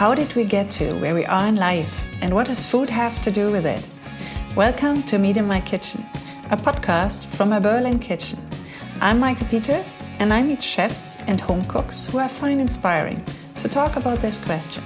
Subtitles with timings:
[0.00, 3.20] How did we get to where we are in life, and what does food have
[3.20, 3.86] to do with it?
[4.56, 6.06] Welcome to Meet in My Kitchen,
[6.50, 8.38] a podcast from a Berlin kitchen.
[9.02, 13.22] I'm Meike Peters, and I meet chefs and home cooks who I find inspiring
[13.60, 14.84] to talk about this question.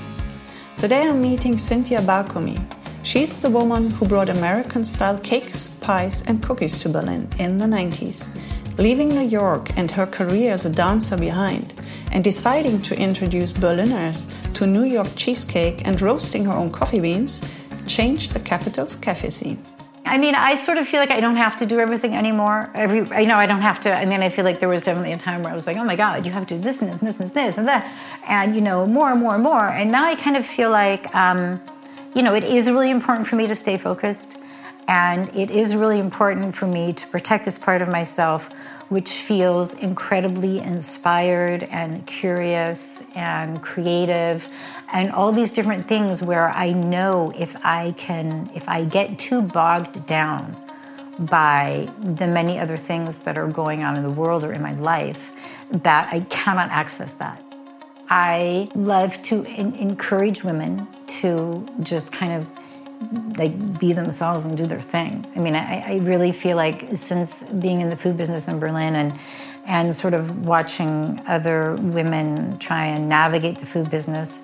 [0.79, 2.59] Today I'm meeting Cynthia Barcomi.
[3.05, 7.66] She's the woman who brought American style cakes, pies, and cookies to Berlin in the
[7.66, 8.37] 90s.
[8.78, 11.73] Leaving New York and her career as a dancer behind,
[12.10, 17.42] and deciding to introduce Berliners to New York cheesecake and roasting her own coffee beans,
[17.86, 19.64] changed the capital's cafe scene.
[20.06, 22.70] I mean, I sort of feel like I don't have to do everything anymore.
[22.74, 23.92] Every, you know, I don't have to.
[23.92, 25.84] I mean, I feel like there was definitely a time where I was like, oh
[25.84, 27.90] my God, you have to do this and this and this and this and that,
[28.27, 29.66] and you know, more and more and more.
[29.66, 31.58] And now I kind of feel like, um,
[32.14, 34.36] you know, it is really important for me to stay focused,
[34.88, 38.50] and it is really important for me to protect this part of myself,
[38.88, 44.47] which feels incredibly inspired and curious and creative
[44.92, 49.42] and all these different things where I know if I can, if I get too
[49.42, 50.56] bogged down
[51.19, 54.75] by the many other things that are going on in the world or in my
[54.75, 55.33] life,
[55.70, 57.42] that I cannot access that.
[58.11, 62.64] I love to in- encourage women to just kind of
[63.37, 65.27] like be themselves and do their thing.
[65.37, 68.95] I mean, I, I really feel like since being in the food business in Berlin
[68.95, 69.19] and
[69.67, 74.42] and sort of watching other women try and navigate the food business,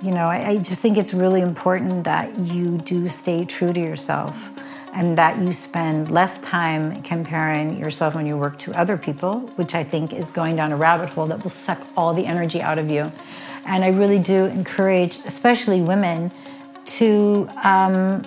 [0.00, 3.80] you know, I, I just think it's really important that you do stay true to
[3.80, 4.50] yourself
[4.94, 9.74] and that you spend less time comparing yourself when you work to other people, which
[9.74, 12.78] I think is going down a rabbit hole that will suck all the energy out
[12.78, 13.10] of you.
[13.64, 16.30] And I really do encourage, especially women,
[16.84, 18.26] to um,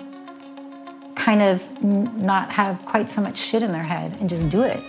[1.14, 4.82] kind of not have quite so much shit in their head and just do it.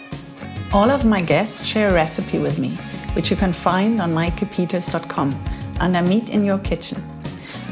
[0.74, 2.72] All of my guests share a recipe with me,
[3.14, 5.44] which you can find on meikepeters.com
[5.80, 7.02] under Meet in Your Kitchen.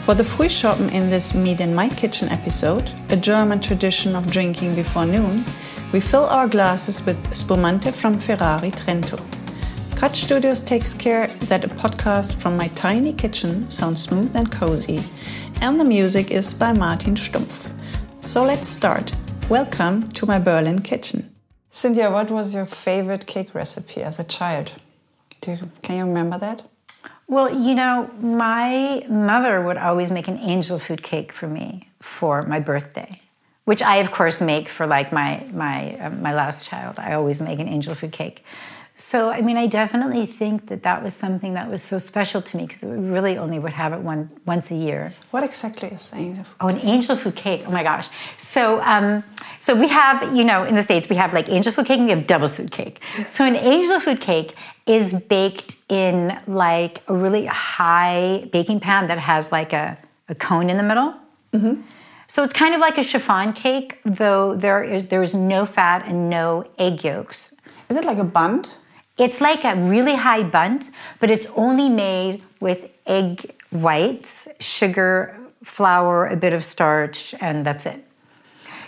[0.01, 4.75] For the Frühschoppen in this Meet in My Kitchen episode, a German tradition of drinking
[4.75, 5.43] before noon,
[5.91, 9.19] we fill our glasses with spumante from Ferrari Trento.
[9.95, 15.01] Cut Studios takes care that a podcast from my tiny kitchen sounds smooth and cozy,
[15.61, 17.71] and the music is by Martin Stumpf.
[18.21, 19.11] So let's start.
[19.49, 21.35] Welcome to my Berlin kitchen.
[21.71, 24.71] Cynthia, what was your favorite cake recipe as a child?
[25.41, 26.63] Do you, can you remember that?
[27.27, 32.43] Well, you know, my mother would always make an angel food cake for me for
[32.43, 33.21] my birthday,
[33.65, 36.99] which I, of course, make for like my my uh, my last child.
[36.99, 38.43] I always make an angel food cake.
[38.97, 42.57] So, I mean, I definitely think that that was something that was so special to
[42.57, 45.13] me because we really only would have it one once a year.
[45.31, 46.55] What exactly is an angel food?
[46.61, 47.63] Oh, an angel food cake.
[47.67, 48.07] Oh my gosh.
[48.37, 49.21] So, um,
[49.59, 52.05] so we have, you know, in the States, we have like angel food cake and
[52.05, 53.01] we have devil's food cake.
[53.27, 59.19] So, an angel food cake is baked in like a really high baking pan that
[59.19, 59.97] has like a,
[60.29, 61.15] a cone in the middle.
[61.51, 61.81] Mm-hmm.
[62.27, 66.07] So it's kind of like a chiffon cake, though there is there is no fat
[66.07, 67.55] and no egg yolks.
[67.89, 68.65] Is it like a bun?
[69.17, 76.27] It's like a really high bundt, but it's only made with egg whites, sugar, flour,
[76.27, 78.03] a bit of starch, and that's it.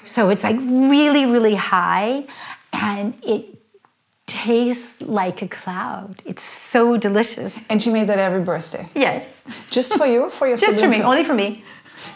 [0.03, 2.25] So it's like really, really high,
[2.73, 3.57] and it
[4.25, 6.21] tastes like a cloud.
[6.25, 7.67] It's so delicious.
[7.69, 8.87] And she made that every birthday?
[8.93, 9.43] Yes.
[9.69, 10.29] Just for you?
[10.29, 11.63] For your Just for me, only for me.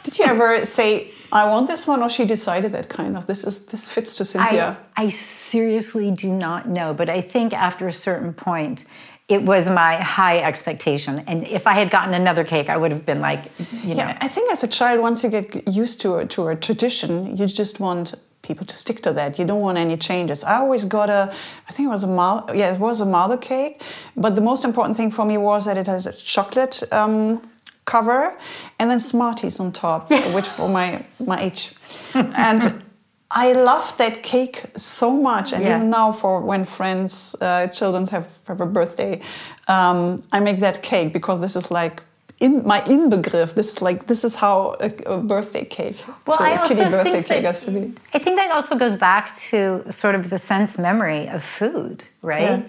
[0.03, 3.43] Did you ever say, I want this one, or she decided that kind of this
[3.43, 4.77] is this fits to Cynthia?
[4.95, 8.85] I, I seriously do not know, but I think after a certain point,
[9.27, 11.23] it was my high expectation.
[11.27, 13.43] And if I had gotten another cake, I would have been like,
[13.83, 14.03] you know.
[14.03, 17.37] Yeah, I think as a child, once you get used to a, to a tradition,
[17.37, 19.39] you just want people to stick to that.
[19.39, 20.43] You don't want any changes.
[20.43, 21.33] I always got a,
[21.69, 23.81] I think it was a mar, yeah, it was a marble cake.
[24.17, 27.41] But the most important thing for me was that it has a chocolate um,
[27.85, 28.37] cover
[28.79, 31.73] and then Smarties on top, which for my my age.
[32.13, 32.83] and
[33.31, 35.77] I love that cake so much, and yeah.
[35.77, 39.21] even now, for when friends, uh, children have, have a birthday,
[39.69, 42.03] um, I make that cake because this is like
[42.41, 43.55] in my inbegriff.
[43.55, 46.89] This is like this is how a, a birthday cake, well, so I also kitty
[46.89, 47.93] birthday think cake that, has to be.
[48.13, 52.41] I think that also goes back to sort of the sense memory of food, right?
[52.41, 52.63] Yeah.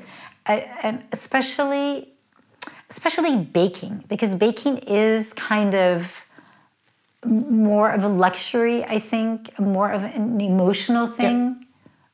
[0.47, 2.12] I, and especially
[2.93, 6.13] especially baking, because baking is kind of
[7.25, 11.57] more of a luxury, I think, more of an emotional thing.
[11.59, 11.67] Yeah.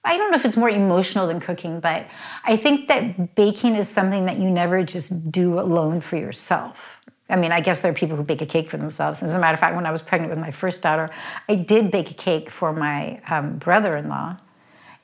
[0.05, 2.07] I don't know if it's more emotional than cooking, but
[2.45, 7.01] I think that baking is something that you never just do alone for yourself.
[7.29, 9.23] I mean, I guess there are people who bake a cake for themselves.
[9.23, 11.11] As a matter of fact, when I was pregnant with my first daughter,
[11.49, 14.37] I did bake a cake for my um, brother in law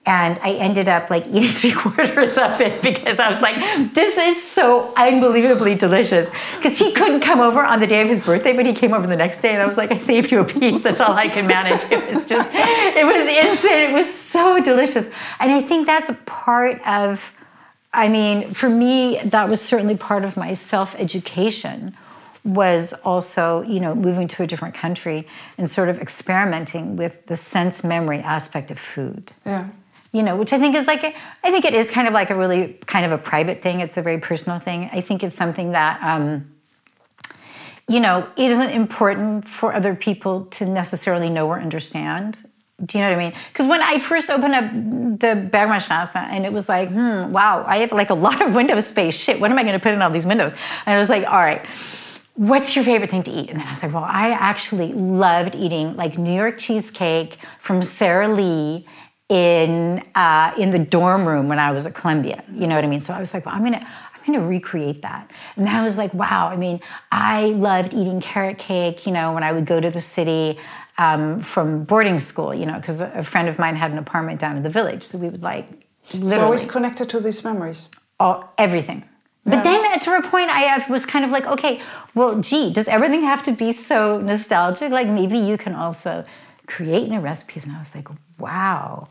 [0.07, 3.57] and I ended up like eating three quarters of it because I was like,
[3.95, 6.29] this is so unbelievably delicious.
[6.57, 9.07] Because he couldn't come over on the day of his birthday, but he came over
[9.07, 10.83] the next day, and I was like, I saved you a piece.
[10.83, 11.83] That's all I can manage.
[11.95, 13.91] It was just, it was insane.
[13.91, 17.33] It was so delicious, and I think that's a part of.
[17.93, 21.97] I mean, for me, that was certainly part of my self education
[22.43, 27.37] was also, you know, moving to a different country and sort of experimenting with the
[27.37, 29.31] sense memory aspect of food.
[29.47, 29.69] Yeah
[30.15, 32.37] you know, which I think is like, I think it is kind of like a
[32.37, 33.81] really kind of a private thing.
[33.81, 34.89] It's a very personal thing.
[34.93, 36.45] I think it's something that, um,
[37.89, 42.39] you know, it isn't important for other people to necessarily know or understand.
[42.87, 43.35] Do you know what I mean?
[43.53, 44.71] Because when I first opened up
[45.19, 48.79] the Bergmannstrasse and it was like, hmm, wow, I have like a lot of window
[48.79, 49.15] space.
[49.15, 50.53] Shit, what am I going to put in all these windows?
[50.87, 51.67] And I was like, all right,
[52.35, 53.51] what's your favorite thing to eat?
[53.51, 57.83] And then I was like, well, I actually loved eating like New York cheesecake from
[57.83, 58.85] Sara Lee
[59.29, 62.45] in uh, in the dorm room when I was at Columbia.
[62.53, 63.01] You know what I mean?
[63.01, 65.31] So I was like, well, I'm gonna I'm gonna recreate that.
[65.57, 66.49] And I was like, wow.
[66.49, 66.81] I mean,
[67.11, 69.07] I loved eating carrot cake.
[69.07, 70.59] You know, when I would go to the city.
[70.97, 74.57] Um, from boarding school, you know, because a friend of mine had an apartment down
[74.57, 75.69] in the village, so we would like.
[76.13, 77.89] Literally, it's always connected to these memories.
[78.21, 79.03] All everything.
[79.45, 79.63] But yeah.
[79.65, 81.83] then to a point, I was kind of like, okay,
[82.15, 84.93] well, gee, does everything have to be so nostalgic?
[84.93, 86.25] Like maybe you can also
[86.67, 87.65] create new recipes.
[87.65, 88.09] And I was like,
[88.39, 89.09] wow,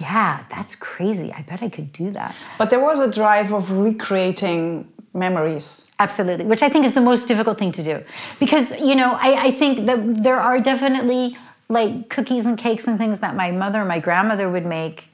[0.00, 1.32] yeah, that's crazy.
[1.32, 2.34] I bet I could do that.
[2.58, 5.90] But there was a drive of recreating memories.
[5.98, 8.02] Absolutely, which I think is the most difficult thing to do.
[8.38, 11.36] Because, you know, I, I think that there are definitely
[11.68, 15.08] like cookies and cakes and things that my mother and my grandmother would make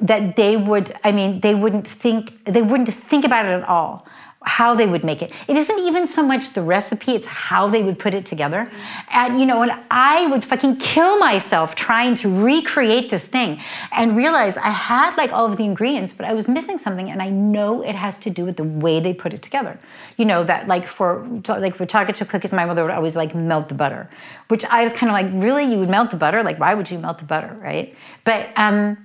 [0.00, 4.06] that they would i mean they wouldn't think they wouldn't think about it at all
[4.44, 5.32] how they would make it.
[5.48, 8.70] It isn't even so much the recipe, it's how they would put it together.
[9.10, 13.60] And you know, and I would fucking kill myself trying to recreate this thing
[13.92, 17.22] and realize I had like all of the ingredients, but I was missing something and
[17.22, 19.78] I know it has to do with the way they put it together.
[20.18, 23.34] You know, that like for like for chocolate chip cookies, my mother would always like
[23.34, 24.10] melt the butter,
[24.48, 26.42] which I was kind of like, really, you would melt the butter?
[26.42, 27.94] Like, why would you melt the butter, right?
[28.24, 28.98] But um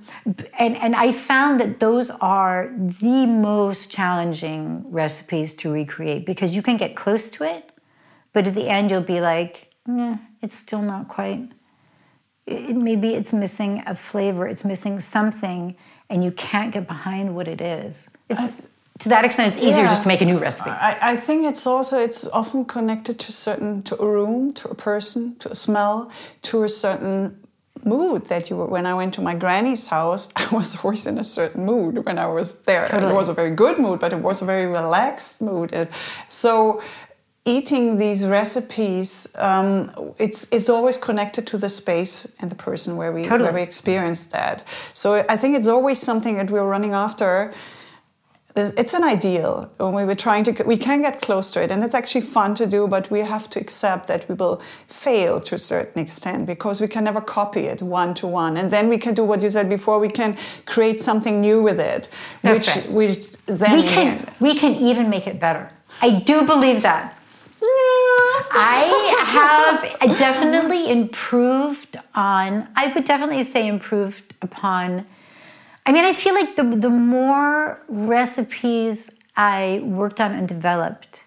[0.58, 6.56] and and I found that those are the most challenging recipes recipes to recreate because
[6.56, 7.72] you can get close to it,
[8.34, 11.50] but at the end you'll be like, yeah, it's still not quite.
[12.46, 15.76] It, maybe it's missing a flavor, it's missing something,
[16.10, 18.10] and you can't get behind what it is.
[18.30, 18.62] It's,
[19.00, 19.90] to that extent, it's easier yeah.
[19.90, 20.72] just to make a new recipe.
[20.72, 24.76] I, I, think it's also it's often connected to certain to a room, to a
[24.76, 26.12] person, to a smell,
[26.42, 27.38] to a certain
[27.86, 31.18] mood that you were when I went to my granny's house, I was always in
[31.18, 32.88] a certain mood when I was there.
[32.88, 33.12] Totally.
[33.12, 35.90] It was a very good mood, but it was a very relaxed mood.
[36.28, 36.82] So
[37.46, 43.12] eating these recipes, um, it's it's always connected to the space and the person where
[43.12, 43.44] we totally.
[43.44, 44.64] where we experience that.
[44.94, 47.54] So I think it's always something that we're running after
[48.56, 49.72] it's an ideal.
[49.78, 52.56] When we were trying to we can get close to it and it's actually fun
[52.56, 56.48] to do but we have to accept that we will fail to a certain extent
[56.48, 59.42] because we can never copy it one to one and then we can do what
[59.42, 60.00] you said before.
[60.00, 62.10] We can create something new with it
[62.42, 62.92] That's which right.
[62.92, 65.70] which then we can we can even make it better.
[66.02, 67.16] I do believe that.
[67.62, 75.06] I have definitely improved on, I would definitely say improved upon
[75.86, 81.24] I mean, I feel like the, the more recipes I worked on and developed,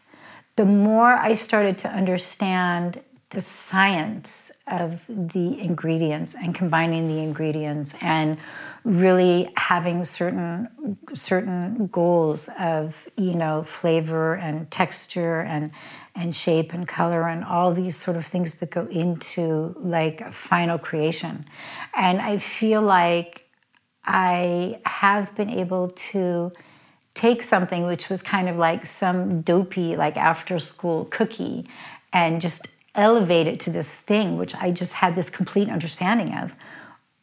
[0.56, 3.00] the more I started to understand
[3.32, 8.36] the science of the ingredients and combining the ingredients and
[8.84, 10.68] really having certain
[11.14, 15.70] certain goals of you know flavor and texture and
[16.14, 20.30] and shape and color and all these sort of things that go into like a
[20.30, 21.46] final creation.
[21.94, 23.41] And i feel like
[24.04, 26.52] I have been able to
[27.14, 31.68] take something which was kind of like some dopey, like after school cookie,
[32.12, 36.54] and just elevate it to this thing, which I just had this complete understanding of,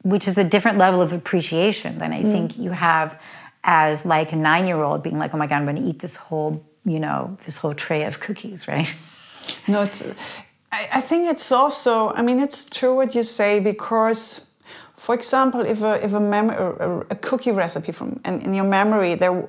[0.04, 2.32] which is a different level of appreciation than I mm.
[2.32, 3.20] think you have
[3.64, 6.00] as like a nine year old being like, oh my God, I'm going to eat
[6.00, 8.94] this whole, you know, this whole tray of cookies, right?
[9.68, 10.02] No, it's,
[10.72, 14.49] I, I think it's also, I mean, it's true what you say because
[15.00, 18.66] for example, if a if a, mem- a, a cookie recipe from in, in, your
[18.66, 19.48] memory there,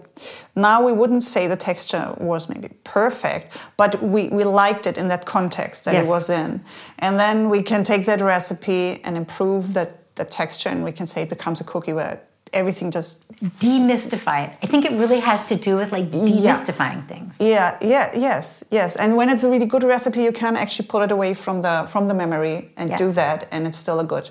[0.54, 5.08] now we wouldn't say the texture was maybe perfect, but we, we liked it in
[5.08, 6.06] that context that yes.
[6.06, 6.60] it was in,
[7.00, 11.08] and then we can take that recipe and improve that the texture, and we can
[11.08, 12.20] say it becomes a cookie where
[12.52, 13.26] everything just
[13.58, 14.56] demystify it.
[14.62, 17.06] I think it really has to do with like demystifying yeah.
[17.06, 17.36] things.
[17.40, 18.94] Yeah, yeah, yes, yes.
[18.94, 21.88] And when it's a really good recipe, you can actually pull it away from the
[21.90, 22.96] from the memory and yeah.
[22.96, 24.30] do that, and it's still a good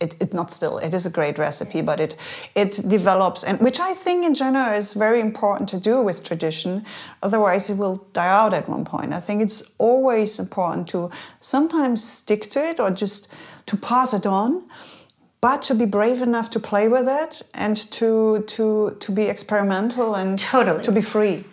[0.00, 2.16] it, it not still it is a great recipe but it
[2.54, 3.44] it develops.
[3.44, 6.84] And which i think in general is very important to do with tradition.
[7.22, 9.12] Otherwise it will die out at one point.
[9.12, 13.28] I think it's always important to sometimes stick to it or just
[13.66, 14.64] to pass it on
[15.40, 20.14] but to be brave enough to play with it and to to to be experimental
[20.14, 20.82] and totally.
[20.82, 21.44] to be free.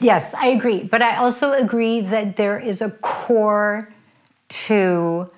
[0.00, 0.82] Yes i agree.
[0.82, 3.88] But i also agree that there is a core
[4.48, 5.28] to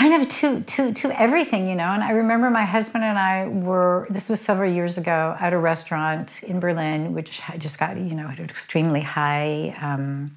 [0.00, 1.90] kind of to to to everything, you know.
[1.92, 5.58] And I remember my husband and I were this was several years ago at a
[5.58, 9.76] restaurant in Berlin, which just got you know extremely high.
[9.80, 10.34] Um,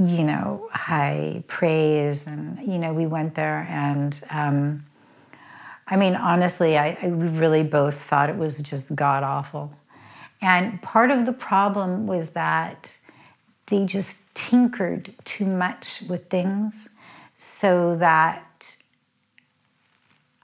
[0.00, 4.84] you know, high praise, and you know, we went there, and um,
[5.86, 9.72] I mean, honestly, I, I we really both thought it was just god awful,
[10.42, 12.96] and part of the problem was that
[13.66, 16.90] they just tinkered too much with things
[17.36, 18.76] so that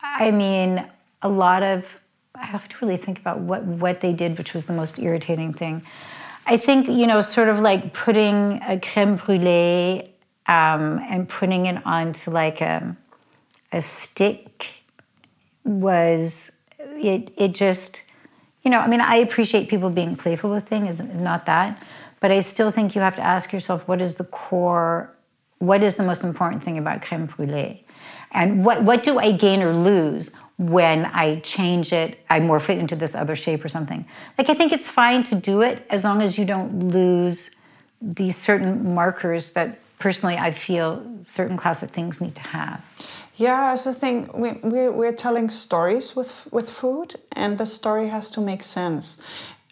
[0.03, 0.89] I mean,
[1.23, 1.99] a lot of
[2.35, 5.53] I have to really think about what what they did, which was the most irritating
[5.53, 5.83] thing.
[6.47, 10.15] I think you know, sort of like putting a creme brulee
[10.47, 12.97] um, and putting it onto like a
[13.73, 14.67] a stick
[15.65, 17.33] was it.
[17.37, 18.05] It just
[18.63, 21.83] you know, I mean, I appreciate people being playful with things, not that,
[22.21, 25.15] but I still think you have to ask yourself what is the core
[25.61, 27.85] what is the most important thing about creme brulee?
[28.33, 32.79] And what, what do I gain or lose when I change it, I morph it
[32.79, 34.05] into this other shape or something?
[34.37, 37.51] Like, I think it's fine to do it as long as you don't lose
[38.01, 42.83] these certain markers that personally I feel certain classic things need to have.
[43.37, 44.31] Yeah, it's the thing.
[44.35, 49.21] We, we, we're telling stories with, with food, and the story has to make sense.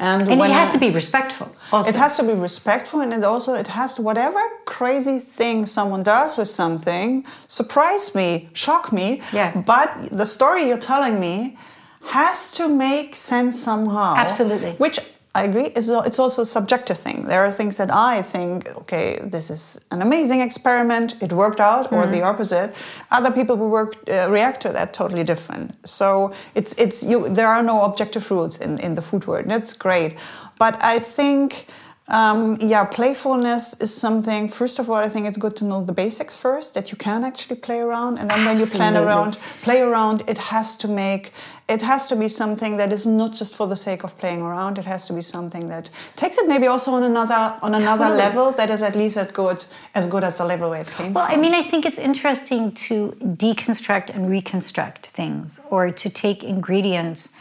[0.01, 1.55] And, and it has I, to be respectful.
[1.73, 1.91] Also.
[1.91, 6.05] It has to be respectful, and it also it has to whatever crazy thing someone
[6.05, 9.23] does with something surprise me, shock me.
[9.33, 9.61] Yeah.
[9.67, 11.59] But the story you're telling me
[12.07, 14.15] has to make sense somehow.
[14.17, 14.73] Absolutely.
[14.73, 15.01] Which
[15.39, 15.69] I agree.
[15.79, 17.19] It's, it's also a subjective thing.
[17.33, 21.15] There are things that I think, okay, this is an amazing experiment.
[21.21, 22.13] It worked out, or mm-hmm.
[22.17, 22.75] the opposite.
[23.11, 25.67] Other people who work uh, react to that totally different.
[25.87, 27.29] So it's it's you.
[27.39, 29.47] There are no objective rules in in the food world.
[29.49, 30.13] That's great,
[30.59, 31.67] but I think.
[32.09, 34.49] Um, yeah, playfulness is something.
[34.49, 37.23] First of all, I think it's good to know the basics first that you can
[37.23, 38.55] actually play around, and then Absolutely.
[38.55, 41.33] when you plan around, play around, it has to make
[41.69, 44.79] it has to be something that is not just for the sake of playing around.
[44.79, 48.19] It has to be something that takes it maybe also on another on another totally.
[48.19, 51.13] level that is at least as good as good as the level where it came
[51.13, 51.39] well, from.
[51.39, 57.33] I mean, I think it's interesting to deconstruct and reconstruct things, or to take ingredients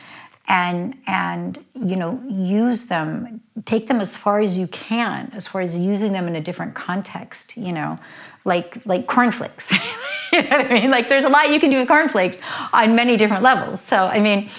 [0.47, 5.61] and and you know use them take them as far as you can as far
[5.61, 7.99] as using them in a different context you know
[8.45, 9.71] like like cornflakes
[10.31, 12.39] you know what i mean like there's a lot you can do with cornflakes
[12.71, 14.49] on many different levels so i mean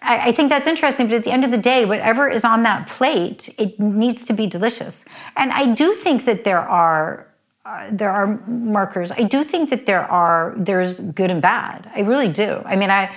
[0.00, 2.62] I, I think that's interesting but at the end of the day whatever is on
[2.64, 7.26] that plate it needs to be delicious and i do think that there are
[7.64, 9.12] uh, there are markers.
[9.12, 11.90] I do think that there are there's good and bad.
[11.94, 12.62] I really do.
[12.64, 13.14] I mean, I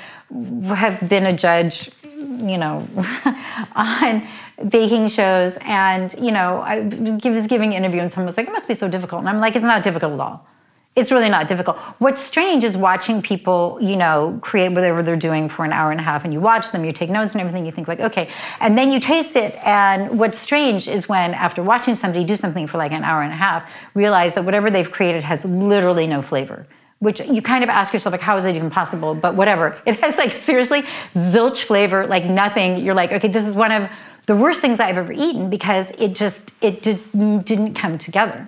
[0.76, 1.90] have been a judge
[2.22, 2.88] you know,
[3.76, 4.28] on
[4.70, 5.58] baking shows.
[5.62, 8.74] And, you know, I was giving an interview and someone was like, it must be
[8.74, 9.22] so difficult.
[9.22, 10.48] And I'm like, it's not difficult at all.
[10.94, 11.78] It's really not difficult.
[12.00, 16.02] What's strange is watching people, you know, create whatever they're doing for an hour and
[16.02, 18.28] a half and you watch them, you take notes and everything, you think like, okay.
[18.60, 19.56] And then you taste it.
[19.64, 23.32] And what's strange is when after watching somebody do something for like an hour and
[23.32, 26.68] a half, realize that whatever they've created has literally no flavor
[27.02, 29.14] which you kind of ask yourself like how is it even possible?
[29.16, 29.82] But whatever.
[29.86, 30.84] It has like seriously
[31.16, 32.84] zilch flavor like nothing.
[32.84, 33.90] You're like okay this is one of
[34.28, 38.48] the worst things i've ever eaten because it just it just didn't come together.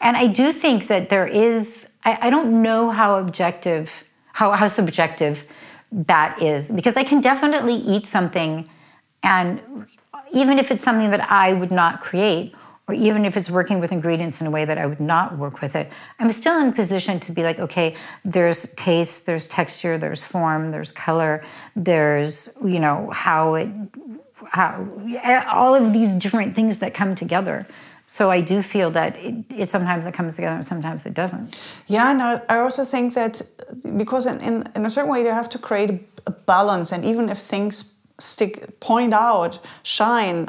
[0.00, 3.90] And i do think that there is i, I don't know how objective
[4.32, 5.44] how, how subjective
[5.92, 8.68] that is because i can definitely eat something
[9.22, 9.60] and
[10.32, 12.54] even if it's something that i would not create
[12.88, 15.60] or even if it's working with ingredients in a way that I would not work
[15.60, 20.24] with it, I'm still in position to be like, okay, there's taste, there's texture, there's
[20.24, 21.44] form, there's color,
[21.76, 23.68] there's, you know, how it,
[24.46, 24.88] how,
[25.22, 27.66] eh, all of these different things that come together.
[28.06, 31.58] So I do feel that it, it, sometimes it comes together and sometimes it doesn't.
[31.86, 33.40] Yeah, and I also think that
[33.96, 37.28] because in, in, in a certain way you have to create a balance, and even
[37.28, 40.48] if things stick point out, shine,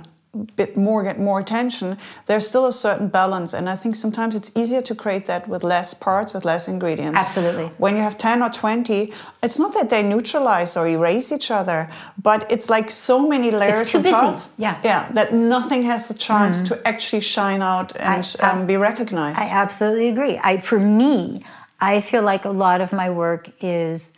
[0.56, 3.54] bit more get more attention there's still a certain balance.
[3.54, 7.20] And i think sometimes it's easier to create that with less parts with less ingredients.
[7.20, 7.66] Absolutely.
[7.78, 9.14] When you have 10 or 20
[9.44, 11.90] it's not that they neutralize or erase each other
[12.22, 14.14] but it's like so many layers on busy.
[14.14, 14.80] top yeah.
[14.84, 16.68] Yeah that nothing has the chance mm.
[16.70, 19.40] to actually shine out and I, um, be recognized.
[19.40, 20.40] I absolutely agree.
[20.44, 21.44] I for me
[21.80, 24.14] i feel like a lot of my work is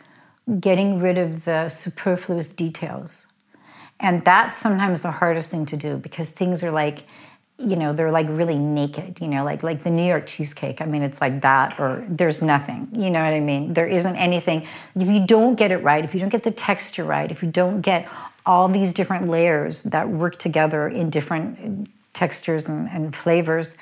[0.60, 3.25] getting rid of the superfluous details.
[4.00, 7.04] And that's sometimes the hardest thing to do because things are like,
[7.58, 10.82] you know, they're like really naked, you know, like like the New York cheesecake.
[10.82, 12.88] I mean, it's like that or there's nothing.
[12.92, 13.72] You know what I mean?
[13.72, 14.66] There isn't anything.
[14.94, 17.50] If you don't get it right, if you don't get the texture right, if you
[17.50, 18.08] don't get
[18.44, 23.76] all these different layers that work together in different textures and, and flavors,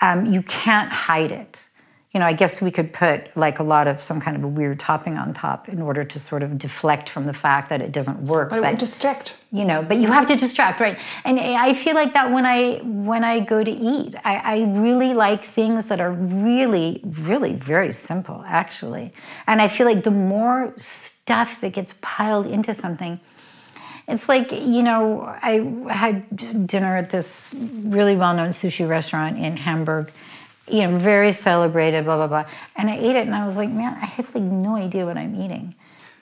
[0.00, 1.68] um, you can't hide it
[2.12, 4.48] you know, I guess we could put like a lot of some kind of a
[4.48, 7.92] weird topping on top in order to sort of deflect from the fact that it
[7.92, 8.48] doesn't work.
[8.48, 9.36] But it would distract.
[9.52, 10.98] You know, but you have to distract, right?
[11.24, 15.12] And I feel like that when I when I go to eat, I, I really
[15.12, 19.12] like things that are really, really very simple, actually.
[19.46, 23.20] And I feel like the more stuff that gets piled into something,
[24.06, 30.10] it's like you know, I had dinner at this really well-known sushi restaurant in Hamburg
[30.72, 32.50] you know, very celebrated, blah, blah, blah.
[32.76, 35.16] And I ate it and I was like, man, I have like no idea what
[35.16, 35.74] I'm eating.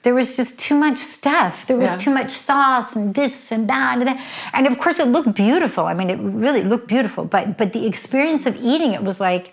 [0.02, 1.66] There was just too much stuff.
[1.66, 2.04] There was yeah.
[2.04, 4.26] too much sauce and this and that and that.
[4.52, 5.84] And of course it looked beautiful.
[5.86, 7.24] I mean, it really looked beautiful.
[7.24, 9.52] But but the experience of eating it was like,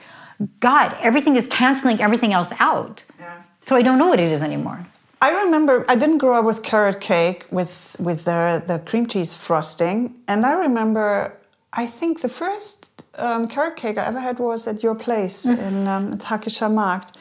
[0.59, 3.03] God, everything is canceling everything else out.
[3.19, 3.41] Yeah.
[3.65, 4.85] So I don't know what it is anymore.
[5.21, 9.33] I remember I didn't grow up with carrot cake with with the the cream cheese
[9.33, 11.39] frosting, and I remember
[11.71, 12.82] I think the first
[13.15, 15.57] um, carrot cake I ever had was at your place mm.
[15.57, 17.17] in um, Hackescher Markt.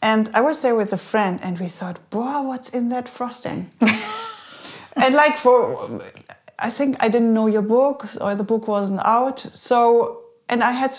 [0.00, 3.70] And I was there with a friend, and we thought, "Boah, what's in that frosting?"
[4.96, 6.02] and like for,
[6.58, 9.38] I think I didn't know your book, or the book wasn't out.
[9.38, 10.90] So, and I had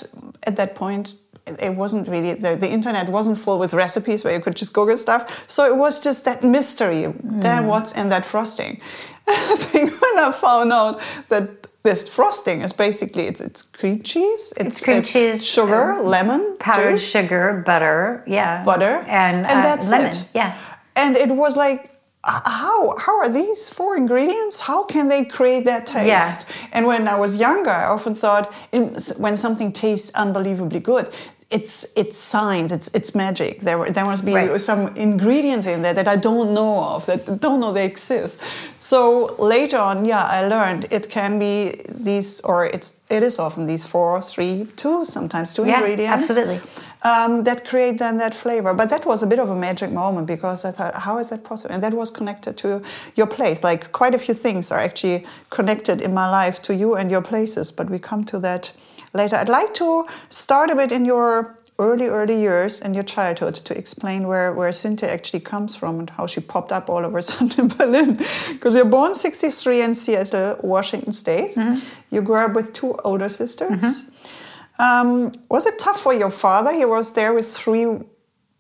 [0.44, 4.40] at that point, it wasn't really the, the internet wasn't full with recipes where you
[4.40, 5.44] could just Google stuff.
[5.48, 7.04] So it was just that mystery.
[7.04, 7.42] Mm.
[7.42, 8.80] Then what's in that frosting?
[9.28, 14.54] I think when I found out that this frosting is basically it's it's cream cheese,
[14.58, 19.60] it's, it's cream it's cheese, sugar, lemon, powdered juice, sugar, butter, yeah, butter, and, and
[19.60, 20.30] uh, that's lemon, it.
[20.34, 20.58] yeah.
[20.96, 21.94] And it was like
[22.26, 26.42] how how are these four ingredients how can they create that taste yeah.
[26.72, 31.12] and when i was younger i often thought in, when something tastes unbelievably good
[31.54, 33.60] it's it's science it's it's magic.
[33.62, 34.60] There there must be right.
[34.60, 38.42] some ingredients in there that i don't know of that don't know they exist.
[38.80, 41.56] So later on yeah i learned it can be
[41.90, 46.60] these or it's it is often these four three two sometimes two yeah, ingredients absolutely.
[47.04, 48.74] um, that create then that flavor.
[48.74, 51.44] But that was a bit of a magic moment because i thought how is that
[51.44, 51.74] possible?
[51.76, 52.82] And that was connected to
[53.16, 53.64] your place.
[53.64, 57.22] Like quite a few things are actually connected in my life to you and your
[57.22, 58.72] places but we come to that
[59.14, 59.36] later.
[59.36, 63.78] I'd like to start a bit in your early, early years in your childhood to
[63.78, 67.20] explain where, where Cynthia actually comes from and how she popped up all over
[67.58, 68.18] in Berlin.
[68.52, 71.56] Because you're born 63 in Seattle, Washington State.
[71.56, 71.82] Mm -hmm.
[72.10, 73.70] You grew up with two older sisters.
[73.70, 75.02] Mm -hmm.
[75.02, 76.74] um, was it tough for your father?
[76.74, 77.88] He was there with three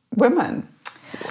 [0.09, 0.67] women.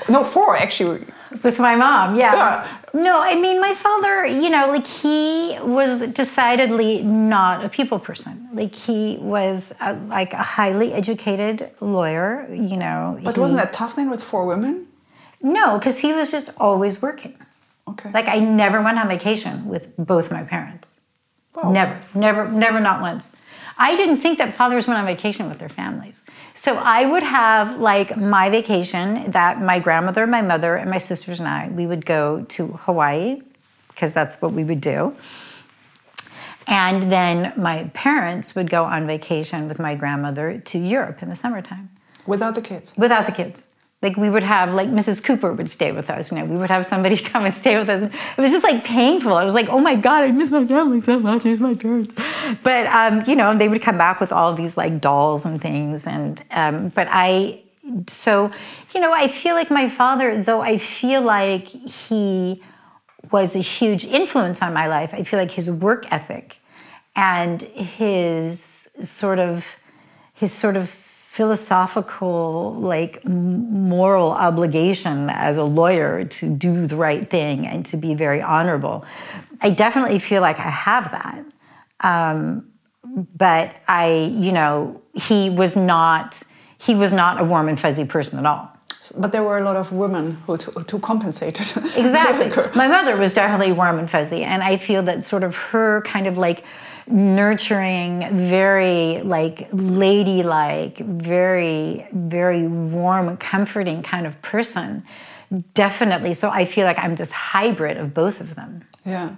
[0.09, 1.01] No, four actually.
[1.43, 2.35] With my mom, yeah.
[2.35, 2.67] yeah.
[2.95, 8.49] No, I mean, my father, you know, like he was decidedly not a people person.
[8.53, 13.19] Like he was a, like a highly educated lawyer, you know.
[13.23, 14.87] But he, wasn't that tough then with four women?
[15.41, 17.35] No, because he was just always working.
[17.89, 18.11] Okay.
[18.13, 21.01] Like I never went on vacation with both my parents.
[21.65, 23.33] Never, never, never, not once.
[23.79, 26.25] I didn't think that fathers went on vacation with their families.
[26.55, 31.39] So I would have like my vacation that my grandmother, my mother, and my sisters
[31.39, 33.41] and I, we would go to Hawaii
[33.89, 35.17] because that's what we would do.
[36.67, 41.37] And then my parents would go on vacation with my grandmother to Europe in the
[41.37, 41.91] summertime.
[42.27, 42.95] Without the kids?
[42.97, 43.67] Without the kids
[44.03, 45.23] like we would have like Mrs.
[45.23, 46.31] Cooper would stay with us.
[46.31, 48.13] You know, we would have somebody come and stay with us.
[48.37, 49.35] It was just like painful.
[49.35, 51.47] I was like, oh my god, I miss my family so much.
[51.47, 52.15] I miss my parents.
[52.63, 56.07] But um, you know, they would come back with all these like dolls and things.
[56.07, 57.63] And um, but I,
[58.09, 58.51] so
[58.93, 62.61] you know, I feel like my father, though I feel like he
[63.31, 65.15] was a huge influence on my life.
[65.15, 66.59] I feel like his work ethic
[67.15, 69.65] and his sort of
[70.35, 70.91] his sort of
[71.33, 78.13] philosophical like moral obligation as a lawyer to do the right thing and to be
[78.13, 79.03] very honorable
[79.63, 81.43] i definitely feel like i have that
[82.01, 82.71] um,
[83.35, 86.43] but i you know he was not
[86.77, 88.71] he was not a warm and fuzzy person at all
[89.17, 91.67] but there were a lot of women who, to, compensated.
[91.97, 92.51] exactly.
[92.75, 96.27] My mother was definitely warm and fuzzy, and I feel that sort of her kind
[96.27, 96.65] of like
[97.13, 105.05] nurturing, very like ladylike, very, very warm, comforting kind of person.
[105.75, 106.35] Definitely.
[106.35, 108.85] So I feel like I'm this hybrid of both of them.
[109.05, 109.35] Yeah.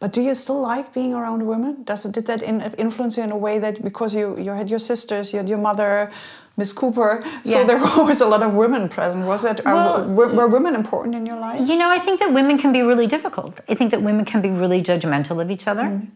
[0.00, 1.84] But do you still like being around women?
[1.84, 4.68] Does it, did that in, influence you in a way that because you, you had
[4.68, 6.10] your sisters, you had your mother,
[6.56, 7.22] Miss Cooper.
[7.44, 7.64] So Yeah.
[7.64, 9.24] there were always a lot of women present.
[9.26, 9.64] Was it?
[9.64, 11.66] Well- were, were women important in your life?
[11.68, 13.60] You know, I think that women can be really difficult.
[13.68, 15.82] I think that women can be really judgmental of each other.
[15.84, 16.08] Mm.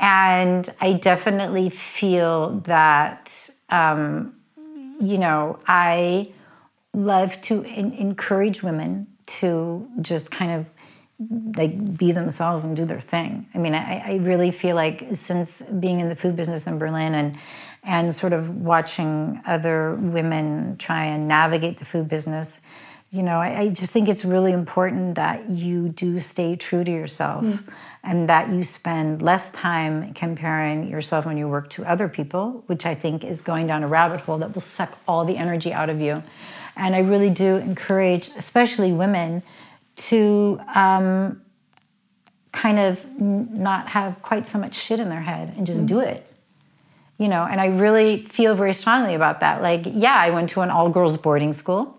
[0.00, 4.34] And I definitely feel that, um,
[5.00, 6.32] you know, I
[6.94, 10.66] love to en- encourage women to just kind of
[11.56, 13.46] like be themselves and do their thing.
[13.54, 17.14] I mean, I, I really feel like since being in the food business in Berlin
[17.14, 17.38] and
[17.86, 22.62] and sort of watching other women try and navigate the food business,
[23.10, 26.90] you know, I, I just think it's really important that you do stay true to
[26.90, 27.44] yourself
[28.04, 32.84] and that you spend less time comparing yourself when you work to other people, which
[32.84, 35.88] I think is going down a rabbit hole that will suck all the energy out
[35.88, 36.22] of you.
[36.76, 39.42] And I really do encourage, especially women,
[39.96, 41.40] to um,
[42.52, 46.26] kind of not have quite so much shit in their head and just do it.
[47.16, 49.62] You know, and I really feel very strongly about that.
[49.62, 51.96] Like, yeah, I went to an all girls boarding school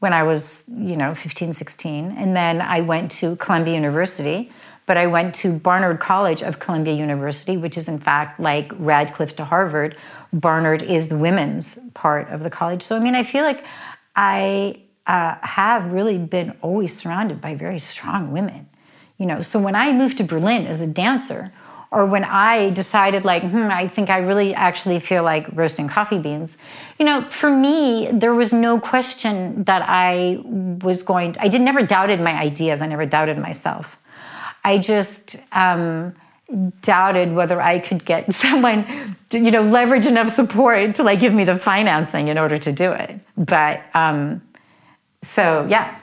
[0.00, 2.10] when I was, you know, 15, 16.
[2.18, 4.50] And then I went to Columbia University,
[4.86, 9.36] but I went to Barnard College of Columbia University, which is in fact like Radcliffe
[9.36, 9.96] to Harvard.
[10.32, 12.82] Barnard is the women's part of the college.
[12.82, 13.64] So, I mean, I feel like
[14.16, 18.68] I uh, have really been always surrounded by very strong women.
[19.18, 21.52] You know, so when I moved to Berlin as a dancer,
[21.94, 26.18] or when I decided, like, hmm, I think I really actually feel like roasting coffee
[26.18, 26.58] beans,
[26.98, 30.40] you know, for me, there was no question that I
[30.82, 33.96] was going, to, I did never doubted my ideas, I never doubted myself.
[34.64, 36.14] I just um,
[36.82, 38.84] doubted whether I could get someone,
[39.30, 42.72] to, you know, leverage enough support to like give me the financing in order to
[42.72, 43.18] do it.
[43.36, 44.42] But um,
[45.22, 45.96] so, yeah.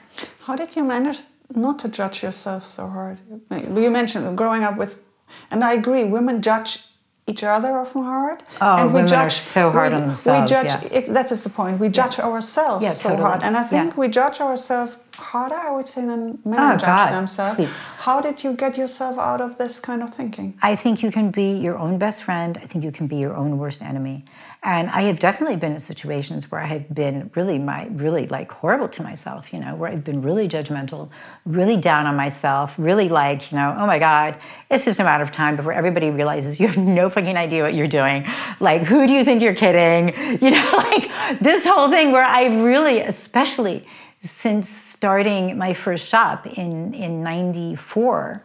[0.46, 1.20] How did you manage
[1.54, 3.20] not to judge yourself so hard?
[3.52, 5.08] You mentioned growing up with,
[5.50, 6.86] and I agree, women judge
[7.28, 8.44] each other often hard.
[8.60, 10.98] Oh, and women are so hard we, on themselves, We judge, yeah.
[10.98, 11.80] it, that is the point.
[11.80, 13.28] We judge ourselves Yeah, so totally.
[13.28, 13.44] hard.
[13.44, 14.00] And I think Yeah.
[14.00, 14.98] we judge ourselves
[15.32, 17.56] harder, I would say, than men Oh, judge themselves.
[17.56, 17.72] please.
[18.08, 20.48] How did you get yourself out of this kind of thinking?
[20.62, 22.58] I think you can be your own best friend.
[22.64, 24.26] I think you can be your own worst enemy.
[24.64, 28.52] And I have definitely been in situations where I have been really my really like
[28.52, 31.10] horrible to myself, you know, where I've been really judgmental,
[31.46, 34.38] really down on myself, really like, you know, oh my God,
[34.70, 37.74] it's just a matter of time before everybody realizes you have no fucking idea what
[37.74, 38.26] you're doing.
[38.60, 40.14] Like, who do you think you're kidding?
[40.44, 43.86] You know, like this whole thing where I really, especially
[44.22, 48.44] since starting my first shop in in 94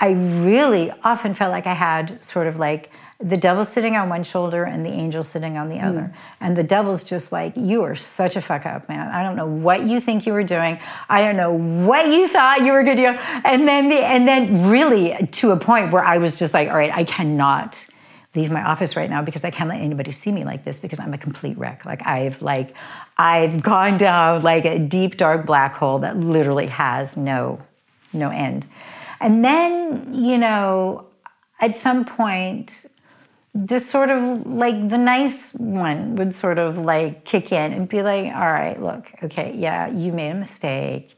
[0.00, 4.22] i really often felt like i had sort of like the devil sitting on one
[4.22, 5.86] shoulder and the angel sitting on the hmm.
[5.86, 6.14] other.
[6.40, 9.08] And the devil's just like you are such a fuck up man.
[9.08, 10.78] I don't know what you think you were doing.
[11.08, 13.18] I don't know what you thought you were going to do.
[13.44, 16.76] And then the and then really to a point where i was just like all
[16.76, 17.86] right i cannot
[18.34, 20.98] leave my office right now because I can't let anybody see me like this because
[20.98, 21.84] I'm a complete wreck.
[21.84, 22.76] Like I've like
[23.16, 27.60] I've gone down like a deep dark black hole that literally has no
[28.12, 28.66] no end.
[29.20, 31.06] And then, you know,
[31.60, 32.86] at some point
[33.54, 38.02] this sort of like the nice one would sort of like kick in and be
[38.02, 41.16] like, all right, look, okay, yeah, you made a mistake.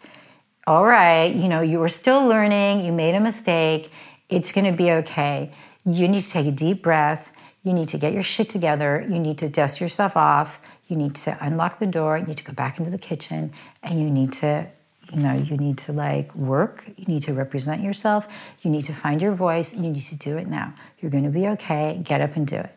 [0.67, 3.91] All right, you know, you were still learning, you made a mistake.
[4.29, 5.51] It's going to be okay.
[5.87, 7.31] You need to take a deep breath.
[7.63, 9.07] You need to get your shit together.
[9.09, 10.61] You need to dust yourself off.
[10.89, 12.19] You need to unlock the door.
[12.19, 14.67] You need to go back into the kitchen and you need to,
[15.13, 16.89] you know, you need to like work.
[16.97, 18.29] You need to represent yourself.
[18.63, 19.75] You need to find your voice.
[19.75, 20.75] You need to do it now.
[21.01, 22.01] You're going to be okay.
[22.03, 22.73] Get up and do it.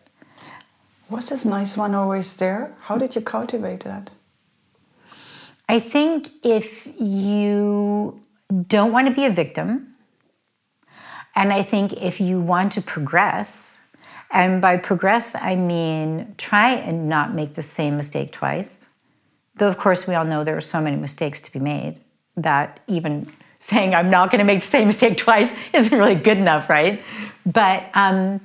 [1.09, 2.75] Was this nice one always there?
[2.81, 4.11] How did you cultivate that?
[5.67, 8.19] I think if you
[8.67, 9.95] don't want to be a victim,
[11.35, 13.78] and I think if you want to progress,
[14.31, 18.89] and by progress, I mean try and not make the same mistake twice.
[19.55, 21.99] Though, of course, we all know there are so many mistakes to be made
[22.37, 26.37] that even saying I'm not going to make the same mistake twice isn't really good
[26.37, 27.01] enough, right?
[27.45, 28.39] But um,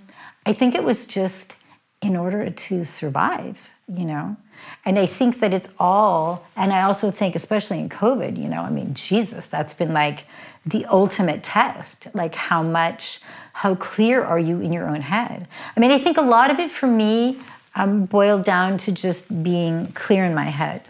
[0.47, 1.55] I think it was just
[2.03, 4.37] in order to survive, you know?
[4.85, 8.61] And I think that it's all, and I also think, especially in COVID, you know,
[8.61, 10.27] I mean, Jesus, that's been like
[10.67, 12.09] the ultimate test.
[12.15, 13.21] Like, how much,
[13.53, 15.47] how clear are you in your own head?
[15.77, 17.41] I mean, I think a lot of it for me
[17.75, 20.83] um, boiled down to just being clear in my head,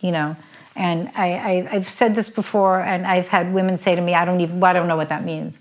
[0.00, 0.36] you know?
[0.76, 4.24] And I, I, I've said this before, and I've had women say to me, I
[4.24, 5.58] don't even, I don't know what that means.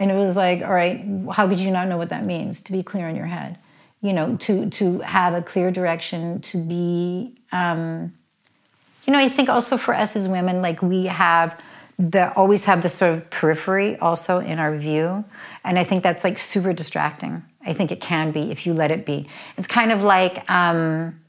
[0.00, 2.60] And it was like, all right, how could you not know what that means?
[2.62, 3.58] To be clear in your head
[4.00, 8.12] you know, to to have a clear direction, to be, um,
[9.04, 11.60] you know, I think also for us as women, like we have
[11.98, 15.24] the always have this sort of periphery also in our view,
[15.64, 17.42] and I think that's like super distracting.
[17.66, 19.28] I think it can be if you let it be.
[19.56, 20.48] It's kind of like.
[20.50, 21.20] Um,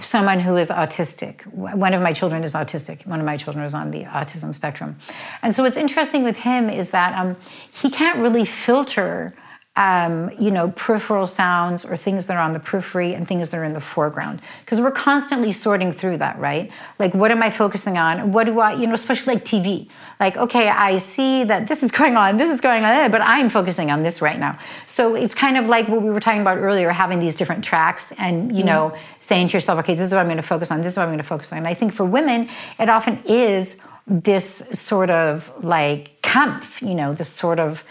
[0.00, 1.46] someone who is autistic.
[1.46, 3.06] One of my children is autistic.
[3.06, 4.98] One of my children is on the autism spectrum.
[5.42, 7.36] And so what's interesting with him is that um,
[7.72, 9.32] he can't really filter
[9.76, 13.58] um, you know, peripheral sounds or things that are on the periphery and things that
[13.58, 14.40] are in the foreground.
[14.64, 16.70] Because we're constantly sorting through that, right?
[16.98, 18.32] Like, what am I focusing on?
[18.32, 19.88] What do I, you know, especially like TV.
[20.18, 23.20] Like, okay, I see that this is going on, this is going on, eh, but
[23.20, 24.58] I'm focusing on this right now.
[24.86, 28.12] So it's kind of like what we were talking about earlier, having these different tracks
[28.12, 30.72] and, you mm know, saying to yourself, okay, this is what I'm going to focus
[30.72, 31.58] on, this is what I'm going to focus on.
[31.58, 32.48] And I think for women,
[32.80, 37.84] it often is this sort of like kampf, you know, this sort of,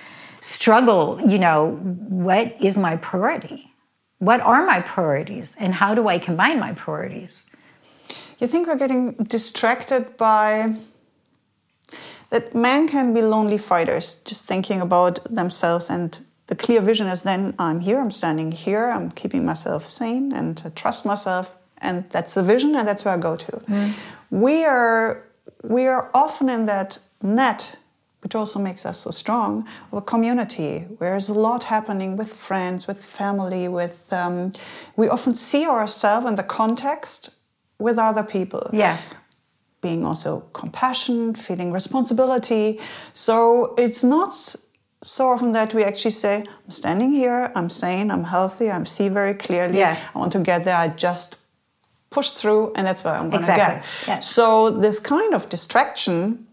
[0.45, 1.71] struggle, you know,
[2.07, 3.73] what is my priority?
[4.19, 5.55] What are my priorities?
[5.59, 7.49] And how do I combine my priorities?
[8.37, 10.75] You think we're getting distracted by
[12.29, 17.23] that men can be lonely fighters, just thinking about themselves and the clear vision is
[17.23, 22.07] then I'm here, I'm standing here, I'm keeping myself sane and I trust myself and
[22.11, 23.51] that's the vision and that's where I go to.
[23.51, 23.93] Mm.
[24.29, 25.23] We are
[25.63, 27.77] we are often in that net
[28.25, 32.33] which also makes us so strong, of a community where there's a lot happening with
[32.33, 34.51] friends, with family, with um,
[34.95, 37.29] we often see ourselves in the context
[37.77, 38.67] with other people.
[38.73, 38.97] Yeah.
[39.79, 42.79] Being also compassion, feeling responsibility.
[43.13, 44.33] So it's not
[45.03, 49.07] so often that we actually say, I'm standing here, I'm sane, I'm healthy, I'm see
[49.07, 49.99] very clearly, yeah.
[50.15, 51.35] I want to get there, I just
[52.09, 53.81] push through and that's where I'm going to exactly.
[53.81, 54.07] get.
[54.07, 54.19] Yeah.
[54.21, 56.44] So this kind of distraction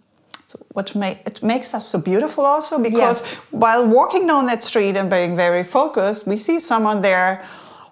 [0.73, 3.39] what may, it makes us so beautiful also because yeah.
[3.51, 7.45] while walking down that street and being very focused, we see someone there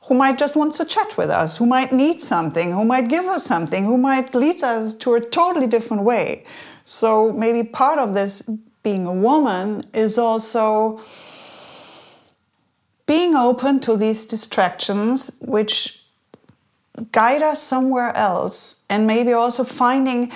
[0.05, 3.27] who might just want to chat with us, who might need something, who might give
[3.27, 6.45] us something, who might lead us to a totally different way.
[6.85, 8.49] So maybe part of this
[8.83, 11.01] being a woman is also
[13.07, 16.01] being open to these distractions which
[17.13, 20.33] guide us somewhere else and maybe also finding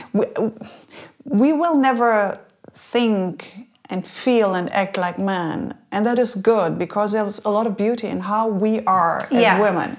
[1.24, 2.38] we will never
[2.72, 5.74] think and feel and act like men.
[5.92, 9.32] And that is good because there's a lot of beauty in how we are as
[9.32, 9.60] yeah.
[9.60, 9.96] women.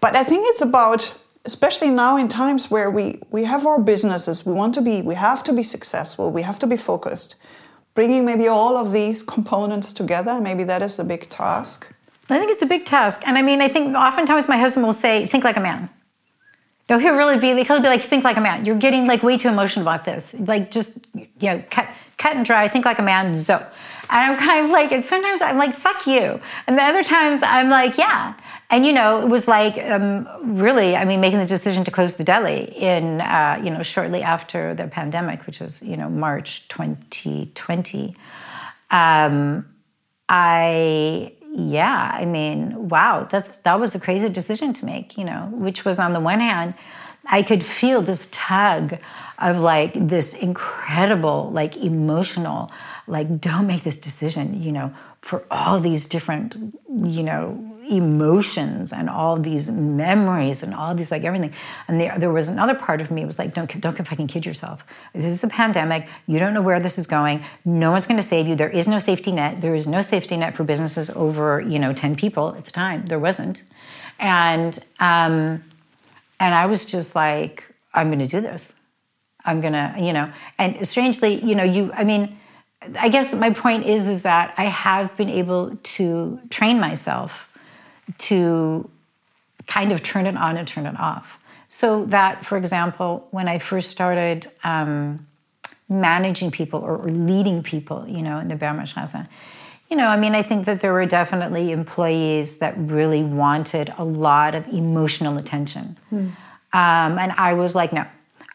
[0.00, 4.44] But I think it's about especially now in times where we, we have our businesses,
[4.44, 7.34] we want to be, we have to be successful, we have to be focused.
[7.94, 11.92] Bringing maybe all of these components together, maybe that is the big task.
[12.28, 13.22] I think it's a big task.
[13.26, 15.90] And I mean, I think oftentimes my husband will say, think like a man.
[16.90, 18.64] No, he'll really be he'll be like, think like a man.
[18.64, 20.34] You're getting like way too emotional about this.
[20.34, 23.64] Like just you know, cut cut and dry, think like a man, so.
[24.12, 26.40] And I'm kind of like, and sometimes I'm like, fuck you.
[26.66, 28.34] And the other times I'm like, yeah.
[28.70, 32.16] And you know, it was like um, really, I mean, making the decision to close
[32.16, 36.66] the deli in, uh, you know, shortly after the pandemic, which was, you know, March
[36.68, 38.16] 2020.
[38.90, 39.64] Um,
[40.28, 45.48] I yeah, I mean, wow, that's that was a crazy decision to make, you know,
[45.52, 46.74] which was on the one hand,
[47.26, 48.98] I could feel this tug
[49.38, 52.70] of like this incredible, like emotional,
[53.06, 56.54] like don't make this decision, you know, for all these different,
[57.02, 61.52] you know, emotions and all these memories and all these like everything.
[61.88, 64.84] And there, there was another part of me was like, don't don't fucking kid yourself.
[65.12, 66.08] This is the pandemic.
[66.26, 67.44] You don't know where this is going.
[67.64, 68.54] No one's going to save you.
[68.54, 69.60] There is no safety net.
[69.60, 73.06] There is no safety net for businesses over you know ten people at the time.
[73.06, 73.62] There wasn't,
[74.18, 75.62] and um,
[76.38, 78.72] and I was just like, I'm going to do this.
[79.44, 80.30] I'm going to you know.
[80.58, 82.36] And strangely, you know, you I mean.
[82.98, 87.49] I guess my point is is that I have been able to train myself
[88.18, 88.88] to
[89.66, 91.38] kind of turn it on and turn it off.
[91.68, 95.26] So that, for example, when I first started um,
[95.88, 99.28] managing people or, or, leading people, you know, in the Bergmannstrasse,
[99.88, 104.04] you know, I mean, I think that there were definitely employees that really wanted a
[104.04, 105.96] lot of emotional attention.
[106.10, 106.28] Hmm.
[106.72, 108.04] Um, and I was like, no,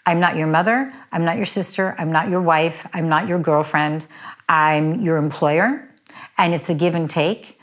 [0.06, 0.94] I'm not your mother.
[1.12, 1.96] I'm not your sister.
[1.98, 2.88] I'm not your wife.
[2.94, 4.06] I'm not your girlfriend.
[4.48, 5.90] I'm your employer.
[6.38, 7.60] And it's a give and take.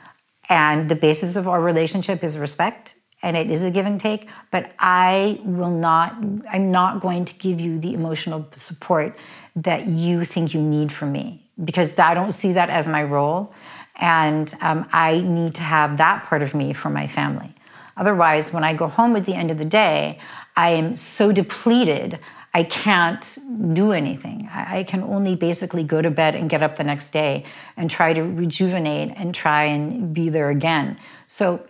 [0.48, 4.28] And the basis of our relationship is respect and it is a give and take
[4.50, 6.16] but i will not
[6.50, 9.16] i'm not going to give you the emotional support
[9.56, 13.52] that you think you need from me because i don't see that as my role.
[13.96, 17.54] And um, i need to have that part of me for my family.
[17.96, 20.18] Otherwise when i go home at the end of the day
[20.56, 22.18] i am so depleted
[22.54, 23.38] I can't
[23.72, 24.48] do anything.
[24.52, 27.44] I can only basically go to bed and get up the next day
[27.78, 30.98] and try to rejuvenate and try and be there again.
[31.28, 31.64] So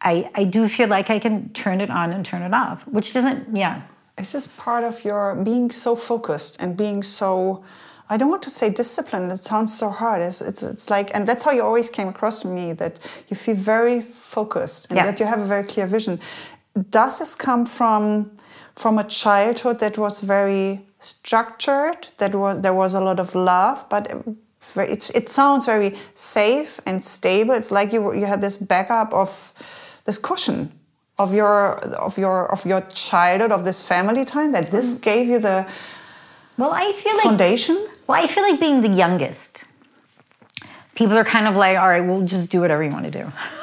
[0.00, 3.12] I, I do feel like I can turn it on and turn it off, which
[3.12, 3.82] doesn't, yeah.
[4.16, 7.64] It's just part of your being so focused and being so,
[8.08, 10.22] I don't want to say disciplined, it sounds so hard.
[10.22, 13.36] It's, it's, it's like, and that's how you always came across to me that you
[13.36, 15.04] feel very focused and yeah.
[15.06, 16.20] that you have a very clear vision
[16.90, 18.30] does this come from
[18.74, 22.08] from a childhood that was very structured?
[22.18, 24.10] That was there was a lot of love, but
[24.76, 27.54] it, it sounds very safe and stable.
[27.54, 29.52] It's like you you had this backup of
[30.04, 30.72] this cushion
[31.18, 35.02] of your of your of your childhood of this family time that this mm.
[35.02, 35.66] gave you the
[36.58, 37.76] well I feel like foundation.
[38.06, 39.64] Well, I feel like being the youngest.
[40.94, 43.32] People are kind of like, all right, we'll just do whatever you want to do.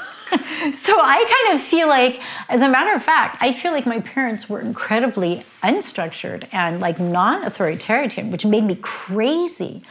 [0.73, 3.99] so I kind of feel like, as a matter of fact, I feel like my
[4.01, 9.81] parents were incredibly unstructured and like non-authoritarian, which made me crazy.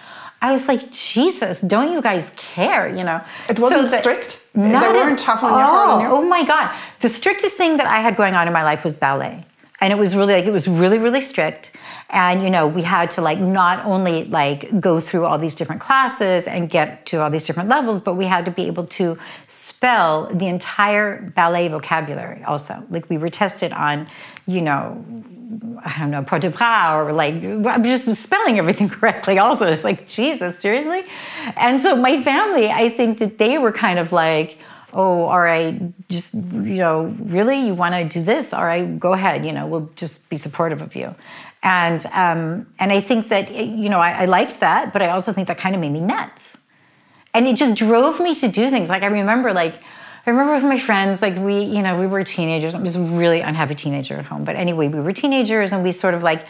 [0.41, 2.89] I was like, Jesus, don't you guys care?
[2.89, 4.47] You know, it wasn't so strict.
[4.55, 5.91] They weren't tough on your heart.
[5.91, 6.13] On your...
[6.13, 8.95] Oh my God, the strictest thing that I had going on in my life was
[8.95, 9.45] ballet,
[9.81, 11.77] and it was really like it was really really strict
[12.11, 15.81] and you know we had to like not only like go through all these different
[15.81, 19.17] classes and get to all these different levels but we had to be able to
[19.47, 24.07] spell the entire ballet vocabulary also like we were tested on
[24.47, 25.05] you know
[25.83, 27.41] I don't know, port de bras, or like,
[27.83, 29.67] just spelling everything correctly also.
[29.67, 31.05] It's like, Jesus, seriously?
[31.57, 34.59] And so my family, I think that they were kind of like,
[34.93, 38.53] oh, all right, just, you know, really, you want to do this?
[38.53, 41.15] All right, go ahead, you know, we'll just be supportive of you.
[41.63, 45.33] And um, and I think that you know I, I liked that, but I also
[45.33, 46.57] think that kind of made me nuts,
[47.35, 48.89] and it just drove me to do things.
[48.89, 49.75] Like I remember, like
[50.29, 52.75] I remember with my friends, like we you know we were teenagers.
[52.75, 55.91] I was a really unhappy teenager at home, but anyway, we were teenagers, and we
[55.91, 56.45] sort of like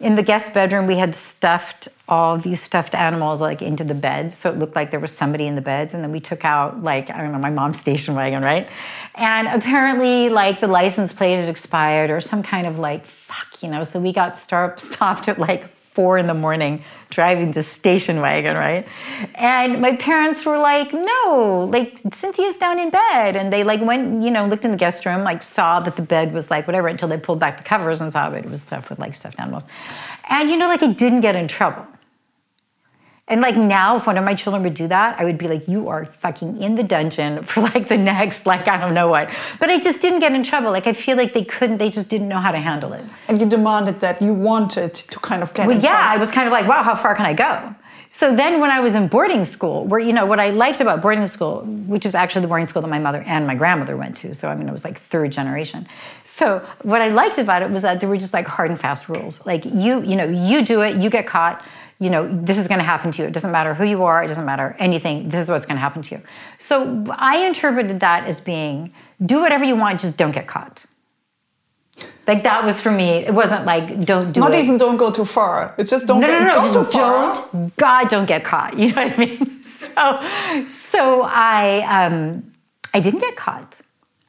[0.00, 4.36] in the guest bedroom we had stuffed all these stuffed animals like into the beds.
[4.36, 5.94] So it looked like there was somebody in the beds.
[5.94, 8.68] And then we took out like i don't know my mom's station wagon right?
[9.14, 13.70] And apparently like the license plate had expired or some kind of like fuck you
[13.70, 13.82] know.
[13.82, 18.56] So we got start, stopped at like four in the morning driving the station wagon,
[18.56, 18.86] right?
[19.34, 23.36] And my parents were like, no, like Cynthia's down in bed.
[23.36, 26.02] And they like went, you know, looked in the guest room, like saw that the
[26.02, 28.62] bed was like whatever until they pulled back the covers and saw that it was
[28.62, 29.64] stuff with like stuffed animals.
[30.28, 31.86] And you know, like it didn't get in trouble.
[33.32, 35.66] And like now, if one of my children would do that, I would be like,
[35.66, 39.30] you are fucking in the dungeon for like the next, like, I don't know what.
[39.58, 40.70] But I just didn't get in trouble.
[40.70, 43.02] Like, I feel like they couldn't, they just didn't know how to handle it.
[43.28, 46.08] And you demanded that you wanted to kind of get well, yeah, trouble.
[46.10, 47.74] I was kind of like, wow, how far can I go?
[48.10, 51.00] So then when I was in boarding school, where, you know, what I liked about
[51.00, 54.14] boarding school, which is actually the boarding school that my mother and my grandmother went
[54.18, 54.34] to.
[54.34, 55.88] So, I mean, it was like third generation.
[56.22, 59.08] So what I liked about it was that there were just like hard and fast
[59.08, 59.46] rules.
[59.46, 61.64] Like you, you know, you do it, you get caught
[62.02, 63.28] you know, this is going to happen to you.
[63.28, 65.28] It doesn't matter who you are, it doesn't matter anything.
[65.28, 66.22] This is what's going to happen to you.
[66.58, 68.92] So I interpreted that as being
[69.24, 70.84] do whatever you want, just don't get caught.
[72.26, 73.08] Like that was for me.
[73.30, 74.64] It wasn't like don't do Not it.
[74.64, 75.74] even don't go too far.
[75.78, 77.34] It's just don't no, get, no, no, go too far.
[77.34, 78.76] Don't God don't get caught.
[78.82, 79.62] You know what I mean?
[79.62, 80.20] So
[80.66, 82.52] so I um
[82.94, 83.80] I didn't get caught.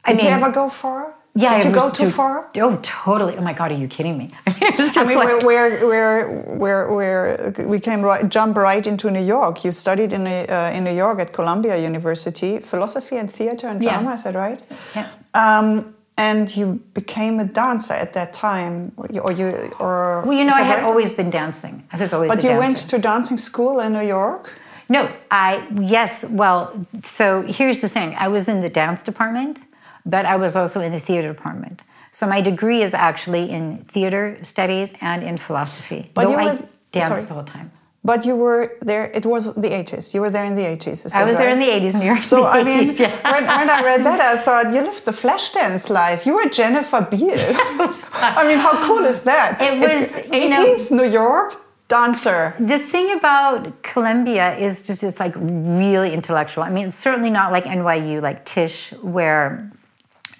[0.05, 1.12] I Did mean, you ever go far?
[1.35, 2.51] Yeah, Did you go too, too, far?
[2.57, 3.35] Oh, totally.
[3.37, 4.29] Oh my God, are you kidding me?
[4.47, 8.85] I mean, just I mean like, we're, we're, we're, we're, we can right, jump right
[8.85, 9.65] into New York.
[9.65, 14.09] You studied in, uh, in New York at Columbia University, philosophy and theater and drama,
[14.09, 14.15] yeah.
[14.15, 14.61] is that right?
[14.95, 15.09] Yeah.
[15.33, 20.53] Um, and you became a dancer at that time, or you, or well, you know,
[20.53, 20.83] I had right?
[20.83, 21.83] always been dancing.
[21.91, 22.29] I was always.
[22.29, 22.59] But you dancer.
[22.59, 24.53] went to dancing school in New York.
[24.89, 26.29] No, I yes.
[26.29, 28.13] Well, so here's the thing.
[28.19, 29.61] I was in the dance department
[30.05, 31.81] but I was also in the theater department.
[32.11, 36.11] So my degree is actually in theater studies and in philosophy.
[36.13, 36.59] But though I
[36.91, 37.21] danced sorry.
[37.23, 37.71] the whole time.
[38.05, 40.13] But you were there, it was the 80s.
[40.13, 41.15] You were there in the 80s.
[41.15, 41.41] I was right?
[41.41, 42.23] there in the 80s, New York.
[42.23, 43.31] So, I mean, yeah.
[43.31, 46.25] when, when, I read that, I thought, you lived the flash dance life.
[46.25, 47.43] You were Jennifer Beals.
[48.13, 49.57] I mean, how cool is that?
[49.61, 51.55] It was, 80s, you know, New York,
[51.87, 52.55] dancer.
[52.59, 56.65] The thing about Columbia is just, it's like really intellectual.
[56.65, 59.71] I mean, it's certainly not like NYU, like Tisch, where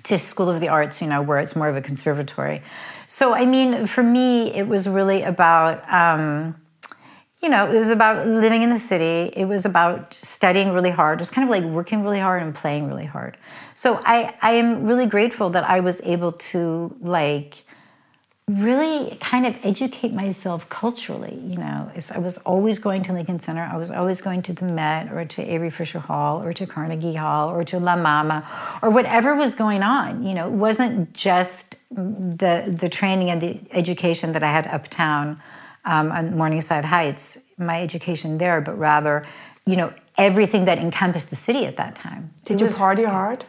[0.04, 2.62] to School of the Arts, you know, where it's more of a conservatory.
[3.08, 6.56] So, I mean, for me, it was really about, um,
[7.42, 9.32] you know, it was about living in the city.
[9.36, 11.20] It was about studying really hard.
[11.20, 13.38] It was kind of like working really hard and playing really hard.
[13.76, 17.64] So, I, I am really grateful that I was able to, like,
[18.48, 21.40] really kind of educate myself culturally.
[21.46, 24.66] You know, I was always going to Lincoln Center, I was always going to the
[24.66, 28.46] Met or to Avery Fisher Hall or to Carnegie Hall or to La Mama
[28.82, 30.24] or whatever was going on.
[30.24, 35.40] You know, it wasn't just the the training and the education that I had uptown
[35.86, 39.24] um, on Morningside Heights, my education there, but rather,
[39.66, 42.34] you know, everything that encompassed the city at that time.
[42.46, 43.46] Did it you was, party hard?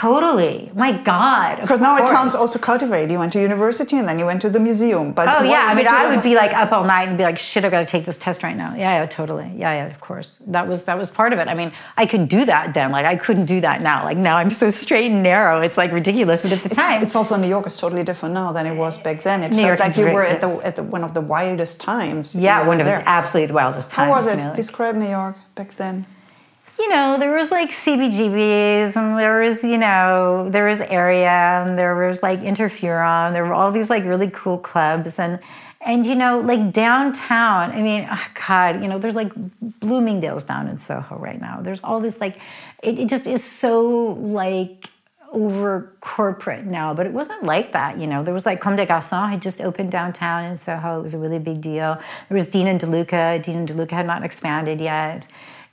[0.00, 0.72] Totally.
[0.74, 1.60] My God.
[1.60, 2.10] Because now course.
[2.10, 3.12] it sounds also cultivated.
[3.12, 5.12] You went to university and then you went to the museum.
[5.12, 7.38] But oh yeah, I mean, I would be like up all night and be like,
[7.38, 8.74] shit, I've got to take this test right now.
[8.74, 9.52] Yeah, yeah, totally.
[9.56, 10.38] Yeah, yeah, of course.
[10.48, 11.46] That was that was part of it.
[11.46, 12.90] I mean, I could do that then.
[12.90, 14.02] Like I couldn't do that now.
[14.02, 15.60] Like now I'm so straight and narrow.
[15.60, 16.42] It's like ridiculous.
[16.42, 18.74] But at the it's, time, it's also New York is totally different now than it
[18.74, 19.44] was back then.
[19.44, 21.80] It New felt York like you were at the at the one of the wildest
[21.80, 22.34] times.
[22.34, 24.12] Yeah, one of the absolutely the wildest times.
[24.12, 24.56] How was it?
[24.56, 26.06] Describe New York back then
[26.78, 31.78] you know, there was like CBGBs and there was, you know, there was area and
[31.78, 33.32] there was like interferon.
[33.32, 35.38] There were all these like really cool clubs and
[35.86, 39.30] and you know, like downtown, I mean, oh God, you know, there's like
[39.80, 41.60] Bloomingdale's down in Soho right now.
[41.60, 42.40] There's all this like
[42.82, 44.88] it, it just is so like
[45.30, 48.22] over corporate now, but it wasn't like that, you know.
[48.22, 51.00] There was like Comme des Garçons had just opened downtown in Soho.
[51.00, 52.00] It was a really big deal.
[52.28, 53.42] There was Dean and DeLuca.
[53.42, 55.26] Dean and DeLuca had not expanded yet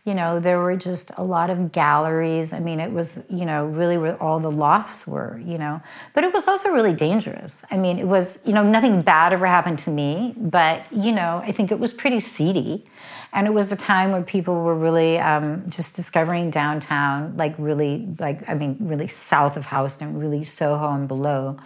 [0.04, 2.54] you know, there were just a lot of galleries.
[2.54, 5.80] I mean, it was, you know, really where all the lofts were, you know.
[6.16, 7.64] But it was also really dangerous.
[7.70, 11.44] I mean, it was, you know, nothing bad ever happened to me, but, you know,
[11.46, 12.88] I think it was pretty seedy.
[13.34, 18.08] And it was the time where people were really um, just discovering downtown, like really,
[18.20, 21.58] like, I mean, really south of Houston, really Soho and below.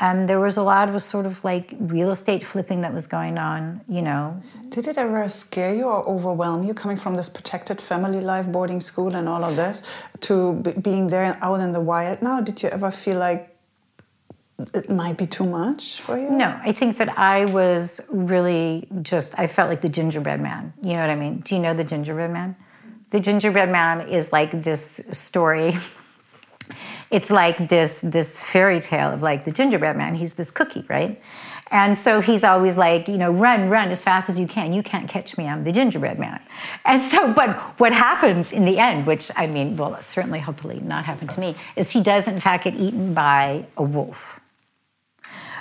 [0.00, 3.08] And um, there was a lot of sort of like real estate flipping that was
[3.08, 4.40] going on, you know.
[4.68, 8.80] Did it ever scare you or overwhelm you coming from this protected family life, boarding
[8.80, 9.82] school, and all of this
[10.20, 12.40] to being there out in the wild now?
[12.40, 13.56] Did you ever feel like
[14.72, 16.30] it might be too much for you?
[16.30, 20.72] No, I think that I was really just, I felt like the gingerbread man.
[20.80, 21.40] You know what I mean?
[21.40, 22.54] Do you know the gingerbread man?
[23.10, 25.76] The gingerbread man is like this story
[27.10, 30.14] it's like this this fairy tale of like the gingerbread man.
[30.14, 31.20] He's this cookie, right?
[31.70, 34.72] And so he's always like, you know, run, run as fast as you can.
[34.72, 35.46] You can't catch me.
[35.46, 36.40] I'm the gingerbread man.
[36.86, 41.04] And so, but what happens in the end, which I mean, will certainly hopefully not
[41.04, 44.40] happen to me, is he does in fact get eaten by a wolf.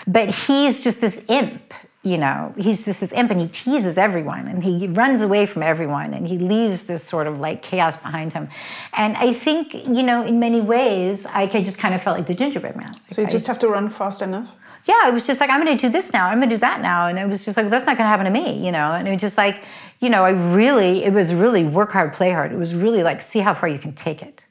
[0.07, 1.73] But he's just this imp
[2.07, 5.63] you know, he's just this imp and he teases everyone and he runs away from
[5.63, 8.47] everyone and he leaves this sort of like chaos behind him.
[8.93, 12.35] And I think, you know, in many ways, I just kind of felt like the
[12.35, 12.93] gingerbread man.
[13.09, 14.53] So you just have to run fast enough?
[14.85, 16.27] Yeah, it was just like, I'm going to do this now.
[16.27, 17.07] I'm going to do that now.
[17.07, 18.93] And it was just like, that's not going to happen to me, you know?
[18.93, 19.65] And it was just like,
[19.99, 22.53] you know, I really, it was really work hard, play hard.
[22.53, 24.46] It was really like, see how far you can take it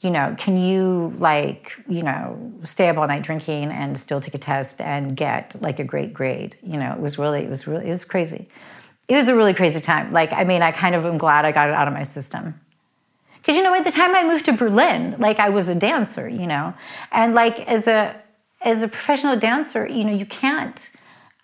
[0.00, 4.34] you know, can you like, you know, stay up all night drinking and still take
[4.34, 6.56] a test and get like a great grade?
[6.62, 8.48] You know, it was really, it was really, it was crazy.
[9.08, 10.12] It was a really crazy time.
[10.12, 12.58] Like, I mean, I kind of am glad I got it out of my system.
[13.36, 16.28] Because, you know, at the time I moved to Berlin, like I was a dancer,
[16.28, 16.74] you know,
[17.10, 18.16] and like as a,
[18.62, 20.92] as a professional dancer, you know, you can't,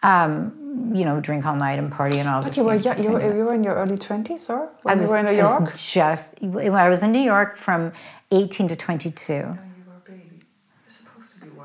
[0.03, 2.57] um, you know, drink all night and party and all but this.
[2.59, 5.01] But you were, yeah, you, were, you were in your early 20s, or when I
[5.01, 5.75] was, you were in New York?
[5.75, 7.93] just, when I was in New York from
[8.31, 9.59] 18 to 22.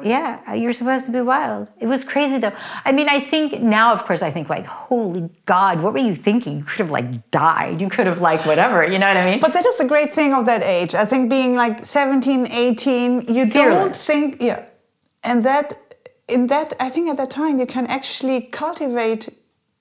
[0.03, 1.67] Yeah, yeah, you're supposed to be wild.
[1.79, 2.53] It was crazy though.
[2.85, 6.15] I mean, I think now, of course, I think like, holy God, what were you
[6.15, 6.57] thinking?
[6.59, 7.81] You could have like died.
[7.81, 9.39] You could have like whatever, you know what I mean?
[9.39, 10.95] But that is a great thing of that age.
[10.95, 13.53] I think being like 17, 18, you Fearless.
[13.53, 14.65] don't think, yeah.
[15.23, 15.73] And that,
[16.27, 19.29] in that, I think at that time you can actually cultivate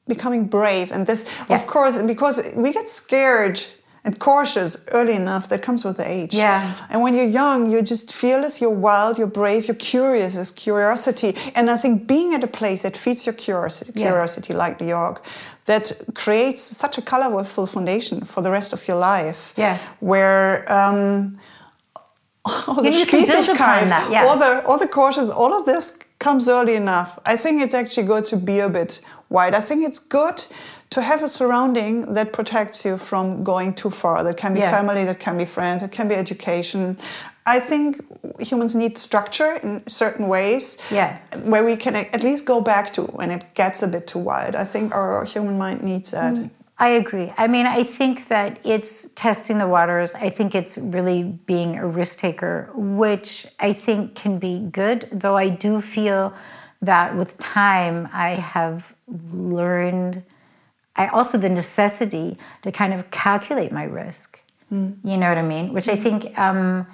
[0.07, 0.93] becoming brave.
[0.93, 1.57] And this, yeah.
[1.57, 3.61] of course, because we get scared
[4.05, 6.35] and cautious early enough that comes with the age.
[6.35, 6.75] Yeah.
[6.89, 11.37] And when you're young you're just fearless you're wild you're brave you're curious there's curiosity.
[11.55, 14.07] And i think being at a place that feeds your curiosity yeah.
[14.09, 15.25] curiosity like new york
[15.71, 19.53] that creates such a colorful foundation for the rest of your life.
[19.57, 19.79] Yeah.
[20.01, 21.39] Where um,
[22.45, 22.91] all the
[23.95, 24.25] that, yeah.
[24.25, 27.19] all the all the cautious all of this comes early enough.
[27.25, 29.55] I think it's actually good to be a bit wide.
[29.55, 30.39] I think it's good
[30.91, 34.25] to have a surrounding that protects you from going too far.
[34.25, 34.71] That can be yeah.
[34.71, 36.99] family, that can be friends, it can be education.
[37.47, 38.05] I think
[38.41, 41.19] humans need structure in certain ways yeah.
[41.45, 44.55] where we can at least go back to when it gets a bit too wild.
[44.55, 46.35] I think our human mind needs that.
[46.35, 47.33] Mm, I agree.
[47.39, 50.15] I mean, I think that it's testing the waters.
[50.15, 55.37] I think it's really being a risk taker, which I think can be good, though
[55.37, 56.35] I do feel
[56.83, 58.95] that with time I have
[59.33, 60.23] learned
[61.01, 64.39] I also the necessity to kind of calculate my risk.
[64.71, 64.99] Mm.
[65.03, 65.73] You know what I mean?
[65.73, 66.03] Which I hmm.
[66.03, 66.87] think um,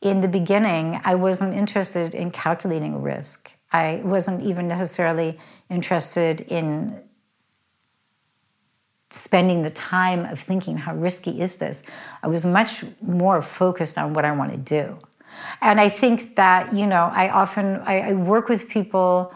[0.00, 3.52] in the beginning I wasn't interested in calculating risk.
[3.70, 5.38] I wasn't even necessarily
[5.68, 6.98] interested in
[9.10, 11.82] spending the time of thinking how risky is this.
[12.22, 14.96] I was much more focused on what I want to do.
[15.60, 19.34] And I think that, you know, I often I, I work with people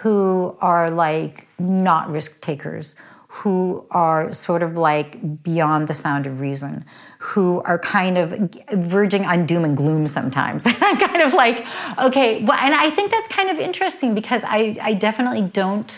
[0.00, 2.96] who are like not risk takers
[3.34, 6.84] who are sort of like beyond the sound of reason,
[7.18, 8.30] who are kind of
[8.72, 10.64] verging on doom and gloom sometimes.
[10.66, 11.64] I'm kind of like,
[11.98, 15.90] okay, well, and I think that's kind of interesting because I, I definitely don't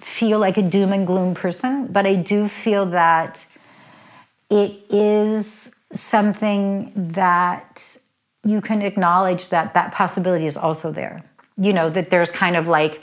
[0.00, 3.42] feel like a doom and gloom person, but I do feel that
[4.50, 7.96] it is something that
[8.44, 11.24] you can acknowledge that that possibility is also there.
[11.56, 13.00] You know, that there's kind of like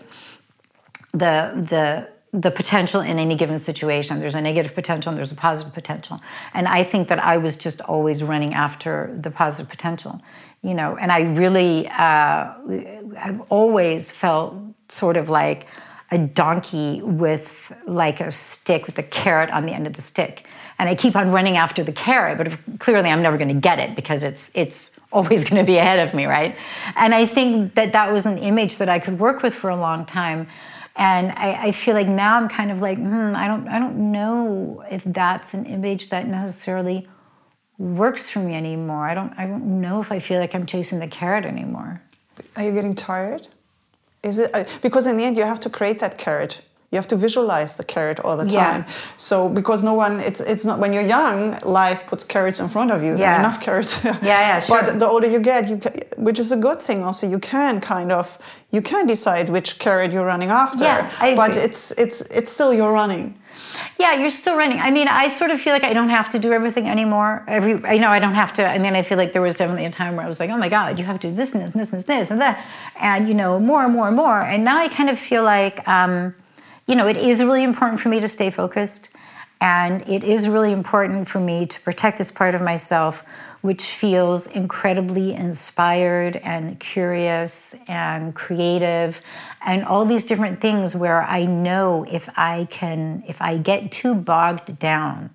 [1.14, 4.19] the the the potential in any given situation.
[4.19, 6.21] There's a negative potential and there's a positive potential.
[6.53, 10.21] And I think that I was just always running after the positive potential,
[10.61, 10.95] you know.
[10.97, 12.53] And I really, uh,
[13.17, 14.55] I've always felt
[14.89, 15.65] sort of like
[16.11, 20.47] a donkey with like a stick with a carrot on the end of the stick.
[20.79, 23.79] And I keep on running after the carrot, but clearly I'm never going to get
[23.79, 26.55] it because it's it's always going to be ahead of me, right?
[26.95, 29.75] And I think that that was an image that I could work with for a
[29.75, 30.47] long time.
[30.98, 34.12] And I, I feel like now I'm kind of like, hmm, I don't I don't
[34.12, 37.08] know if that's an image that necessarily
[37.78, 39.08] works for me anymore.
[39.08, 42.02] I don't I don't know if I feel like I'm chasing the carrot anymore.
[42.56, 43.48] Are you getting tired?
[44.24, 46.62] Is it uh, because in the end you have to create that carrot.
[46.91, 48.85] You have to visualize the carrot all the time.
[48.85, 48.91] Yeah.
[49.17, 52.91] So because no one, it's it's not when you're young, life puts carrots in front
[52.91, 53.17] of you.
[53.17, 53.39] Yeah.
[53.39, 54.01] enough carrots.
[54.05, 54.81] yeah, yeah, sure.
[54.81, 55.81] But the older you get, you
[56.17, 57.03] which is a good thing.
[57.03, 58.38] Also, you can kind of
[58.71, 60.85] you can decide which carrot you're running after.
[60.85, 61.35] Yeah, I agree.
[61.35, 63.38] But it's it's it's still you're running.
[63.99, 64.79] Yeah, you're still running.
[64.79, 67.43] I mean, I sort of feel like I don't have to do everything anymore.
[67.47, 68.65] Every, you know, I don't have to.
[68.65, 70.57] I mean, I feel like there was definitely a time where I was like, oh
[70.57, 72.65] my God, you have to do this and this and this and this and that,
[72.95, 74.41] and you know, more and more and more.
[74.41, 76.33] And now I kind of feel like, um,
[76.88, 79.09] you know, it is really important for me to stay focused,
[79.61, 83.23] and it is really important for me to protect this part of myself
[83.61, 89.21] which feels incredibly inspired and curious and creative
[89.65, 94.13] and all these different things where I know if I can, if I get too
[94.15, 95.31] bogged down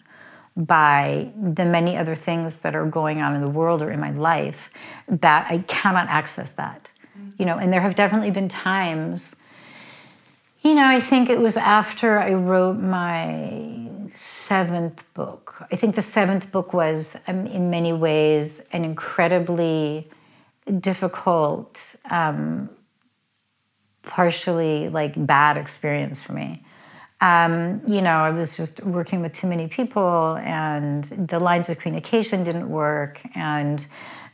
[0.57, 4.13] by the many other things that are going on in the world or in my
[4.13, 4.71] life,
[5.09, 6.91] that I cannot access that.
[7.39, 9.37] You know, and there have definitely been times,
[10.63, 15.65] you know, I think it was after I wrote my seventh book.
[15.73, 20.07] I think the seventh book was, um, in many ways, an incredibly
[20.79, 22.71] difficult, um,
[24.03, 26.65] partially like bad experience for me.
[27.21, 31.79] Um, you know, I was just working with too many people, and the lines of
[31.79, 33.85] communication didn't work, and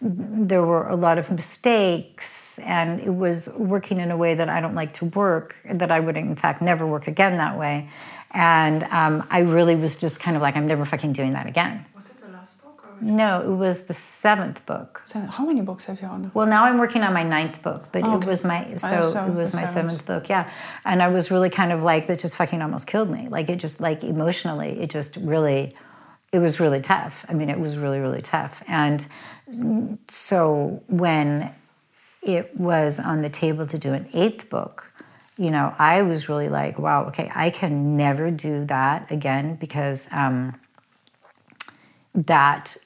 [0.00, 4.60] there were a lot of mistakes, and it was working in a way that I
[4.60, 7.90] don't like to work, that I would, in fact, never work again that way.
[8.30, 11.84] And um, I really was just kind of like, I'm never fucking doing that again.
[11.94, 12.84] Was it the last book?
[13.00, 15.02] no, it was the seventh book.
[15.04, 16.30] So how many books have you on?
[16.34, 18.26] Well, now I'm working on my ninth book, but oh, okay.
[18.26, 20.50] it was my so it was my seventh book, yeah.
[20.84, 22.18] And I was really kind of like that.
[22.18, 23.28] Just fucking almost killed me.
[23.28, 25.72] Like it just like emotionally, it just really,
[26.32, 27.24] it was really tough.
[27.28, 28.62] I mean, it was really really tough.
[28.66, 29.06] And
[30.08, 31.54] so when
[32.22, 34.88] it was on the table to do an eighth book
[35.38, 40.08] you know, I was really like, wow, okay, I can never do that again because
[40.12, 40.60] um,
[42.14, 42.76] that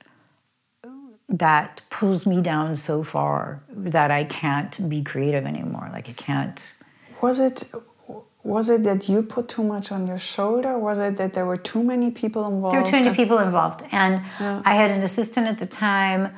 [1.30, 5.88] that pulls me down so far that I can't be creative anymore.
[5.90, 6.74] Like I can't.
[7.22, 7.64] Was it
[8.44, 10.78] was it that you put too much on your shoulder?
[10.78, 12.74] Was it that there were too many people involved?
[12.74, 14.62] There were too many people involved, and yeah.
[14.64, 16.32] I had an assistant at the time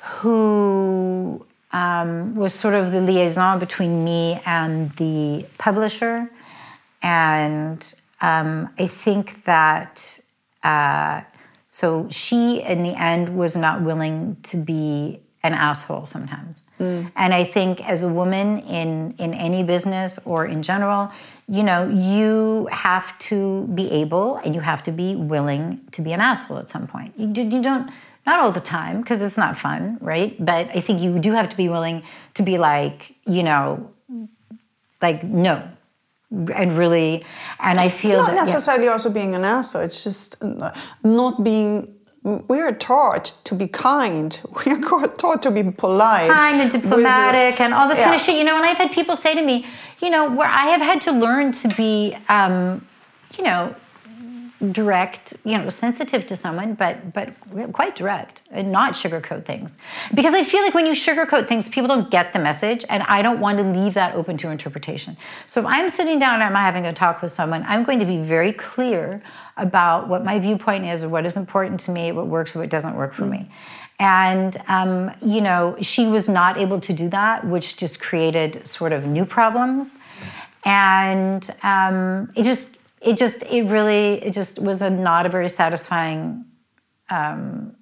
[0.00, 6.30] who um, was sort of the liaison between me and the publisher.
[7.02, 10.18] And um, I think that,
[10.62, 11.22] uh,
[11.66, 16.62] so she in the end was not willing to be an asshole sometimes.
[16.78, 17.12] Mm.
[17.16, 21.10] And I think as a woman in, in any business or in general,
[21.50, 26.12] you know, you have to be able and you have to be willing to be
[26.12, 27.12] an asshole at some point.
[27.18, 27.90] You, you don't
[28.24, 30.36] not all the time because it's not fun, right?
[30.38, 33.90] But I think you do have to be willing to be like, you know,
[35.02, 35.68] like no,
[36.30, 37.24] and really,
[37.58, 38.92] and I feel it's not that, necessarily yeah.
[38.92, 39.82] also being an asshole.
[39.82, 40.42] It's just
[41.02, 41.96] not being.
[42.22, 44.38] We are taught to be kind.
[44.66, 48.04] We are taught to be polite, kind and diplomatic, and all this yeah.
[48.04, 48.36] kind of shit.
[48.36, 49.66] You know, and I've had people say to me,
[50.00, 52.86] you know, where I have had to learn to be, um,
[53.38, 53.74] you know,
[54.72, 57.32] direct, you know, sensitive to someone, but but
[57.72, 59.78] quite direct and not sugarcoat things.
[60.12, 63.22] Because I feel like when you sugarcoat things, people don't get the message, and I
[63.22, 65.16] don't want to leave that open to interpretation.
[65.46, 68.04] So if I'm sitting down and I'm having a talk with someone, I'm going to
[68.04, 69.22] be very clear
[69.60, 72.70] about what my viewpoint is, or what is important to me, what works, or what
[72.70, 73.44] doesn't work for mm-hmm.
[73.44, 73.50] me.
[73.98, 78.92] And, um, you know, she was not able to do that, which just created sort
[78.92, 79.98] of new problems.
[80.64, 85.48] And um, it just, it just it really it just was a not a very
[85.48, 86.44] satisfying
[87.08, 87.74] um,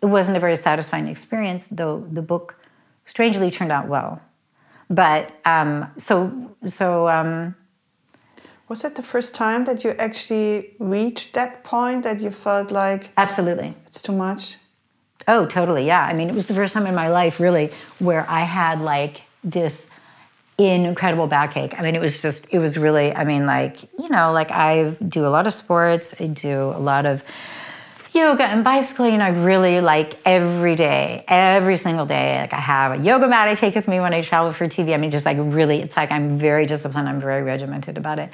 [0.00, 2.56] it wasn't a very satisfying experience though the book
[3.04, 4.20] strangely turned out well
[4.90, 7.54] but um, so so um,
[8.68, 13.10] was it the first time that you actually reached that point that you felt like
[13.16, 13.74] absolutely.
[13.86, 14.56] it's too much?
[15.26, 16.04] Oh totally yeah.
[16.04, 19.22] I mean it was the first time in my life really where i had like
[19.44, 19.88] this
[20.58, 21.78] incredible backache.
[21.78, 24.90] I mean it was just it was really i mean like you know like i
[25.08, 26.14] do a lot of sports.
[26.20, 27.22] I do a lot of
[28.18, 32.38] yoga and bicycling and I really like every day, every single day.
[32.40, 34.92] Like I have a yoga mat I take with me when I travel for TV.
[34.92, 37.08] I mean, just like really, it's like I'm very disciplined.
[37.08, 38.32] I'm very regimented about it.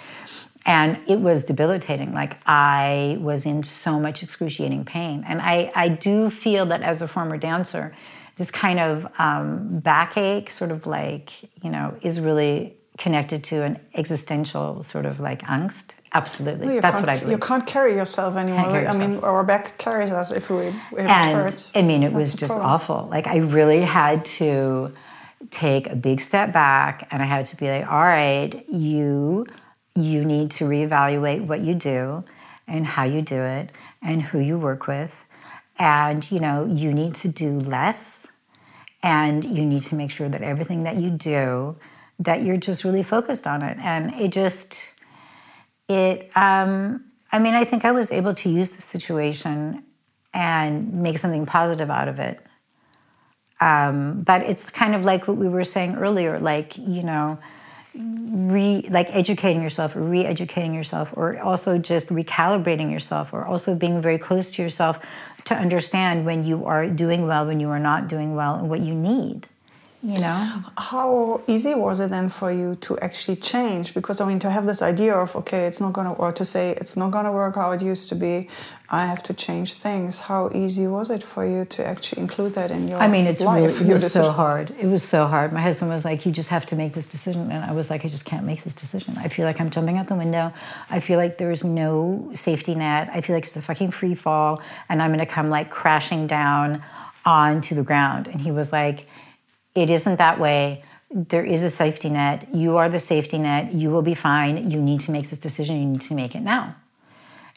[0.66, 2.14] And it was debilitating.
[2.14, 5.22] Like I was in so much excruciating pain.
[5.28, 7.94] And I, I do feel that as a former dancer,
[8.36, 13.78] this kind of um, backache, sort of like, you know, is really connected to an
[13.94, 17.32] existential sort of like angst Absolutely, well, that's what I believe.
[17.32, 18.66] You can't carry yourself anymore.
[18.66, 19.02] Carry yourself.
[19.02, 20.66] I mean, our back carries us if we.
[20.66, 22.70] If and I mean, it was just problem.
[22.70, 23.08] awful.
[23.10, 24.92] Like I really had to
[25.50, 29.46] take a big step back, and I had to be like, "All right, you,
[29.96, 32.22] you need to reevaluate what you do,
[32.68, 35.12] and how you do it, and who you work with,
[35.80, 38.30] and you know, you need to do less,
[39.02, 41.74] and you need to make sure that everything that you do,
[42.20, 44.92] that you're just really focused on it, and it just."
[45.88, 49.84] It um, i mean i think i was able to use the situation
[50.34, 52.40] and make something positive out of it.
[53.60, 57.38] Um, but it's kind of like what we were saying earlier like you know
[57.94, 64.02] re like educating yourself or re-educating yourself or also just recalibrating yourself or also being
[64.02, 64.98] very close to yourself
[65.44, 68.80] to understand when you are doing well when you are not doing well and what
[68.80, 69.46] you need
[70.04, 70.62] you know?
[70.76, 73.94] How easy was it then for you to actually change?
[73.94, 76.44] Because i mean to have this idea of okay it's not going to or to
[76.44, 78.48] say it's not going to work how it used to be
[78.90, 80.20] i have to change things.
[80.20, 83.40] How easy was it for you to actually include that in your i mean it's
[83.40, 84.74] life, really, it was so hard.
[84.78, 85.52] It was so hard.
[85.52, 87.50] My husband was like you just have to make this decision.
[87.50, 89.16] And i was like i just can't make this decision.
[89.16, 90.52] I feel like i'm jumping out the window.
[90.90, 93.10] I feel like there's no safety net.
[93.12, 96.26] I feel like it's a fucking free fall and i'm going to come like crashing
[96.26, 96.82] down
[97.24, 98.28] onto the ground.
[98.28, 99.06] And he was like
[99.74, 100.82] it isn't that way.
[101.10, 102.52] There is a safety net.
[102.54, 103.72] You are the safety net.
[103.72, 104.70] You will be fine.
[104.70, 105.80] You need to make this decision.
[105.80, 106.74] You need to make it now.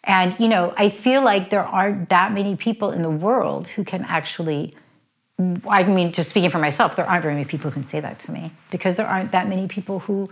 [0.03, 3.83] And, you know, I feel like there aren't that many people in the world who
[3.83, 4.73] can actually,
[5.67, 8.19] I mean, just speaking for myself, there aren't very many people who can say that
[8.19, 10.29] to me because there aren't that many people who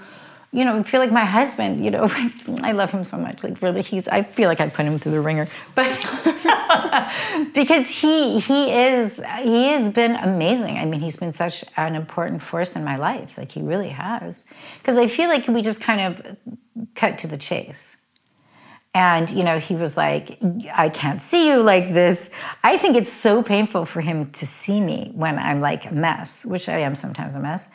[0.56, 2.08] you know, feel like my husband, you know,
[2.64, 3.44] I love him so much.
[3.44, 5.88] Like really, he's, I feel like I put him through the ringer, but
[7.54, 10.78] because he, he is, he has been amazing.
[10.78, 13.38] I mean, he's been such an important force in my life.
[13.38, 14.44] Like he really has.
[14.80, 16.38] Because I feel like we just kind of
[16.96, 17.98] cut to the chase.
[18.94, 20.40] And, you know, he was like,
[20.74, 22.30] I can't see you like this.
[22.64, 26.46] I think it's so painful for him to see me when I'm like a mess,
[26.46, 27.68] which I am sometimes a mess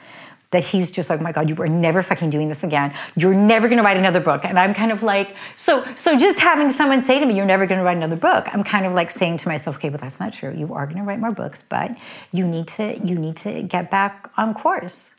[0.50, 2.92] that he's just like, oh my God, you are never fucking doing this again.
[3.16, 4.44] You're never gonna write another book.
[4.44, 7.66] And I'm kind of like, so so just having someone say to me, you're never
[7.66, 10.32] gonna write another book, I'm kind of like saying to myself, okay, but that's not
[10.32, 10.52] true.
[10.56, 11.96] You are gonna write more books, but
[12.32, 15.16] you need to you need to get back on course.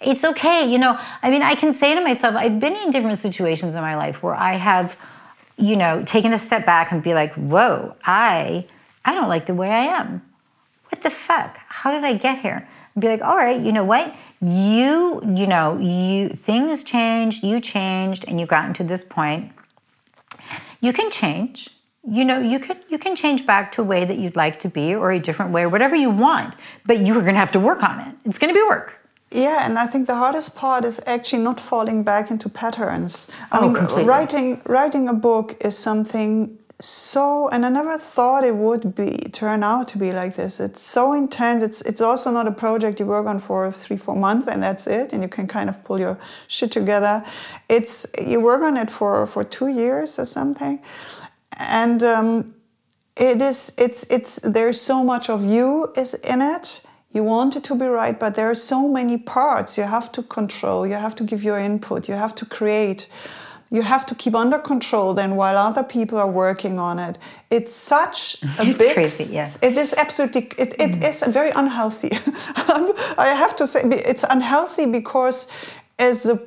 [0.00, 0.96] It's okay, you know.
[1.22, 4.22] I mean, I can say to myself, I've been in different situations in my life
[4.22, 4.96] where I have,
[5.56, 8.64] you know, taken a step back and be like, whoa, I
[9.04, 10.22] I don't like the way I am.
[10.90, 11.58] What the fuck?
[11.68, 12.68] How did I get here?
[12.98, 14.14] Be like, all right, you know what?
[14.40, 19.52] You, you know, you things changed, you changed, and you gotten to this point.
[20.80, 21.70] You can change.
[22.08, 24.68] You know, you can you can change back to a way that you'd like to
[24.68, 26.54] be or a different way or whatever you want,
[26.86, 28.14] but you are gonna have to work on it.
[28.24, 28.98] It's gonna be work.
[29.30, 33.28] Yeah, and I think the hardest part is actually not falling back into patterns.
[33.52, 34.04] I oh, mean, completely.
[34.04, 39.62] writing writing a book is something so and i never thought it would be turn
[39.62, 40.58] out to be like this.
[40.60, 41.62] It's so intense.
[41.62, 44.86] It's it's also not a project you work on for three four months and that's
[44.86, 46.18] it and you can kind of pull your
[46.48, 47.24] shit together.
[47.68, 50.80] It's you work on it for for two years or something
[51.58, 52.54] and um,
[53.16, 56.82] it is it's it's there's so much of you is in it.
[57.10, 60.22] You want it to be right but there are so many parts you have to
[60.22, 60.86] control.
[60.86, 62.08] You have to give your input.
[62.08, 63.08] You have to create
[63.70, 67.18] you have to keep under control then while other people are working on it
[67.50, 71.08] it's such a it's big crazy yes it is absolutely it, it mm.
[71.08, 72.10] is very unhealthy
[73.18, 75.48] i have to say it's unhealthy because
[75.98, 76.38] as a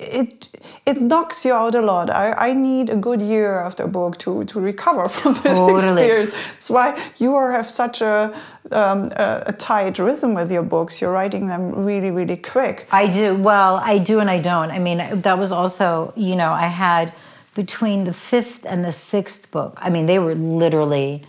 [0.00, 0.48] it
[0.86, 2.10] it knocks you out a lot.
[2.10, 6.02] I, I need a good year after a book to to recover from this Totally.
[6.02, 6.34] experience.
[6.54, 8.34] That's why you are, have such a,
[8.72, 11.00] um, a a tight rhythm with your books.
[11.00, 12.86] You're writing them really really quick.
[12.90, 13.36] I do.
[13.36, 14.70] Well, I do and I don't.
[14.70, 17.12] I mean, that was also, you know, I had
[17.54, 21.26] between the fifth and the sixth book, I mean, they were literally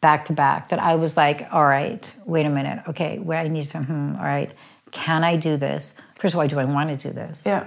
[0.00, 2.82] back to back that I was like, all right, wait a minute.
[2.88, 4.52] Okay, where I need some, hmm, all right,
[4.90, 5.94] can I do this?
[6.18, 7.42] First of all, do I want to do this?
[7.46, 7.66] Yeah.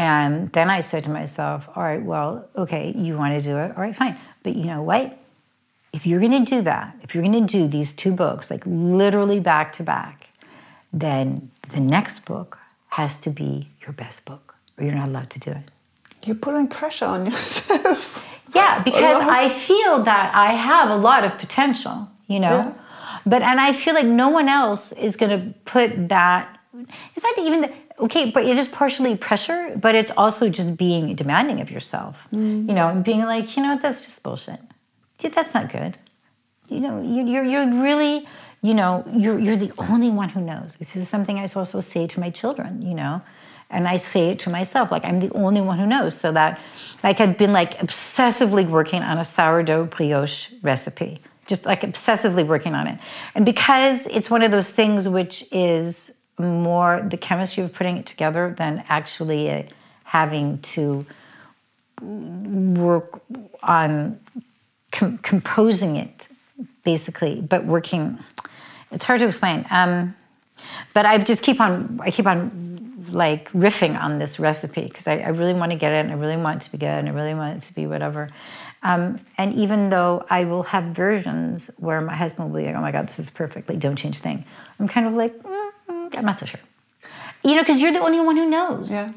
[0.00, 3.76] And then I said to myself, all right, well, okay, you want to do it.
[3.76, 4.16] All right, fine.
[4.42, 5.18] But you know what?
[5.92, 8.62] If you're going to do that, if you're going to do these two books, like
[8.64, 10.30] literally back to back,
[10.90, 15.38] then the next book has to be your best book, or you're not allowed to
[15.38, 15.70] do it.
[16.24, 18.26] You're putting pressure on yourself.
[18.52, 19.22] Yeah, because.
[19.22, 22.48] I feel that I have a lot of potential, you know.
[22.48, 22.74] Yeah.
[23.24, 26.58] But and I feel like no one else is going to put that.
[26.76, 26.96] Is that.
[27.14, 31.14] It's not even the, okay, but it is partially pressure, but it's also just being
[31.14, 32.68] demanding of yourself, Mm.
[32.68, 34.60] you know, and being like, you know, that's just bullshit.
[35.20, 35.98] Yeah, That's not good.
[36.68, 38.26] You know, you- you're you're really,
[38.62, 40.76] you know, you're you're the only one who knows.
[40.78, 43.20] This is something I also say to my children, you know,
[43.70, 46.14] and I say it to myself, like I'm the only one who knows.
[46.22, 46.58] So that,
[47.04, 52.74] like, I've been like obsessively working on a sourdough brioche recipe, just like obsessively working
[52.74, 52.98] on it,
[53.34, 58.06] and because it's one of those things which is more the chemistry of putting it
[58.06, 59.68] together than actually
[60.04, 61.06] having to
[62.00, 63.22] work
[63.62, 64.18] on
[64.92, 66.28] com- composing it,
[66.84, 68.18] basically, but working.
[68.90, 69.66] It's hard to explain.
[69.70, 70.14] Um,
[70.94, 72.00] but I just keep on.
[72.02, 72.70] I keep on
[73.08, 76.14] like riffing on this recipe because I, I really want to get it, and I
[76.14, 78.30] really want it to be good, and I really want it to be whatever.
[78.82, 82.80] Um, and even though I will have versions where my husband will be like, "Oh
[82.80, 83.68] my God, this is perfect!
[83.68, 84.44] Like, don't change a thing,"
[84.78, 85.69] I'm kind of like, mm,
[86.10, 86.60] mm, I'm not so sure.
[87.42, 88.90] You know, because you're the only one who knows.
[88.90, 89.12] yeah.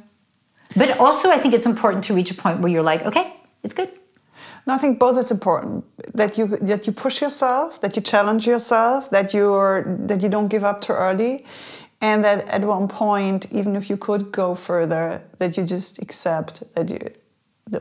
[0.76, 3.34] But also, I think it's important to reach a point where you're like, okay,
[3.64, 3.92] it's good.
[4.66, 5.86] No, I think both is important.
[6.16, 10.48] That you that you push yourself, that you challenge yourself, that you're that you don't
[10.48, 11.46] give up too early,
[12.02, 16.64] and that at one point, even if you could go further, that you just accept
[16.76, 17.00] that you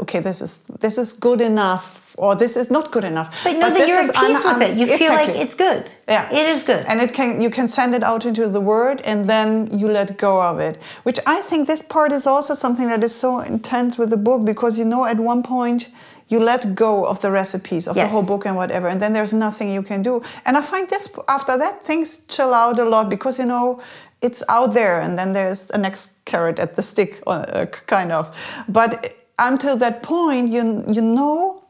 [0.01, 3.29] okay, this is this is good enough, or this is not good enough.
[3.45, 4.77] But know that you're at peace with it.
[4.77, 5.91] You feel like it's good.
[6.09, 6.85] Yeah, It is good.
[6.87, 10.17] and it can you can send it out into the world, and then you let
[10.19, 10.77] go of it.
[11.03, 14.45] Which I think this part is also something that is so intense with the book
[14.45, 15.89] because you know at one point
[16.29, 19.33] you let go of the recipes of the whole book and whatever, and then there's
[19.35, 20.23] nothing you can do.
[20.47, 23.81] And I find this after that things chill out a lot because you know
[24.23, 28.35] it's out there, and then there's the next carrot at the stick, uh, kind of.
[28.69, 29.09] But
[29.39, 31.62] until that point, you you know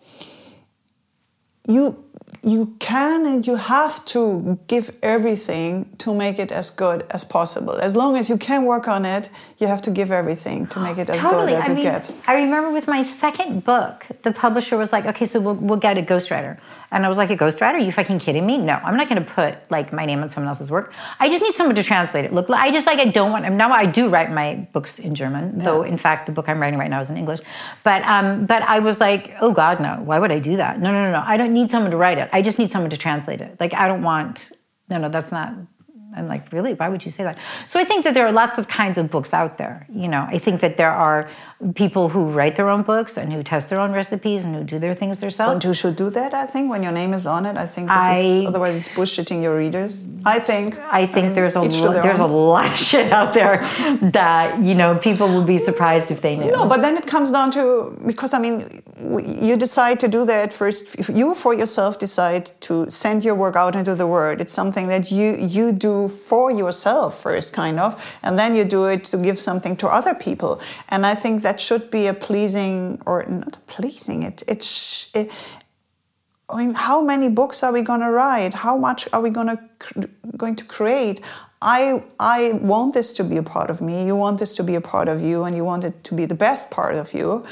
[1.69, 2.05] you
[2.45, 7.75] you can and you have to give everything to make it as good as possible.
[7.75, 10.99] As long as you can work on it, you have to give everything to make
[10.99, 11.53] it as totally.
[11.53, 12.13] good as I it mean, gets.
[12.27, 15.99] I remember with my second book, the publisher was like, "Okay, so we'll, we'll get
[15.99, 16.59] a ghostwriter,"
[16.93, 17.74] and I was like, "A ghostwriter?
[17.74, 18.59] Are you fucking kidding me?
[18.59, 20.95] No, I'm not going to put like my name on someone else's work.
[21.18, 22.32] I just need someone to translate it.
[22.32, 23.51] Look, I just like I don't want.
[23.53, 26.78] Now I do write my books in German, though in fact the book I'm writing
[26.78, 27.40] right now is in English.
[27.82, 30.01] But um, but I was like, oh God, no.
[30.05, 30.80] Why would I do that?
[30.80, 31.22] No, no, no, no.
[31.26, 32.28] I don't need someone to write it.
[32.32, 33.59] I just need someone to translate it.
[33.59, 34.53] Like I don't want.
[34.88, 35.55] No, no, that's not.
[36.17, 36.75] I'm like, really?
[36.75, 37.39] Why would you say that?
[37.67, 39.87] So I think that there are lots of kinds of books out there.
[39.89, 41.29] You know, I think that there are
[41.75, 44.79] people who write their own books and who test their own recipes and who do
[44.79, 45.53] their things themselves.
[45.53, 47.57] Don't you should do that, I think, when your name is on it.
[47.57, 50.03] I think this I- is, otherwise it's bullshitting your readers.
[50.25, 50.79] I think.
[51.01, 53.59] I think mean, there's a lo- there's a lot of shit out there
[54.13, 56.47] that you know people will be surprised if they knew.
[56.49, 58.83] No, but then it comes down to because I mean,
[59.42, 61.09] you decide to do that first.
[61.09, 65.11] You for yourself decide to send your work out into the world, it's something that
[65.11, 69.38] you you do for yourself first, kind of, and then you do it to give
[69.38, 70.61] something to other people.
[70.88, 74.22] And I think that should be a pleasing or not pleasing.
[74.22, 75.11] It it's.
[75.14, 75.30] It,
[76.48, 78.53] I mean, how many books are we going to write?
[78.53, 81.20] How much are we going to going to create?
[81.62, 84.05] I I want this to be a part of me.
[84.05, 86.26] You want this to be a part of you, and you want it to be
[86.26, 87.46] the best part of you.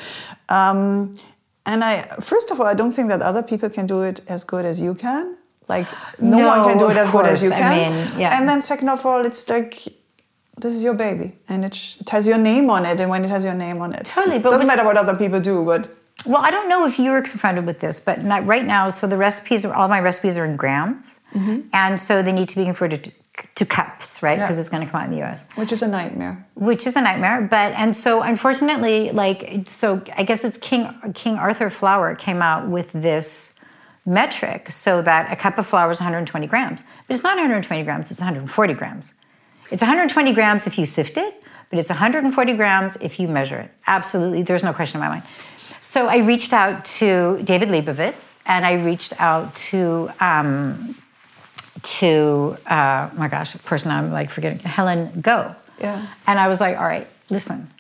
[0.48, 1.14] Um,
[1.71, 1.93] and I
[2.33, 4.77] first of all, I don't think that other people can do it as good as
[4.87, 5.25] you can.
[5.68, 5.89] Like
[6.21, 7.62] no, No, one can do it as good as you course.
[7.62, 7.93] I can.
[7.93, 8.37] mean, yeah.
[8.37, 9.75] And then second of all, it's like
[10.62, 13.01] this is your baby, and it, sh- it has your name on it.
[13.01, 15.41] And when it has your name on it, Totally, but doesn't matter what other people
[15.41, 15.64] do.
[15.64, 15.89] But
[16.27, 18.16] Well, I don't know if you were confronted with this, but
[18.55, 18.89] right now.
[18.91, 21.61] So the recipes are all my recipes are in grams, mm-hmm.
[21.73, 23.12] and so they need to be converted
[23.55, 24.38] to, cups, right?
[24.38, 24.45] Yeah.
[24.45, 25.49] Because it's going to come out in the U.S.
[25.55, 26.47] which is a nightmare.
[26.55, 27.43] which is a nightmare.
[27.43, 32.68] But and so unfortunately, like so, I guess it's King King Arthur Flour came out
[32.68, 33.59] with this
[34.07, 38.11] metric so that a cup of flour is 120 grams, but it's not 120 grams;
[38.11, 39.14] it's 140 grams.
[39.70, 43.70] It's 120 grams if you sift it, but it's 140 grams if you measure it.
[43.86, 45.22] Absolutely, there's no question in my mind.
[45.82, 50.95] So I reached out to David Lebovitz, and I reached out to um,
[51.83, 55.55] to uh, my gosh, the person I'm like forgetting, Helen Goh.
[55.78, 56.07] Yeah.
[56.26, 57.70] And I was like, all right, listen,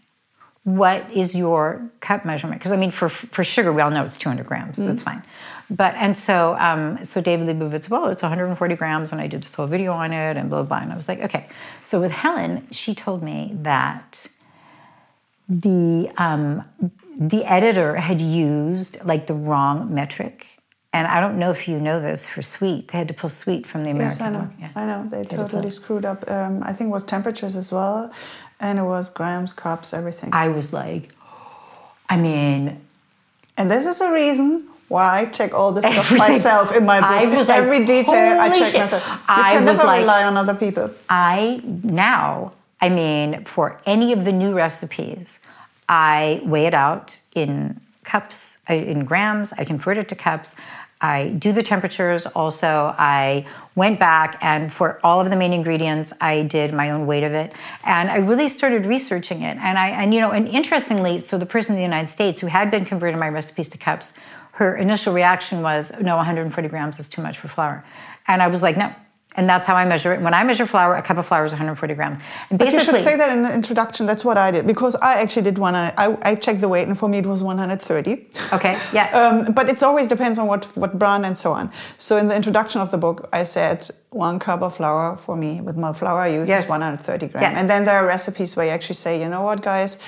[0.64, 2.60] what is your cup measurement?
[2.60, 4.76] Because I mean, for for sugar, we all know it's 200 grams.
[4.76, 4.88] Mm-hmm.
[4.88, 5.22] That's fine.
[5.70, 9.54] But and so um, so David Lebovitz, well, it's 140 grams, and I did this
[9.54, 10.68] whole video on it, and blah blah.
[10.68, 10.78] blah.
[10.78, 11.48] And I was like, okay.
[11.84, 14.26] So with Helen, she told me that
[15.48, 16.64] the um,
[17.18, 20.46] the editor had used like the wrong metric.
[20.92, 22.88] And I don't know if you know this for sweet.
[22.88, 24.50] They had to pull sweet from the American Yes, I know.
[24.58, 24.70] Yeah.
[24.74, 25.08] I know.
[25.08, 26.28] They to totally screwed up.
[26.28, 28.12] Um, I think it was temperatures as well,
[28.58, 30.30] and it was grams, cups, everything.
[30.32, 31.10] I was like,
[32.08, 32.80] I mean,
[33.56, 37.08] and this is a reason why I check all this stuff myself in my book.
[37.08, 38.80] I was like, every detail I check shit.
[38.80, 39.06] myself.
[39.06, 40.90] You I can never like- rely on other people.
[41.08, 45.38] I now, I mean, for any of the new recipes,
[45.88, 49.52] I weigh it out in cups, uh, in grams.
[49.52, 50.56] I convert it to cups.
[51.00, 52.26] I do the temperatures.
[52.26, 57.06] Also, I went back and for all of the main ingredients, I did my own
[57.06, 57.52] weight of it,
[57.84, 59.56] and I really started researching it.
[59.58, 62.46] And I, and you know, and interestingly, so the person in the United States who
[62.46, 64.14] had been converting my recipes to cups,
[64.52, 67.82] her initial reaction was, "No, 140 grams is too much for flour,"
[68.28, 68.94] and I was like, "No."
[69.36, 70.20] And that's how I measure it.
[70.20, 72.20] When I measure flour, a cup of flour is 140 grams.
[72.50, 74.04] And But you should say that in the introduction.
[74.06, 75.74] That's what I did because I actually did one.
[75.76, 78.26] I, I checked the weight, and for me it was 130.
[78.52, 79.08] okay, yeah.
[79.20, 81.70] Um, but it always depends on what, what brand and so on.
[81.96, 85.60] So in the introduction of the book, I said one cup of flour for me
[85.60, 86.64] with my flour I use Yes.
[86.64, 87.42] is 130 grams.
[87.42, 87.58] Yeah.
[87.58, 89.98] And then there are recipes where you actually say, you know what, guys.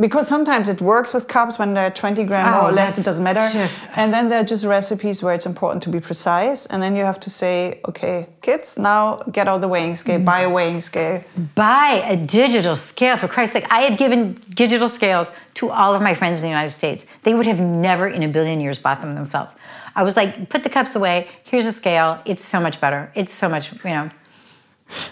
[0.00, 3.04] Because sometimes it works with cups when they're 20 gram more Oh, or less, it
[3.04, 3.48] doesn't matter.
[3.52, 6.66] just- And then there are just recipes where it's important to be precise.
[6.66, 10.40] And then you have to say, okay, kids, now get out the weighing scale, buy
[10.40, 11.22] a weighing scale.
[11.54, 13.66] buy a digital scale for Christ's sake.
[13.70, 17.06] I have given digital scales to all of my friends in the United States.
[17.22, 19.54] They would have never in a billion years bought them themselves.
[19.96, 21.28] I was like, put the cups away.
[21.44, 22.18] Here's a scale.
[22.24, 23.12] It's so much better.
[23.14, 24.10] It's so much, you know.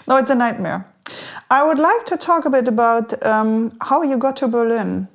[0.07, 0.85] No, it's a nightmare.
[1.57, 5.07] I would like to talk a bit about um, how you got to Berlin.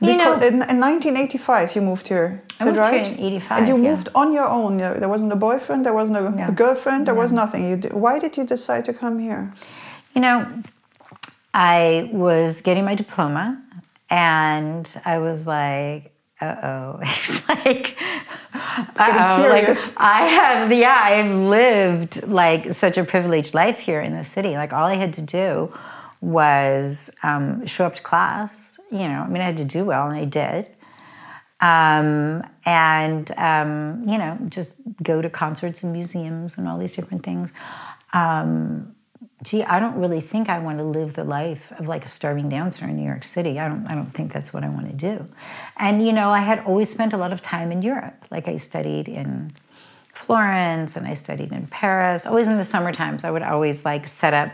[0.00, 2.42] You know- Because in, in 1985 you moved here.
[2.54, 3.08] Is I moved here right?
[3.08, 3.90] in 85, And you yeah.
[3.90, 4.76] moved on your own.
[4.78, 5.84] There wasn't a boyfriend.
[5.86, 6.52] There wasn't a, No.
[6.62, 7.06] girlfriend.
[7.06, 7.62] There was nothing.
[7.70, 9.52] You, d- why did you decide to come here?
[10.14, 10.46] You know,
[11.54, 13.44] I was getting my diploma
[14.10, 16.09] and I was like,
[16.40, 17.00] uh oh.
[17.02, 17.96] It's like,
[18.54, 19.86] uh-oh, serious.
[19.88, 24.54] like I have, yeah, I've lived like such a privileged life here in the city.
[24.54, 25.72] Like all I had to do
[26.20, 28.78] was um, show up to class.
[28.90, 30.68] You know, I mean, I had to do well, and I did.
[31.60, 37.22] Um, and um, you know, just go to concerts and museums and all these different
[37.22, 37.52] things.
[38.12, 38.94] Um,
[39.42, 42.48] gee, I don't really think I want to live the life of like a starving
[42.48, 43.58] dancer in New York City.
[43.58, 45.26] I don't I don't think that's what I want to do.
[45.76, 48.26] And you know, I had always spent a lot of time in Europe.
[48.30, 49.52] Like I studied in
[50.12, 52.26] Florence and I studied in Paris.
[52.26, 54.52] Always in the summer times, I would always like set up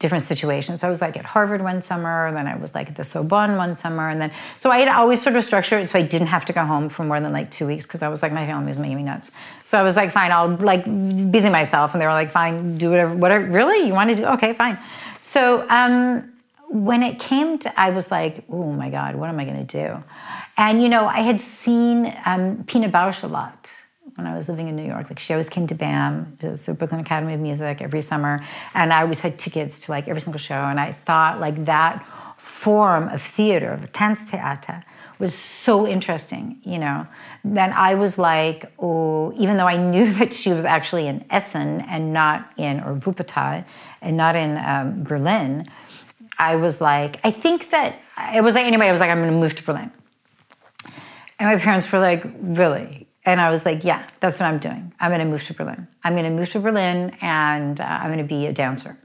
[0.00, 0.80] different situations.
[0.80, 3.04] So I was like at Harvard one summer, and then I was like at the
[3.04, 6.02] Sorbonne one summer, and then so I had always sort of structured it so I
[6.02, 8.32] didn't have to go home for more than like two weeks because I was like
[8.32, 9.30] my family was making me nuts.
[9.62, 10.84] So I was like, fine, I'll like
[11.30, 13.46] busy myself, and they were like, fine, do whatever, whatever.
[13.46, 14.24] Really, you want to do?
[14.24, 14.78] Okay, fine.
[15.20, 16.32] So um,
[16.70, 19.86] when it came to, I was like, oh my god, what am I going to
[19.86, 20.02] do?
[20.56, 23.70] And you know, I had seen um, Pina Bausch a lot
[24.20, 25.08] when I was living in New York.
[25.08, 28.44] Like she always came to BAM, the Brooklyn Academy of Music, every summer,
[28.74, 30.54] and I always had tickets to like every single show.
[30.54, 32.06] And I thought like that
[32.36, 34.82] form of theater, of Tanztheater,
[35.18, 37.06] was so interesting, you know.
[37.44, 41.80] Then I was like, oh, even though I knew that she was actually in Essen
[41.82, 43.64] and not in or Wuppertal
[44.02, 45.66] and not in um, Berlin,
[46.38, 47.98] I was like, I think that
[48.34, 48.88] it was like anyway.
[48.88, 49.90] I was like, I'm going to move to Berlin.
[51.38, 52.99] And my parents were like, really?
[53.24, 54.92] And I was like, yeah, that's what I'm doing.
[54.98, 55.86] I'm going to move to Berlin.
[56.02, 58.98] I'm going to move to Berlin and uh, I'm going to be a dancer.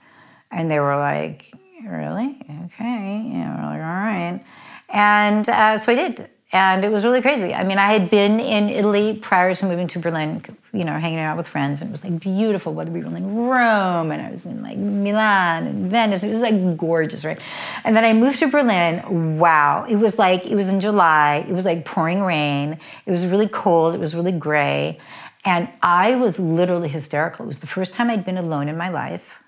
[0.51, 1.51] And they were like,
[1.85, 2.37] really?
[2.65, 3.19] Okay.
[3.19, 4.43] Know, we're like, all right.
[4.89, 6.29] And uh, so I did.
[6.55, 7.53] And it was really crazy.
[7.53, 10.41] I mean, I had been in Italy prior to moving to Berlin,
[10.71, 12.93] you know, hanging out with friends, and it was like beautiful weather.
[12.93, 16.23] We were in Rome, and I was in like Milan and Venice.
[16.23, 17.37] It was like gorgeous, right?
[17.83, 19.37] And then I moved to Berlin.
[19.37, 19.85] Wow.
[19.89, 21.45] It was like, it was in July.
[21.45, 22.79] It was like pouring rain.
[23.05, 23.93] It was really cold.
[23.93, 24.97] It was really gray.
[25.43, 27.43] And I was literally hysterical.
[27.43, 29.43] It was the first time I'd been alone in my life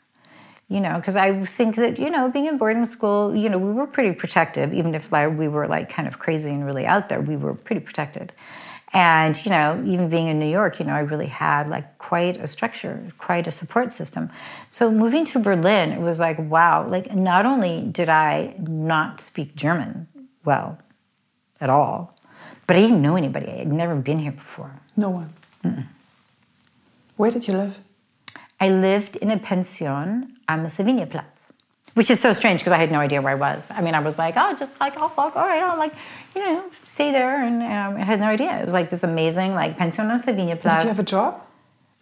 [0.70, 3.72] you know because i think that you know being in boarding school you know we
[3.72, 7.09] were pretty protective even if like we were like kind of crazy and really out
[7.09, 8.34] there we were pretty protected
[8.93, 12.38] And, you know, even being in New York, you know, I really had like quite
[12.38, 14.30] a structure, quite a support system.
[14.70, 19.55] So moving to Berlin, it was like, wow, like not only did I not speak
[19.55, 20.07] German
[20.45, 20.80] well
[21.59, 22.15] at all,
[22.65, 23.51] but I didn't know anybody.
[23.51, 24.72] I had never been here before.
[24.95, 25.34] No one.
[25.65, 25.86] Mm-mm.
[27.18, 27.78] Where did you live?
[28.59, 30.66] I lived in a pension am
[31.10, 31.52] Platz,
[31.93, 33.72] which is so strange because I had no idea where I was.
[33.72, 35.93] I mean, I was like, oh, just like, oh, fuck, all right, I'll like,
[36.36, 37.43] you know, stay there.
[37.43, 38.60] And um, I had no idea.
[38.60, 40.20] It was like this amazing, like, pension am
[40.58, 40.84] Platz.
[40.84, 41.43] Did you have a job?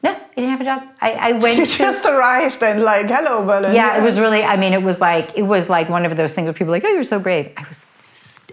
[0.03, 0.83] No, I didn't have a job.
[1.01, 1.57] I, I went.
[1.57, 3.73] You just arrived and like, hello, Berlin.
[3.73, 4.43] Yeah, it was really.
[4.43, 6.73] I mean, it was like it was like one of those things where people were
[6.77, 7.51] like, oh, you're so brave.
[7.57, 7.85] I was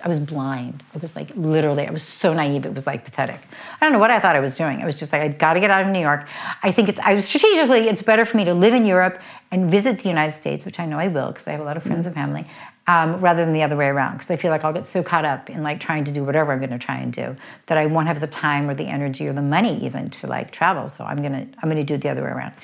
[0.05, 0.83] I was blind.
[0.95, 2.67] It was like literally, I was so naive.
[2.67, 3.41] It was like pathetic.
[3.81, 4.83] I don't know what I thought I was doing.
[4.83, 6.29] I was just like, I got to get out of New York.
[6.63, 9.21] I think it's, I was strategically, it's better for me to live in Europe
[9.53, 11.77] and visit the United States, which I know I will because I have a lot
[11.77, 12.47] of friends and family,
[12.89, 14.15] um, rather than the other way around.
[14.15, 16.53] Because I feel like I'll get so caught up in like trying to do whatever
[16.53, 17.37] I'm going to try and do
[17.67, 20.51] that I won't have the time or the energy or the money even to like
[20.51, 20.89] travel.
[20.89, 22.55] So I'm gonna, I'm gonna do it the other way around.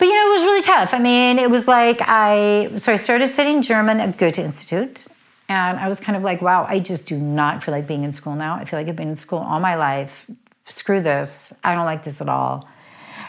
[0.00, 0.94] But you know, it was really tough.
[0.94, 5.06] I mean, it was like I so I started studying German at Goethe Institute,
[5.50, 8.12] and I was kind of like, wow, I just do not feel like being in
[8.12, 8.54] school now.
[8.54, 10.30] I feel like I've been in school all my life.
[10.66, 11.52] Screw this.
[11.64, 12.68] I don't like this at all.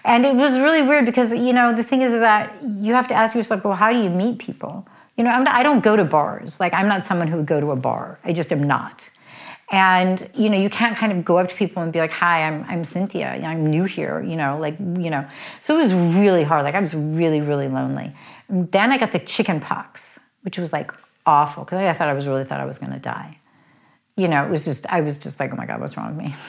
[0.06, 3.16] And it was really weird because, you know, the thing is that you have to
[3.16, 4.88] ask yourself, well, how do you meet people?
[5.18, 6.60] You know, not, I don't go to bars.
[6.60, 8.20] Like, I'm not someone who would go to a bar.
[8.24, 9.10] I just am not.
[9.72, 12.44] And, you know, you can't kind of go up to people and be like, hi,
[12.44, 13.30] I'm, I'm Cynthia.
[13.30, 15.28] I'm new here, you know, like, you know.
[15.60, 16.66] So it was really hard.
[16.66, 18.14] Like, I was really, really lonely.
[18.48, 20.92] And then I got the chicken pox, which was like
[21.32, 23.38] awful because I thought I was really thought I was going to die.
[24.18, 26.26] You know, it was just I was just like, oh my god, what's wrong with
[26.26, 26.36] me?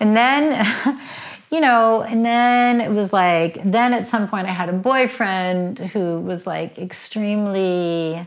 [0.00, 0.66] And then,
[1.52, 5.78] you know, and then it was like, then at some point I had a boyfriend
[5.78, 8.26] who was like extremely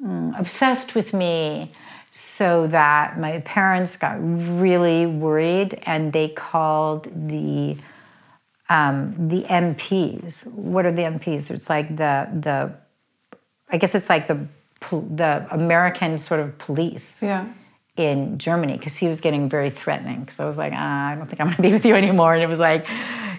[0.00, 1.72] mm, obsessed with me
[2.12, 7.76] so that my parents got really worried and they called the
[8.68, 10.46] um, the MPs.
[10.52, 11.50] What are the MPs?
[11.50, 12.72] It's like the the
[13.68, 14.46] I guess it's like the
[14.90, 17.46] the American sort of police yeah.
[17.96, 20.20] in Germany because he was getting very threatening.
[20.20, 22.34] Because I was like, ah, I don't think I'm going to be with you anymore.
[22.34, 22.86] And it was like,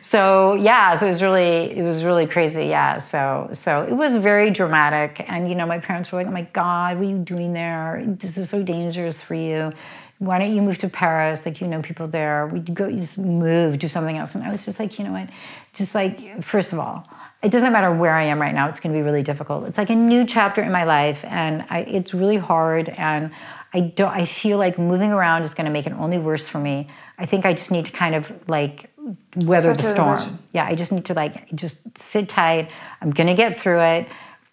[0.02, 2.66] so yeah, so it was really, it was really crazy.
[2.66, 5.26] Yeah, so so it was very dramatic.
[5.28, 8.04] And you know, my parents were like, oh my God, what are you doing there?
[8.06, 9.72] This is so dangerous for you.
[10.20, 11.46] Why don't you move to Paris?
[11.46, 12.48] Like you know people there.
[12.48, 14.36] We go, you just move, do something else.
[14.36, 15.30] And I was just like, you know what?
[15.74, 17.08] Just like first of all
[17.46, 19.68] it doesn't matter where I am right now, it's going to be really difficult.
[19.68, 22.90] It's like a new chapter in my life, and I, it's really hard.
[22.90, 23.30] And
[23.72, 24.12] I don't.
[24.12, 26.88] I feel like moving around is going to make it only worse for me.
[27.20, 28.90] I think I just need to kind of like
[29.36, 30.40] weather the storm.
[30.54, 32.72] Yeah, I just need to like just sit tight.
[33.02, 34.08] I'm going to get through it.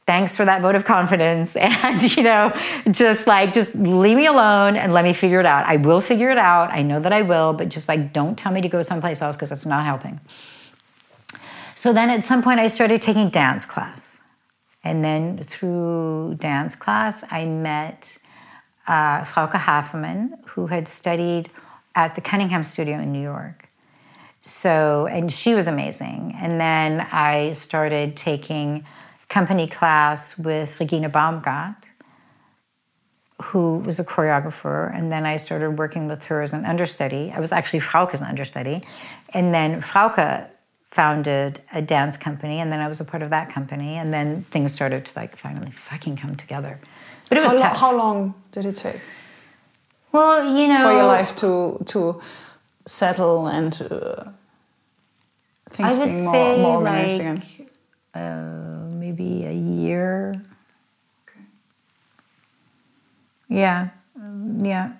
[0.06, 2.54] Thanks for that vote of confidence, and you know,
[2.90, 5.64] just like just leave me alone and let me figure it out.
[5.64, 6.70] I will figure it out.
[6.70, 9.34] I know that I will, but just like don't tell me to go someplace else
[9.34, 10.20] because that's not helping.
[11.82, 14.20] So then at some point, I started taking dance class.
[14.84, 18.18] And then through dance class, I met
[18.86, 21.50] uh, Frauke Hafermann, who had studied
[21.96, 23.68] at the Cunningham Studio in New York.
[24.38, 26.36] So, and she was amazing.
[26.40, 28.84] And then I started taking
[29.28, 31.82] company class with Regina Baumgart,
[33.42, 34.96] who was a choreographer.
[34.96, 37.32] And then I started working with her as an understudy.
[37.34, 38.84] I was actually Frauke's understudy.
[39.30, 40.48] And then Frauke
[40.92, 44.42] founded a dance company and then I was a part of that company and then
[44.42, 46.78] things started to like finally fucking come together.
[47.30, 47.78] But it was how, tough.
[47.78, 49.00] how long did it take?
[50.12, 52.20] Well, you know, for your life to to
[52.84, 54.24] settle and uh,
[55.70, 57.42] things I would being more, say more like, again.
[58.14, 60.34] Uh, maybe a year.
[61.26, 61.40] Okay.
[63.48, 63.88] Yeah,
[64.60, 64.92] yeah.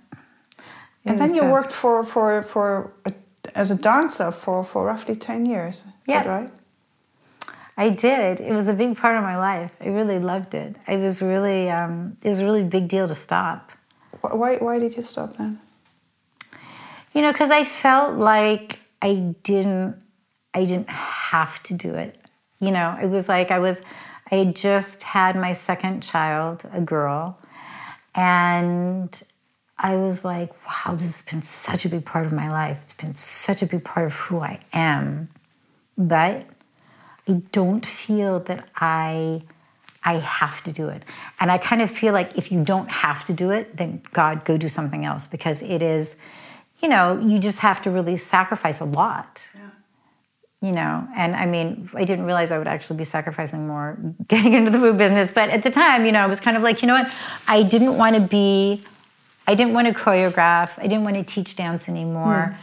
[1.04, 1.52] It and then you tough.
[1.52, 3.12] worked for for for a
[3.54, 5.78] as a dancer for, for roughly 10 years.
[5.78, 6.22] Is yeah.
[6.22, 6.50] that right?
[7.76, 8.40] I did.
[8.40, 9.72] It was a big part of my life.
[9.80, 10.76] I really loved it.
[10.86, 13.72] It was really, um, it was a really big deal to stop.
[14.20, 15.58] Why, why did you stop then?
[17.14, 19.96] You know, because I felt like I didn't,
[20.54, 22.18] I didn't have to do it.
[22.60, 23.82] You know, it was like I was,
[24.30, 27.38] I just had my second child, a girl,
[28.14, 29.22] and
[29.82, 32.78] I was like, wow, this has been such a big part of my life.
[32.84, 35.28] It's been such a big part of who I am.
[35.98, 36.46] But
[37.28, 39.42] I don't feel that I
[40.04, 41.04] I have to do it.
[41.38, 44.44] And I kind of feel like if you don't have to do it, then God,
[44.44, 46.16] go do something else because it is,
[46.80, 49.48] you know, you just have to really sacrifice a lot.
[49.54, 49.60] Yeah.
[50.60, 54.54] You know, and I mean, I didn't realize I would actually be sacrificing more getting
[54.54, 55.32] into the food business.
[55.32, 57.12] But at the time, you know, I was kind of like, you know what?
[57.46, 58.82] I didn't want to be
[59.52, 60.70] I didn't want to choreograph.
[60.78, 62.56] I didn't want to teach dance anymore.
[62.56, 62.62] Hmm.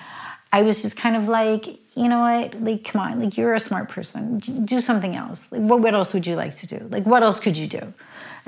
[0.52, 2.60] I was just kind of like, you know what?
[2.64, 4.40] Like, come on, like you're a smart person.
[4.40, 5.46] Do something else.
[5.52, 6.88] Like, what, what else would you like to do?
[6.90, 7.94] Like, what else could you do?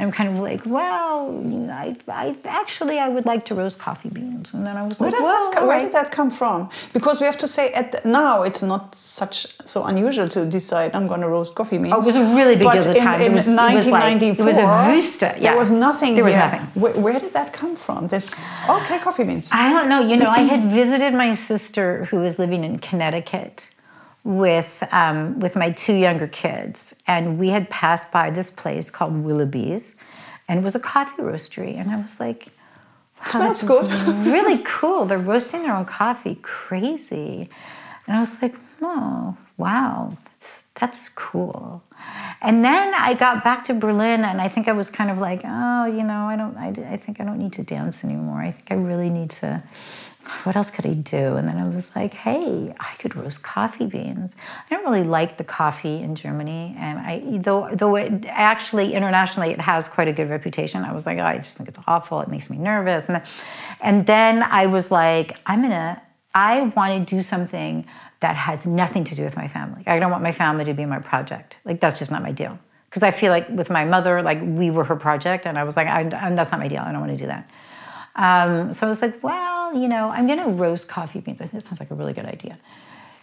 [0.02, 1.44] I'm kind of like, well,
[1.86, 4.54] I, I actually I would like to roast coffee beans.
[4.54, 5.84] And then I was Where, like, well, this co- all where right.
[5.86, 6.70] did that come from?
[6.94, 9.38] Because we have to say at the, now it's not such
[9.74, 11.94] so unusual to decide I'm going to roast coffee beans.
[11.94, 13.22] Oh, it was a really big but deal at the time.
[13.22, 15.52] In It was- it was like- 1994, it was a Wüste, yeah.
[15.52, 16.16] There was nothing.
[16.16, 16.44] There was here.
[16.46, 16.62] nothing.
[16.82, 18.08] Where, where did that come from?
[18.08, 18.28] This
[18.70, 19.50] okay, coffee beans.
[19.52, 20.02] I don't know.
[20.12, 23.70] You know, I had visited my sister who was living in Connecticut
[24.24, 29.16] with um, with my two younger kids, and we had passed by this place called
[29.16, 29.96] Willoughby's,
[30.48, 32.50] and it was a coffee roastery, and I was like.
[33.36, 33.86] Wow, that's good.
[34.26, 35.06] really cool.
[35.06, 36.40] They're roasting their own coffee.
[36.42, 37.48] Crazy.
[38.08, 41.84] And I was like, oh, wow, that's, that's cool.
[42.42, 45.42] And then I got back to Berlin and I think I was kind of like,
[45.46, 48.42] oh, you know, I don't, I, I think I don't need to dance anymore.
[48.42, 49.62] I think I really need to,
[50.24, 51.36] God, what else could I do?
[51.36, 54.36] And then I was like, hey, I could roast coffee beans.
[54.70, 56.76] I don't really like the coffee in Germany.
[56.78, 60.84] And I, though, though it actually internationally, it has quite a good reputation.
[60.84, 62.22] I was like, oh, I just think it's awful.
[62.22, 63.08] It makes me nervous.
[63.08, 63.24] And then,
[63.82, 66.02] and then I was like, I'm gonna,
[66.34, 67.86] I want to do something
[68.22, 69.84] that has nothing to do with my family.
[69.88, 71.58] I don't want my family to be my project.
[71.66, 72.58] Like that's just not my deal.
[72.90, 75.78] Because I feel like with my mother, like we were her project, and I was
[75.78, 76.82] like, I, I'm, that's not my deal.
[76.82, 77.50] I don't want to do that.
[78.16, 81.42] Um, so I was like, well, you know, I'm going to roast coffee beans.
[81.42, 82.58] I think that sounds like a really good idea.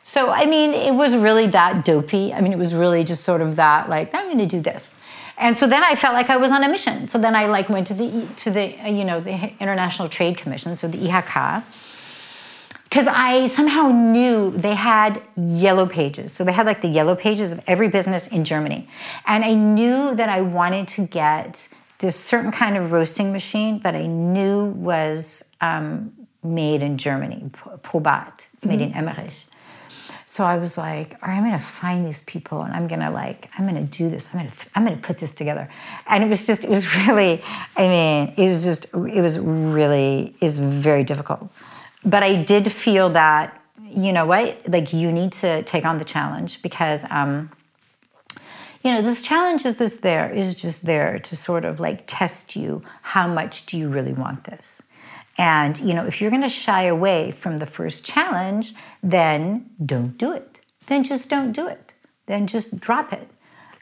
[0.03, 2.33] So I mean, it was really that dopey.
[2.33, 4.99] I mean, it was really just sort of that, like, I'm going to do this.
[5.39, 7.07] And so then I felt like I was on a mission.
[7.09, 10.37] So then I like went to the to the uh, you know the International Trade
[10.37, 11.63] Commission, so the IHK,
[12.85, 16.33] because I somehow knew they had yellow pages.
[16.33, 18.89] So they had like the yellow pages of every business in Germany.
[19.27, 21.69] And I knew that I wanted to get
[21.99, 26.13] this certain kind of roasting machine that I knew was um,
[26.55, 28.47] made in Germany, Probat.
[28.55, 29.45] It's made in Emmerich.
[30.29, 33.49] So I was like, all right, I'm gonna find these people and I'm gonna like,
[33.57, 34.29] I'm gonna do this.
[34.35, 35.71] I'm gonna, I'm gonna put this together.
[36.07, 37.43] And it was just, it was really,
[37.79, 41.51] I mean, it was just, it was really, it was very difficult.
[42.05, 46.05] But I did feel that, you know what, like you need to take on the
[46.05, 47.51] challenge because, um,
[48.85, 52.55] you know, this challenge is this there is just there to sort of like test
[52.55, 52.83] you.
[53.01, 54.83] How much do you really want this?
[55.39, 60.19] And, you know, if you're going to shy away from the first challenge, then don't
[60.19, 60.61] do it.
[60.87, 61.95] Then just don't do it.
[62.27, 63.31] Then just drop it.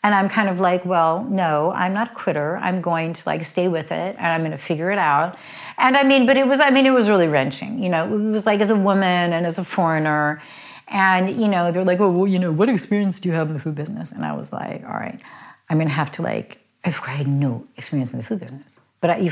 [0.05, 2.59] And I'm kind of like, well, no, I'm not a quitter.
[2.59, 5.37] I'm going to like stay with it and I'm going to figure it out.
[5.79, 7.83] And I mean, but it was, I mean, it was really wrenching.
[7.83, 10.41] You know, it was like as a woman and as a foreigner.
[10.89, 13.55] And, you know, they're like, oh, well, you know, what experience do you have in
[13.55, 14.13] the food business?
[14.13, 15.21] And I was like, all right,
[15.71, 18.79] I'm going to have to like, I've had no experience in the food business.
[19.01, 19.29] But I,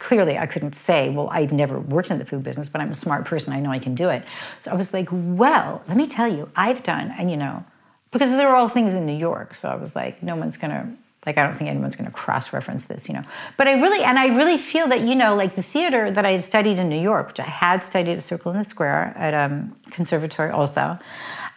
[0.00, 2.94] clearly, I couldn't say, well, I've never worked in the food business, but I'm a
[2.94, 3.52] smart person.
[3.52, 4.24] I know I can do it.
[4.60, 7.64] So I was like, well, let me tell you, I've done, and you know,
[8.10, 9.54] because there were all things in New York.
[9.54, 10.88] So I was like, no one's going to,
[11.26, 13.22] like, I don't think anyone's going to cross reference this, you know.
[13.56, 16.32] But I really, and I really feel that, you know, like the theater that I
[16.32, 19.34] had studied in New York, which I had studied at Circle in the Square at
[19.34, 20.98] um, Conservatory also.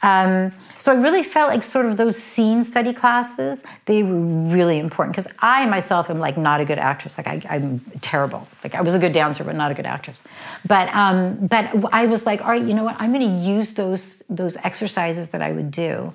[0.04, 4.78] Um, so I really felt like sort of those scene study classes, they were really
[4.78, 7.18] important because I myself am like not a good actress.
[7.18, 8.48] Like I, am terrible.
[8.64, 10.24] Like I was a good dancer, but not a good actress.
[10.68, 12.96] But um, but I was like, all right, you know what?
[13.00, 16.14] I'm going to use those those exercises that I would do,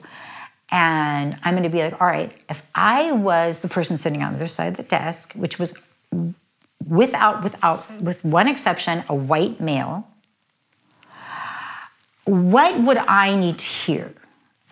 [0.70, 4.32] and I'm going to be like, all right, if I was the person sitting on
[4.32, 5.76] the other side of the desk, which was
[6.86, 10.06] without without with one exception, a white male
[12.24, 14.12] what would I need to hear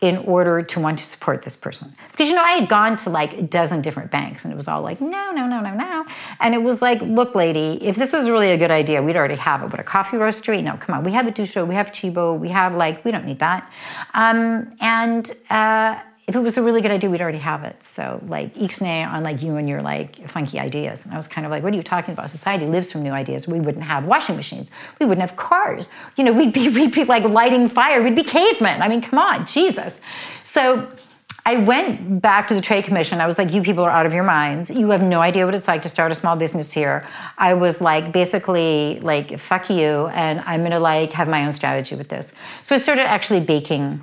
[0.01, 1.95] in order to want to support this person?
[2.11, 4.67] Because you know, I had gone to like a dozen different banks and it was
[4.67, 6.05] all like, no, no, no, no, no.
[6.41, 9.37] And it was like, look, lady, if this was really a good idea, we'd already
[9.37, 9.71] have it.
[9.71, 10.63] But a coffee roastery?
[10.63, 11.05] No, come on.
[11.05, 13.71] We have Eduscho, we have Tchibo, we have like, we don't need that.
[14.15, 17.83] Um, and uh, if it was a really good idea, we'd already have it.
[17.83, 21.05] So like Ixnay on like you and your like funky ideas.
[21.05, 22.31] And I was kind of like, what are you talking about?
[22.31, 23.49] Society lives from new ideas.
[23.49, 24.71] We wouldn't have washing machines.
[25.01, 25.89] We wouldn't have cars.
[26.17, 28.03] You know, we'd be we'd be like lighting fire.
[28.03, 28.81] We'd be cavemen.
[28.81, 30.01] I mean, come on, Jesus.
[30.45, 30.89] So
[31.47, 33.21] I went back to the Trade Commission.
[33.21, 34.71] I was like, you people are out of your minds.
[34.71, 37.09] You have no idea what it's like to start a small business here.
[37.39, 41.95] I was like, basically, like, fuck you, and I'm gonna like have my own strategy
[41.97, 42.35] with this.
[42.63, 44.01] So I started actually baking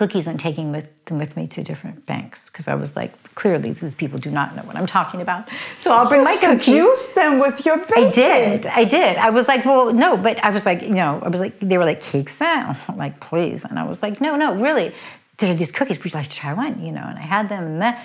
[0.00, 3.70] cookies and taking with, them with me to different banks because I was like, clearly
[3.70, 5.50] these people do not know what I'm talking about.
[5.76, 6.64] So I'll bring you my cookies.
[6.64, 7.76] seduced them with your.
[7.94, 8.64] I did.
[8.64, 9.18] I did.
[9.18, 11.76] I was like, well, no, but I was like, you know, I was like, they
[11.76, 13.62] were like, cakes, I'm like, please.
[13.66, 14.94] And I was like, no, no, really.
[15.36, 15.98] There are these cookies.
[15.98, 16.82] Would you like to try one?
[16.82, 18.00] You know, and I had them, and then,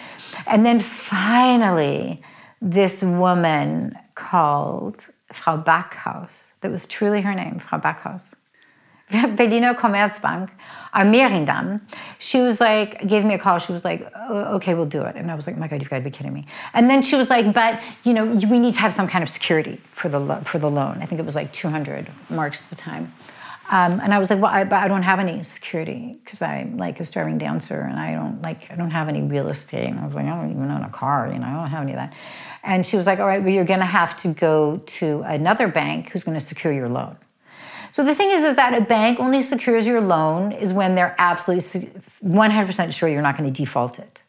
[0.47, 2.22] and then finally,
[2.61, 4.97] this woman called
[5.31, 6.51] Frau Backhaus.
[6.59, 8.34] That was truly her name, Frau Backhaus.
[9.36, 10.49] Berliner Commerzbank,
[10.95, 11.82] on Mehringdamm,
[12.19, 13.60] she was like, gave me a call.
[13.60, 15.15] She was like, okay, we'll do it.
[15.15, 16.48] And I was like, oh my God, you've got to be kidding me.
[16.73, 19.30] And then she was like, but, you know, we need to have some kind of
[19.30, 20.99] security for the, lo- for the loan.
[21.02, 23.14] I think it was like 200 marks at the time.
[23.69, 26.77] Um, and I was like, well, I, but I don't have any security because I'm
[26.77, 29.90] like a starving dancer and I don't like, I don't have any real estate.
[29.90, 31.82] And I was like, I don't even own a car, you know, I don't have
[31.82, 32.14] any of that.
[32.64, 35.68] And she was like, all right, well, you're going to have to go to another
[35.68, 37.18] bank who's going to secure your loan.
[37.95, 41.15] So the thing is, is that a bank only secures your loan is when they're
[41.17, 41.88] absolutely
[42.26, 44.22] 100% sure you're not going to default it.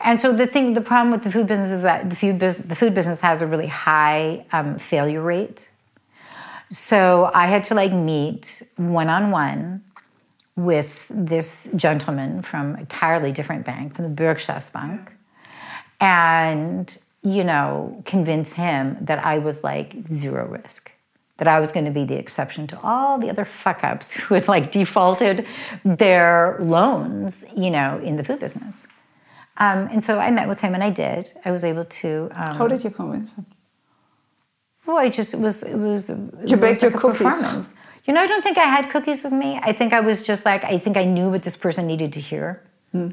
[0.00, 2.68] And so the thing, the problem with the food business is that the food, business,
[2.68, 5.68] the food business has a really high um, failure rate.
[6.70, 9.82] So I had to like meet one on one
[10.54, 15.08] with this gentleman from a entirely different bank, from the Bürgschaftsbank,
[16.00, 20.92] and you know, convince him that I was like zero risk
[21.38, 24.34] that I was going to be the exception to all the other fuck ups who
[24.34, 25.46] had like defaulted
[25.84, 28.86] their loans, you know, in the food business.
[29.56, 31.32] Um, and so I met with him, and I did.
[31.44, 32.28] I was able to.
[32.34, 33.46] Um, How did you convince him?
[34.84, 36.10] Well, I just it was it was.
[36.10, 37.18] It you baked like your cookies.
[37.18, 37.78] Performance.
[38.04, 39.58] You know, I don't think I had cookies with me.
[39.62, 42.20] I think I was just like I think I knew what this person needed to
[42.20, 42.62] hear.
[42.90, 43.10] Hmm.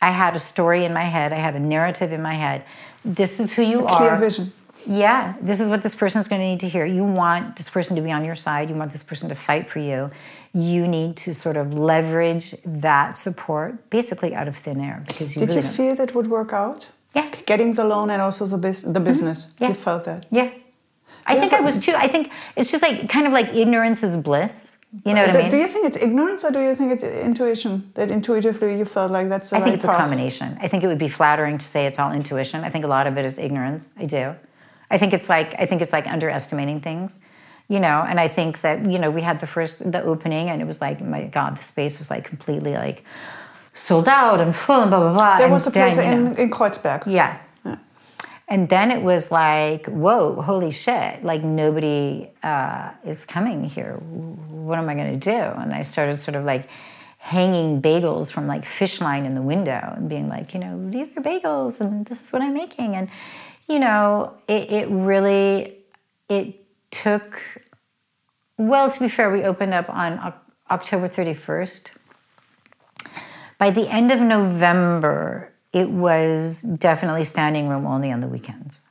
[0.00, 1.32] I had a story in my head.
[1.32, 2.64] I had a narrative in my head.
[3.04, 3.98] This is who you a are.
[3.98, 4.52] Clear vision
[4.86, 6.84] yeah, this is what this person is going to need to hear.
[6.84, 8.68] You want this person to be on your side.
[8.68, 10.10] You want this person to fight for you.
[10.54, 15.40] You need to sort of leverage that support basically out of thin air because you
[15.40, 16.88] did really you feel that would work out?
[17.14, 19.04] Yeah, getting the loan and also the, bus- the mm-hmm.
[19.04, 19.46] business.
[19.46, 19.64] Mm-hmm.
[19.64, 19.68] Yeah.
[19.68, 20.26] You felt that.
[20.30, 20.50] Yeah,
[21.26, 21.94] I think I was too.
[21.96, 24.78] I think it's just like kind of like ignorance is bliss.
[25.06, 25.50] You know what do, I mean?
[25.50, 27.90] Do you think it's ignorance or do you think it's intuition?
[27.94, 30.00] That intuitively you felt like that's the I right think it's path?
[30.00, 30.58] a combination.
[30.60, 32.62] I think it would be flattering to say it's all intuition.
[32.62, 33.94] I think a lot of it is ignorance.
[33.98, 34.34] I do.
[34.92, 37.16] I think it's like I think it's like underestimating things,
[37.68, 38.04] you know.
[38.06, 40.80] And I think that you know we had the first the opening, and it was
[40.80, 43.02] like my God, the space was like completely like
[43.72, 45.36] sold out and full and blah blah blah.
[45.38, 47.04] There and was a place then, in, know, in Kreuzberg.
[47.06, 47.38] Yeah.
[47.64, 47.78] yeah.
[48.48, 51.24] And then it was like, whoa, holy shit!
[51.24, 53.94] Like nobody uh, is coming here.
[53.96, 55.38] What am I going to do?
[55.60, 56.68] And I started sort of like
[57.22, 61.08] hanging bagels from like fish line in the window and being like, you know, these
[61.16, 62.96] are bagels and this is what I'm making.
[62.96, 63.08] And
[63.68, 65.78] you know, it, it really
[66.28, 67.40] it took.
[68.58, 70.34] Well, to be fair, we opened up on
[70.68, 71.90] October 31st.
[73.56, 78.88] By the end of November, it was definitely standing room only on the weekends.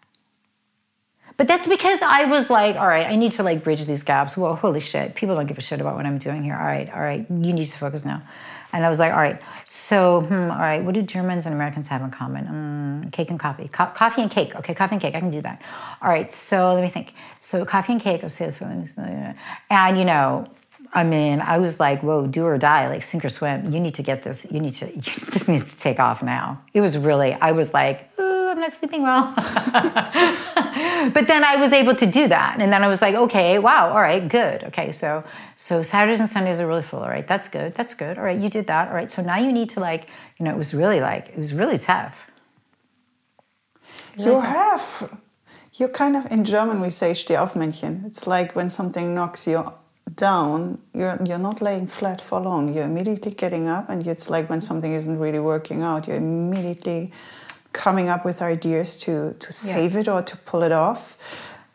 [1.41, 4.37] But that's because I was like, all right, I need to like bridge these gaps.
[4.37, 6.55] Well, holy shit, people don't give a shit about what I'm doing here.
[6.55, 8.21] All right, all right, you need to focus now.
[8.73, 11.87] And I was like, all right, so, hmm, all right, what do Germans and Americans
[11.87, 12.45] have in common?
[12.45, 13.67] Mm, cake and coffee.
[13.69, 14.55] Co- coffee and cake.
[14.55, 15.15] Okay, coffee and cake.
[15.15, 15.63] I can do that.
[16.03, 17.15] All right, so let me think.
[17.39, 18.23] So, coffee and cake.
[18.23, 19.33] Okay, so, let me.
[19.71, 20.45] and you know,
[20.93, 23.71] I mean, I was like, whoa, do or die, like sink or swim.
[23.71, 24.45] You need to get this.
[24.51, 24.85] You need to,
[25.31, 26.61] this needs to take off now.
[26.75, 28.30] It was really, I was like, ooh,
[28.61, 29.33] not sleeping well.
[31.13, 32.57] but then I was able to do that.
[32.59, 34.63] And then I was like, okay, wow, all right, good.
[34.65, 35.23] Okay, so
[35.55, 36.99] so Saturdays and Sundays are really full.
[36.99, 37.73] All right, that's good.
[37.73, 38.17] That's good.
[38.17, 38.87] All right, you did that.
[38.87, 40.07] All right, so now you need to like,
[40.37, 42.27] you know, it was really like it was really tough.
[44.17, 45.09] You have
[45.73, 48.05] You're kind of in German we say Stehaufmännchen.
[48.05, 49.73] It's like when something knocks you
[50.15, 52.73] down, you're you're not laying flat for long.
[52.73, 57.11] You're immediately getting up, and it's like when something isn't really working out, you're immediately
[57.73, 60.01] coming up with ideas to to save yeah.
[60.01, 61.17] it or to pull it off.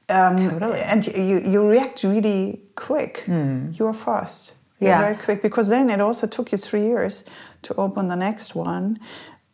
[0.08, 0.80] Um, totally.
[0.80, 3.24] And you you react really quick.
[3.26, 3.78] Mm.
[3.78, 4.54] You're fast.
[4.78, 5.00] You're yeah.
[5.00, 7.24] very quick because then it also took you three years
[7.62, 8.98] to open the next one.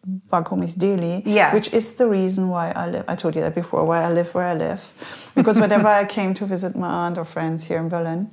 [0.04, 1.54] Barcomi's Deli, yeah.
[1.54, 3.04] which is the reason why I live.
[3.06, 3.84] I told you that before.
[3.84, 4.92] Why I live where I live,
[5.36, 8.32] because whenever I came to visit my aunt or friends here in Berlin,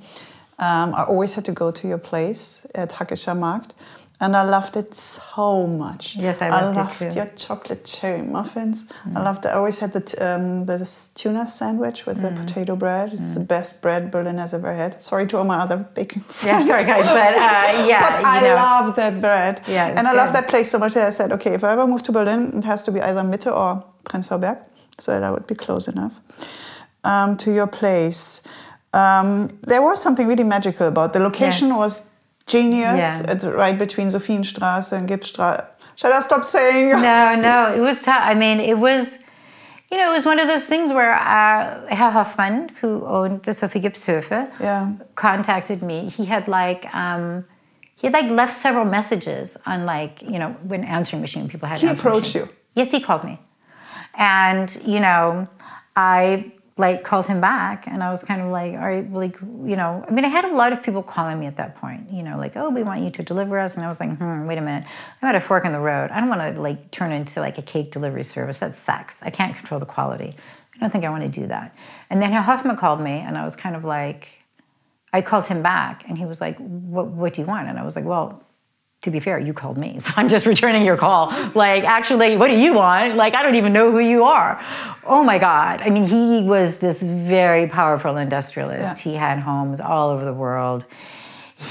[0.58, 3.72] um, I always had to go to your place at Hackescher Markt
[4.22, 6.14] and I loved it so much.
[6.16, 7.16] Yes, I loved, I loved it too.
[7.16, 8.84] your chocolate cherry muffins.
[8.84, 9.16] Mm.
[9.16, 9.46] I loved.
[9.46, 10.76] I always had the um, the
[11.14, 12.22] tuna sandwich with mm.
[12.22, 13.14] the potato bread.
[13.14, 13.34] It's mm.
[13.34, 15.02] the best bread Berlin has ever had.
[15.02, 16.50] Sorry to all my other baking friends.
[16.50, 18.54] Yeah, sorry guys, but uh, yeah, but I know.
[18.54, 19.62] love that bread.
[19.66, 21.86] Yeah, and I love that place so much that I said, okay, if I ever
[21.86, 24.58] move to Berlin, it has to be either Mitte or Prenzlauer Berg,
[24.98, 26.20] so that would be close enough
[27.04, 28.42] um, to your place.
[28.92, 31.68] Um, there was something really magical about the location.
[31.68, 31.76] Yeah.
[31.76, 32.09] Was
[32.50, 32.98] genius.
[32.98, 33.32] Yeah.
[33.32, 35.66] It's right between Sophienstraße and Gipsstraße.
[35.96, 36.90] Should I stop saying?
[36.90, 38.22] No, no, it was tough.
[38.22, 39.22] I mean, it was,
[39.90, 43.52] you know, it was one of those things where uh, Herr Hoffmann, who owned the
[43.52, 44.92] Sophie Gipshöfe, yeah.
[45.14, 46.08] contacted me.
[46.08, 47.44] He had like, um,
[47.96, 51.80] he had like left several messages on like, you know, when answering machine people had.
[51.80, 52.50] He approached machines.
[52.50, 52.56] you.
[52.76, 53.38] Yes, he called me,
[54.14, 55.46] and you know,
[55.96, 56.50] I
[56.80, 60.02] like called him back and I was kind of like, all right, like, you know,
[60.08, 62.38] I mean, I had a lot of people calling me at that point, you know,
[62.38, 63.76] like, oh, we want you to deliver us.
[63.76, 64.84] And I was like, hmm, wait a minute.
[65.20, 66.10] I'm at a fork in the road.
[66.10, 68.60] I don't want to like turn into like a cake delivery service.
[68.60, 69.22] That sucks.
[69.22, 70.32] I can't control the quality.
[70.74, 71.76] I don't think I want to do that.
[72.08, 74.42] And then Hoffmann called me and I was kind of like,
[75.12, 77.68] I called him back and he was like, what, what do you want?
[77.68, 78.42] And I was like, well,
[79.02, 81.32] to be fair, you called me, so I'm just returning your call.
[81.54, 83.16] Like, actually, what do you want?
[83.16, 84.62] Like, I don't even know who you are.
[85.04, 85.80] Oh my God.
[85.82, 89.04] I mean, he was this very powerful industrialist.
[89.04, 89.12] Yeah.
[89.12, 90.86] He had homes all over the world.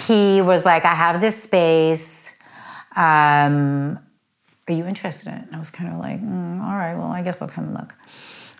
[0.07, 2.35] He was like, I have this space.
[2.95, 3.99] Um,
[4.67, 5.45] are you interested in it?
[5.47, 7.73] And I was kind of like, mm, all right, well, I guess I'll come and
[7.73, 7.95] look.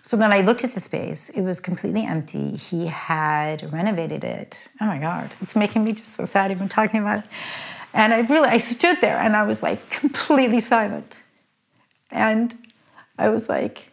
[0.02, 1.28] So then I looked at the space.
[1.28, 2.56] It was completely empty.
[2.56, 4.68] He had renovated it.
[4.80, 7.30] Oh my God, it's making me just so sad even talking about it.
[7.92, 11.20] And I really, I stood there and I was like completely silent.
[12.10, 12.54] And
[13.18, 13.90] I was like,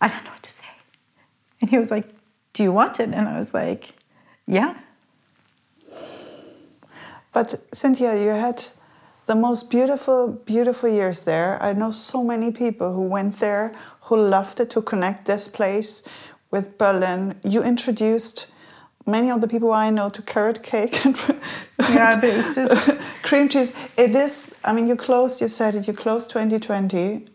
[0.00, 0.64] I don't know what to say.
[1.60, 2.08] And he was like,
[2.52, 3.10] Do you want it?
[3.12, 3.92] And I was like,
[4.46, 4.74] Yeah.
[7.32, 8.64] But Cynthia, you had
[9.26, 11.62] the most beautiful, beautiful years there.
[11.62, 13.72] I know so many people who went there
[14.02, 16.02] who loved it to connect this place
[16.50, 17.38] with Berlin.
[17.44, 18.48] You introduced
[19.10, 21.16] many of the people I know to carrot cake and
[21.80, 22.72] yeah, it's just
[23.22, 23.72] cream cheese.
[23.96, 24.54] It is.
[24.64, 25.40] I mean, you closed.
[25.40, 25.86] You said it.
[25.86, 27.26] You closed 2020.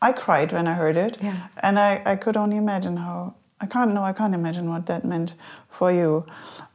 [0.00, 1.48] I cried when I heard it, yeah.
[1.62, 3.34] and I, I could only imagine how.
[3.60, 4.02] I can't know.
[4.02, 5.34] I can't imagine what that meant
[5.70, 6.26] for you,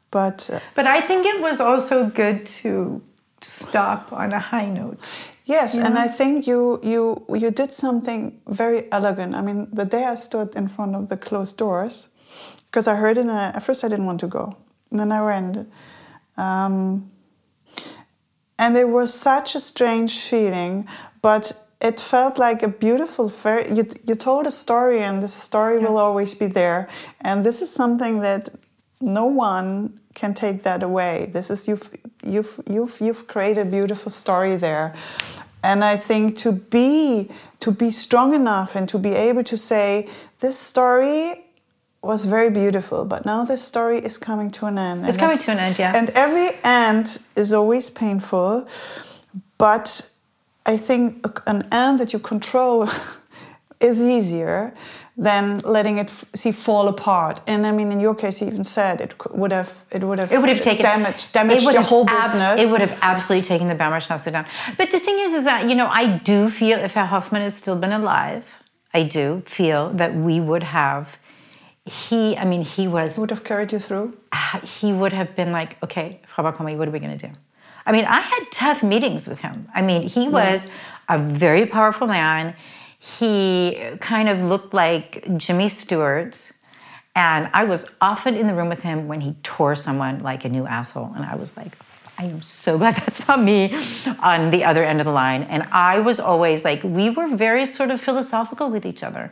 [0.10, 3.02] but uh, but I think it was also good to
[3.42, 5.00] stop on a high note.
[5.46, 9.36] Yes, and I think you you you did something very elegant.
[9.36, 12.09] I mean, the day I stood in front of the closed doors,
[12.70, 13.22] because I heard it.
[13.22, 14.56] And at first, I didn't want to go,
[14.92, 15.70] and then I went.
[16.38, 17.12] Um,
[18.58, 20.88] and it was such a strange feeling,
[21.22, 25.80] but it felt like a beautiful very you, you told a story and the story
[25.80, 25.88] yeah.
[25.88, 26.90] will always be there
[27.22, 28.50] and this is something that
[29.00, 31.90] no one can take that away this is you've
[32.24, 34.94] you've you've you've created a beautiful story there
[35.64, 37.30] and i think to be
[37.60, 40.10] to be strong enough and to be able to say
[40.42, 41.46] this story
[42.02, 45.08] was very beautiful, but now this story is coming to an end.
[45.08, 45.92] It's coming to an end, yeah.
[45.96, 48.68] And every end is always painful,
[49.58, 50.10] but
[50.66, 52.90] I think an end that you control
[53.82, 54.74] is easier
[55.18, 57.42] than letting it see fall apart.
[57.46, 60.32] And I mean, in your case, you even said it would have it would have
[60.32, 62.62] it would have taken damaged damaged your whole business.
[62.62, 64.46] It would have absolutely taken the Bergmannstrasse down.
[64.78, 67.52] But the thing is, is that you know, I do feel if Herr Hoffmann had
[67.52, 68.46] still been alive,
[68.94, 71.18] I do feel that we would have
[71.86, 73.18] he, I mean, he was.
[73.18, 74.18] Would have carried you through?
[74.64, 77.34] He would have been like, okay, Frau what are we going to do?
[77.86, 79.68] I mean, I had tough meetings with him.
[79.74, 80.72] I mean, he was
[81.08, 82.56] a very powerful man.
[83.00, 86.52] He kind of looked like Jimmy Stewart.
[87.16, 90.50] And I was often in the room with him when he tore someone like a
[90.50, 91.12] new asshole.
[91.16, 91.76] And I was like,
[92.20, 93.74] I am so glad that's not me
[94.22, 95.44] on the other end of the line.
[95.44, 99.32] And I was always like, we were very sort of philosophical with each other.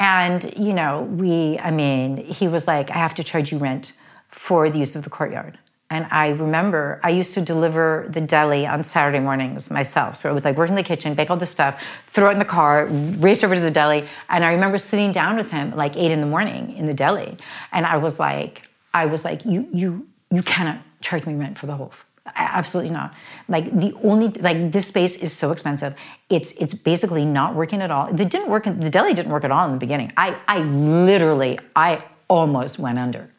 [0.00, 3.94] And, you know, we, I mean, he was like, I have to charge you rent
[4.28, 5.58] for the use of the courtyard.
[5.90, 10.16] And I remember I used to deliver the deli on Saturday mornings myself.
[10.16, 12.38] So I would like work in the kitchen, bake all the stuff, throw it in
[12.38, 14.06] the car, race over to the deli.
[14.28, 17.38] And I remember sitting down with him like eight in the morning in the deli.
[17.72, 21.66] And I was like, I was like, you, you, you cannot charge me rent for
[21.66, 21.92] the whole
[22.36, 23.14] absolutely not.
[23.48, 25.96] Like the only like this space is so expensive.
[26.28, 28.08] It's it's basically not working at all.
[28.08, 30.12] It didn't work the deli didn't work at all in the beginning.
[30.16, 33.30] I i literally i almost went under.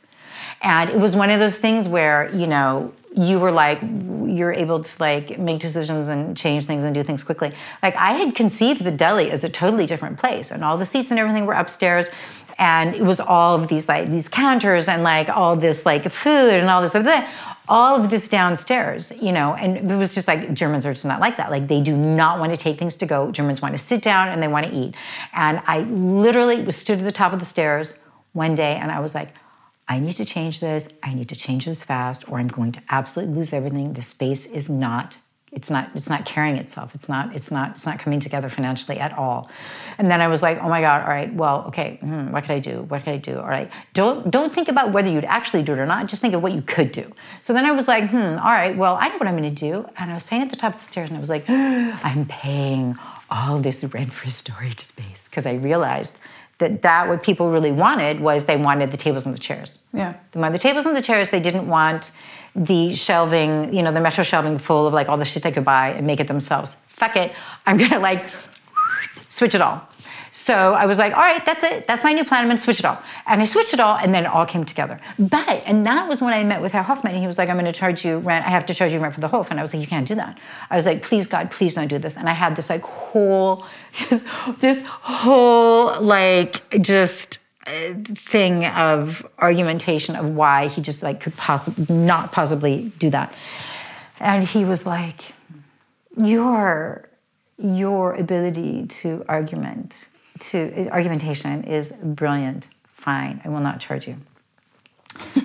[0.62, 3.80] And it was one of those things where you know you were like
[4.26, 7.52] you're able to like make decisions and change things and do things quickly.
[7.82, 11.12] Like i had conceived the deli as a totally different place and all the seats
[11.12, 12.10] and everything were upstairs
[12.60, 16.54] and it was all of these like these counters and like all this like food
[16.54, 17.24] and all this other thing
[17.70, 21.20] all of this downstairs, you know, and it was just like Germans are just not
[21.20, 21.52] like that.
[21.52, 23.32] Like they do not want to take things to go.
[23.32, 24.96] Germans want to sit down and they want to eat.
[25.34, 28.00] And I literally was stood at the top of the stairs
[28.34, 29.36] one day and I was like,
[29.88, 30.92] I need to change this.
[31.04, 33.94] I need to change this fast or I'm going to absolutely lose everything.
[33.94, 35.18] The space is not
[35.52, 36.94] it's not it's not carrying itself.
[36.94, 39.50] It's not it's not it's not coming together financially at all.
[39.98, 42.52] And then i was like oh my god all right well okay hmm, what could
[42.52, 42.84] i do?
[42.84, 43.40] What could i do?
[43.40, 43.72] All right.
[43.94, 46.08] Don't don't think about whether you'd actually do it or not.
[46.08, 47.12] Just think of what you could do.
[47.42, 49.70] So then i was like hmm all right well i know what i'm going to
[49.72, 49.86] do.
[49.98, 52.26] And i was standing at the top of the stairs and i was like i'm
[52.26, 52.96] paying
[53.32, 55.28] all this rent for storage space.
[55.30, 56.18] Because i realized
[56.60, 59.80] that that what people really wanted was they wanted the tables and the chairs.
[59.94, 60.14] Yeah.
[60.32, 62.12] They wanted the tables and the chairs they didn't want
[62.56, 65.66] the shelving, you know, the metro shelving full of like all the shit they could
[65.66, 66.76] buy and make it themselves.
[66.88, 67.32] Fuck it.
[67.66, 68.26] I'm gonna like
[69.30, 69.88] switch it all.
[70.32, 71.88] So I was like, all right, that's it.
[71.88, 72.44] That's my new plan.
[72.44, 73.02] I'm to switch it all.
[73.26, 75.00] And I switched it all, and then it all came together.
[75.18, 77.60] But, and that was when I met with Herr Hoffmann, and he was like, I'm
[77.60, 78.46] to charge you rent.
[78.46, 79.50] I have to charge you rent for the Hof.
[79.52, 80.40] And I was like, you can't do that.
[80.70, 82.16] I was like, please, God, please don't do this.
[82.16, 83.66] And I had this like whole,
[84.60, 87.39] this whole, like, just,
[88.06, 93.34] thing of argumentation of why he just like could possibly not possibly do that.
[94.20, 95.34] And he was like
[96.18, 97.10] your
[97.58, 100.10] your ability to argument
[100.40, 102.70] to argumentation is brilliant.
[102.94, 103.42] Fine.
[103.46, 104.18] I will not charge you.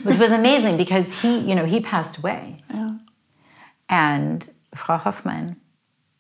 [0.03, 2.63] Which was amazing because he you know he passed away.
[2.73, 2.89] Yeah.
[3.89, 5.57] and frau hoffmann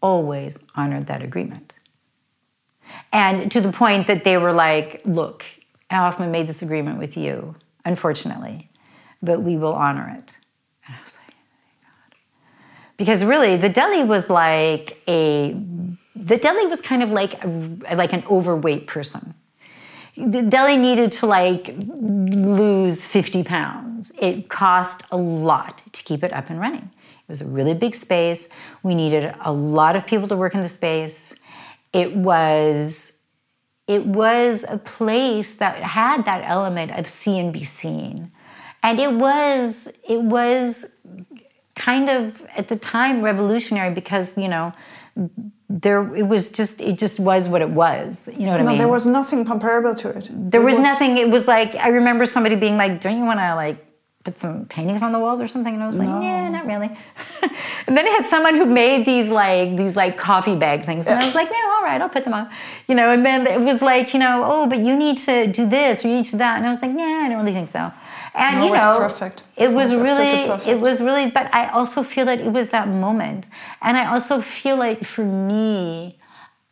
[0.00, 1.74] always honored that agreement.
[3.12, 5.44] And to the point that they were like look
[5.98, 7.54] hoffmann made this agreement with you
[7.84, 8.70] unfortunately
[9.22, 10.32] but we will honor it.
[10.86, 12.18] And i was like oh thank god.
[12.96, 15.56] Because really the deli was like a
[16.16, 19.34] the deli was kind of like a, like an overweight person.
[20.16, 24.12] The deli needed to like lose 50 pounds.
[24.20, 26.88] It cost a lot to keep it up and running.
[26.92, 28.50] It was a really big space.
[28.84, 31.34] We needed a lot of people to work in the space.
[31.92, 33.13] It was
[33.86, 38.30] it was a place that had that element of see and be seen.
[38.82, 40.86] And it was it was
[41.74, 44.72] kind of at the time revolutionary because you know
[45.68, 48.28] there it was just it just was what it was.
[48.38, 48.78] You know what i No, mean?
[48.78, 50.28] there was nothing comparable to it.
[50.50, 51.18] there was, nothing.
[51.18, 53.83] It was like i remember somebody being like don't you want to like
[54.24, 56.90] put some paintings on the walls or something and i was like yeah not really
[57.86, 61.20] and then i had someone who made these like these like coffee bag things and
[61.22, 62.48] i was like no all right i'll put them on
[62.88, 65.68] you know and then it was like you know oh but you need to do
[65.68, 67.52] this or you need to do that and i was like yeah i don't really
[67.52, 67.92] think so
[68.34, 69.42] and No, it you was know perfect.
[69.56, 70.68] it was It was really perfect.
[70.68, 73.50] it was really but i also feel that it was that moment
[73.82, 76.18] and i also feel like for me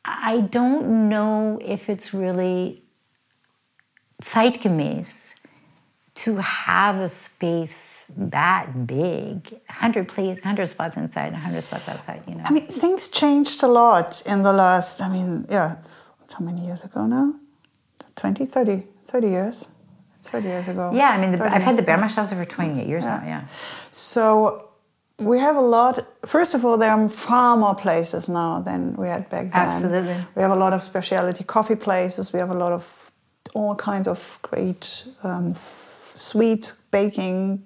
[0.04, 2.82] i don't know if it's really
[4.22, 5.31] zeitgemäß
[6.14, 12.34] to have a space that big 100 place 100 spots inside 100 spots outside you
[12.34, 15.76] know I mean, things changed a lot in the last, I mean, yeah,
[16.38, 17.34] how many years ago now?
[18.16, 19.68] 20, 30, 30 years?
[20.22, 20.92] 30 years ago.
[20.94, 21.82] yeah i mean the, i've had the.
[21.82, 23.46] Bergmannstrasse for 28 years now yeah
[23.90, 24.68] So
[25.18, 26.04] we have a lot.
[26.26, 29.68] First of all, there are far more places now than we had back then.
[29.68, 30.16] Absolutely.
[30.34, 32.32] We have a lot of specialty coffee places.
[32.32, 33.12] We have a lot of
[33.54, 35.54] all kinds of great um,
[36.22, 37.64] sweet baking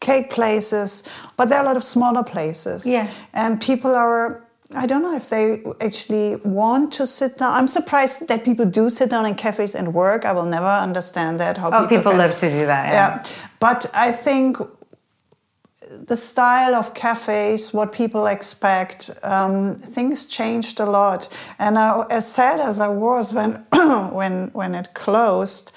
[0.00, 1.02] cake places,
[1.36, 2.86] but there are a lot of smaller places.
[2.86, 3.08] Yeah.
[3.32, 4.46] And people are.
[4.72, 7.52] I don't know if they actually want to sit down.
[7.52, 10.24] I'm surprised that people do sit down in cafes and work.
[10.24, 11.58] I will never understand that.
[11.58, 12.92] How oh people can- love to do that yeah.
[12.92, 13.24] yeah.
[13.58, 14.58] But I think
[15.90, 21.28] the style of cafes, what people expect, um, things changed a lot.
[21.58, 23.52] And I, as sad as I was when
[24.12, 25.72] when when it closed,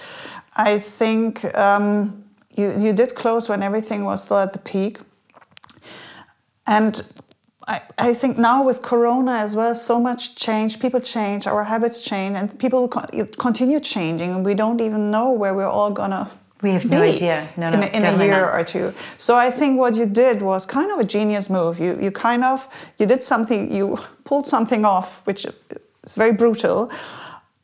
[0.55, 2.23] I think um,
[2.55, 4.99] you you did close when everything was still at the peak.
[6.65, 7.03] And
[7.67, 10.79] I, I think now with Corona as well, so much change.
[10.79, 14.31] People change, our habits change, and people co- continue changing.
[14.31, 16.29] And we don't even know where we're all gonna.
[16.61, 17.49] We have no be idea.
[17.57, 18.59] No, no, in, a- in a year not.
[18.59, 18.93] or two.
[19.17, 21.79] So I think what you did was kind of a genius move.
[21.79, 22.67] You you kind of
[22.97, 23.71] you did something.
[23.71, 25.45] You pulled something off, which
[26.05, 26.89] is very brutal,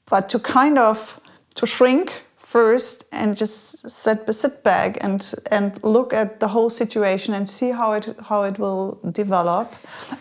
[0.09, 1.19] but to kind of
[1.55, 7.33] to shrink first and just sit sit back and and look at the whole situation
[7.35, 9.67] and see how it how it will develop,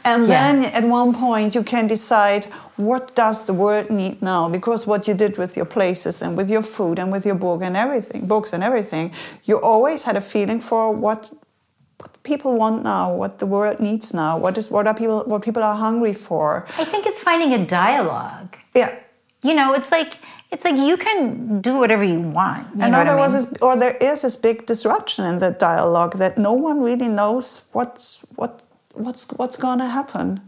[0.04, 0.34] and Yeah.
[0.38, 2.44] then at one point you can decide
[2.76, 4.48] what does the world need now?
[4.48, 7.62] Because what you did with your places and with your food and with your book
[7.62, 9.10] and everything books and everything
[9.48, 11.32] you always had a feeling for what
[12.00, 15.42] what people want now what the world needs now what is what are people what
[15.42, 16.48] people are hungry for.
[16.82, 18.50] I think it's finding a dialogue.
[18.74, 18.90] Yeah
[19.42, 20.18] you know it's like
[20.50, 23.20] it's like you can do whatever you want you and know now what there I
[23.20, 27.08] was this, or there is this big disruption in the dialogue that no one really
[27.08, 28.62] knows what's what
[28.98, 30.40] what's what's going to happen.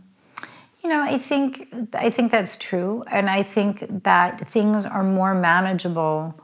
[0.82, 5.34] You know, I think I think that's true, and I think that things are more
[5.34, 6.34] manageable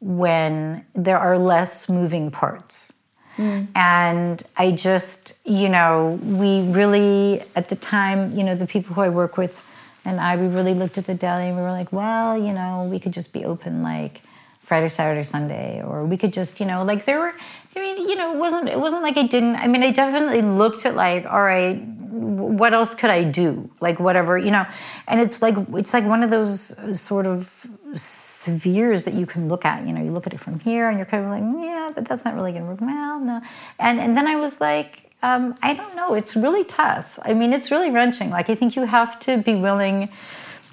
[0.00, 2.92] when there are less moving parts.
[3.36, 3.64] Hmm.
[3.74, 9.02] And I just, you know, we really at the time, you know, the people who
[9.02, 9.60] I work with
[10.04, 12.88] and I, we really looked at the deli and we were like, well, you know,
[12.90, 14.22] we could just be open like
[14.62, 17.32] Friday, Saturday, Sunday, or we could just, you know, like there were.
[17.76, 19.56] I mean, you know, it wasn't it wasn't like I didn't.
[19.56, 23.70] I mean, I definitely looked at like, all right, what else could I do?
[23.80, 24.66] Like whatever, you know.
[25.06, 27.50] And it's like it's like one of those uh, sort of
[27.94, 29.86] spheres that you can look at.
[29.86, 31.92] You know, you look at it from here, and you're kind of like, mm, yeah,
[31.94, 32.80] but that's not really going to work.
[32.80, 33.40] Well, no.
[33.78, 35.09] And and then I was like.
[35.22, 36.14] Um, I don't know.
[36.14, 37.18] It's really tough.
[37.22, 38.30] I mean, it's really wrenching.
[38.30, 40.08] Like, I think you have to be willing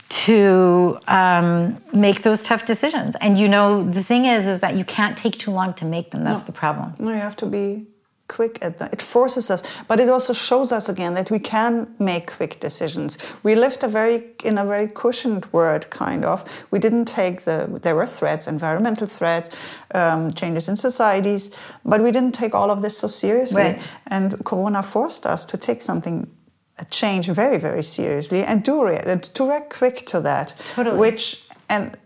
[0.09, 3.15] to um, make those tough decisions.
[3.19, 6.11] And you know, the thing is, is that you can't take too long to make
[6.11, 6.23] them.
[6.23, 6.45] That's No.
[6.45, 6.93] the problem.
[6.97, 7.87] No, you have to be
[8.27, 8.93] quick at that.
[8.93, 13.17] It forces us, but it also shows us again that we can make quick decisions.
[13.43, 16.43] We lived a very in a very cushioned world, kind of.
[16.71, 19.55] We didn't take the there were threats, environmental threats,
[19.93, 23.61] um, changes in societies, but we didn't take all of this so seriously.
[23.63, 23.81] Right.
[24.07, 26.27] And Corona forced us to take something.
[26.79, 30.99] A change very, very seriously, and do re- to react quick to that, Totally.
[30.99, 31.97] which and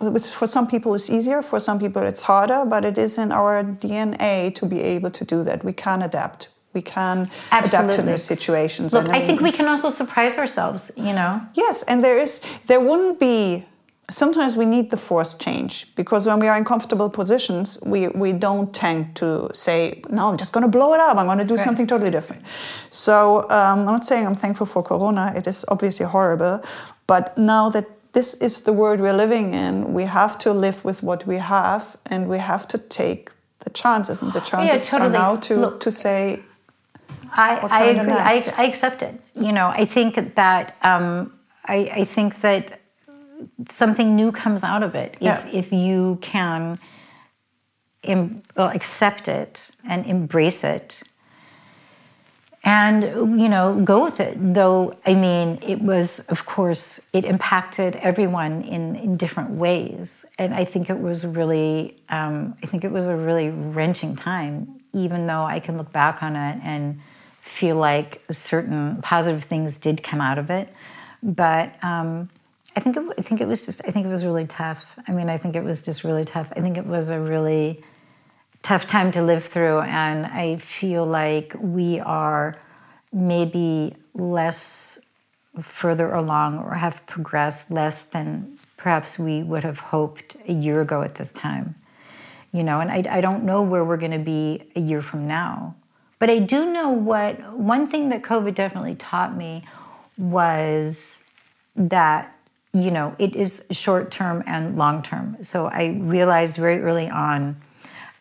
[0.00, 3.62] for some people it's easier, for some people it's harder, but it is in our
[3.64, 5.64] DNA to be able to do that.
[5.64, 6.48] We can adapt.
[6.74, 8.12] We can adapt to Absolutely.
[8.12, 8.92] new situations.
[8.92, 11.40] Look, I think we can also surprise ourselves, you know?
[11.54, 13.64] yes, and there is there wouldn't be.
[14.08, 18.32] Sometimes we need the forced change because when we are in comfortable positions, we, we
[18.32, 21.16] don't tend to say, "No, I'm just going to blow it up.
[21.16, 21.64] I'm going to do Right.
[21.64, 22.42] something totally different."
[22.90, 23.16] So
[23.50, 25.32] um, I'm not saying I'm thankful for Corona.
[25.34, 26.62] It is obviously horrible,
[27.08, 27.86] but now that
[28.16, 31.84] this is the world we're living in, we have to live with what we have,
[32.06, 33.24] and we have to take
[33.64, 34.22] the chances.
[34.22, 35.10] And the chances totally.
[35.10, 36.42] are now to Look, to say,
[37.32, 38.12] I, I agree.
[38.12, 39.14] I, I accept it.
[39.34, 41.30] You know, I think that um,
[41.66, 42.80] I, I think that
[43.68, 45.46] something new comes out of it if, Yeah.
[45.52, 46.78] if you can
[48.02, 51.02] em, well, accept it and embrace it
[52.66, 57.96] and you know go with it though i mean it was of course it impacted
[57.96, 62.90] everyone in in different ways and i think it was really um, i think it
[62.90, 67.00] was a really wrenching time even though i can look back on it and
[67.40, 70.68] feel like certain positive things did come out of it
[71.22, 72.28] but um,
[72.76, 74.84] I think it, I think it was just I think it was really tough.
[75.08, 76.52] I mean, I think it was just really tough.
[76.54, 77.82] I think it was a really
[78.66, 82.56] tough time to live through, and I feel like we are
[83.12, 84.98] maybe less
[85.62, 91.02] further along or have progressed less than perhaps we would have hoped a year ago
[91.02, 91.76] at this time.
[92.50, 95.28] You know, and I, I don't know where we're going to be a year from
[95.28, 95.76] now.
[96.18, 99.62] But I do know what one thing that COVID definitely taught me
[100.18, 101.22] was
[101.76, 102.36] that
[102.74, 107.56] you know it is short term and long term so i realized very early on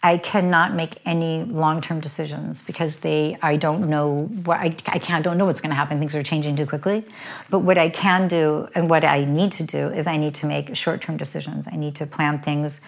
[0.05, 4.99] i cannot make any long term decisions because they i don't know what i, I
[4.99, 5.97] can't don't know what's going to happen.
[5.99, 7.03] Things are changing too quickly.
[7.49, 10.45] But what i can do and what i need to do is i need to
[10.45, 11.67] make short term decisions.
[11.67, 12.81] I need to plan things.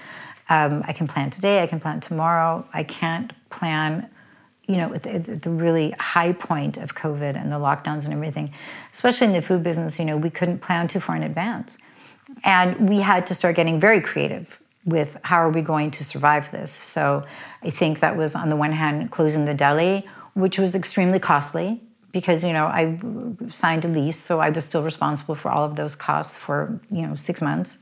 [0.50, 2.66] Um, i can plan today i can plan tomorrow.
[2.74, 4.10] I can't plan
[4.68, 8.14] you know, at the, at the really high point of COVID and the lockdowns and
[8.14, 8.52] everything,
[8.92, 11.78] especially in the food business, you know, we couldn't plan too far in advance.
[12.44, 16.50] And we had to start getting very creative with how are we going to survive
[16.52, 16.72] this.
[16.72, 17.24] So
[17.62, 21.82] I think that was on the one hand closing the deli, which was extremely costly
[22.12, 22.98] because you know I
[23.50, 27.06] signed a lease, so I was still responsible for all of those costs for you
[27.06, 27.78] know six months.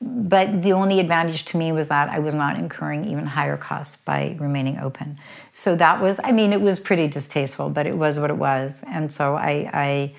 [0.00, 3.96] But the only advantage to me was that I was not incurring even higher costs
[3.96, 5.18] by remaining open.
[5.50, 8.84] So that was, I mean, it was pretty distasteful, but it was what it was.
[8.86, 10.14] And so I, I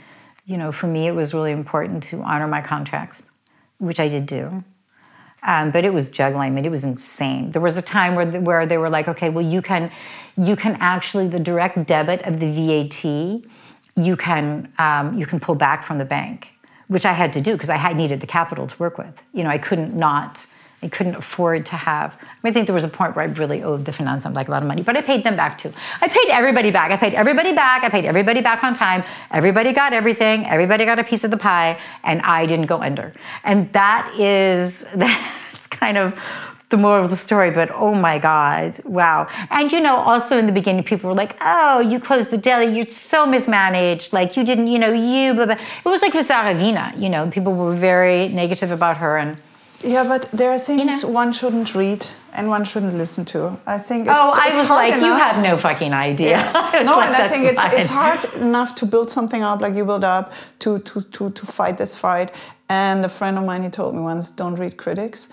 [0.45, 3.23] you know, for me, it was really important to honor my contracts,
[3.77, 4.65] which I did do.
[5.43, 6.47] Um, but it was juggling.
[6.47, 7.51] I mean, it was insane.
[7.51, 9.91] There was a time where where they were like, okay, well, you can,
[10.37, 13.03] you can actually the direct debit of the VAT,
[13.95, 16.53] you can um, you can pull back from the bank,
[16.87, 19.21] which I had to do because I had needed the capital to work with.
[19.33, 20.45] You know, I couldn't not.
[20.81, 22.15] I couldn't afford to have.
[22.21, 24.47] I, mean, I think there was a point where I really owed the finance like
[24.47, 25.73] a lot of money, but I paid them back too.
[26.01, 26.91] I paid everybody back.
[26.91, 27.83] I paid everybody back.
[27.83, 29.03] I paid everybody back on time.
[29.31, 30.45] Everybody got everything.
[30.45, 33.11] Everybody got a piece of the pie, and I didn't go under.
[33.43, 36.17] And that is that's kind of
[36.69, 37.51] the moral of the story.
[37.51, 39.27] But oh my God, wow!
[39.49, 42.73] And you know, also in the beginning, people were like, "Oh, you closed the deli.
[42.73, 44.13] You're so mismanaged.
[44.13, 45.55] Like you didn't, you know, you." Blah, blah.
[45.55, 46.93] It was like with Sarah Wiener.
[46.97, 49.37] You know, people were very negative about her and.
[49.81, 51.09] Yeah, but there are things know.
[51.09, 53.57] one shouldn't read and one shouldn't listen to.
[53.65, 54.07] I think.
[54.07, 56.51] It's, Oh, I was like, you have no fucking idea.
[56.73, 59.61] Was no, like, and I think it's fine." it's hard enough to build something up
[59.61, 62.31] like you build up to to to to fight this fight.
[62.67, 65.29] And a friend of mine he told me once, don't read critics.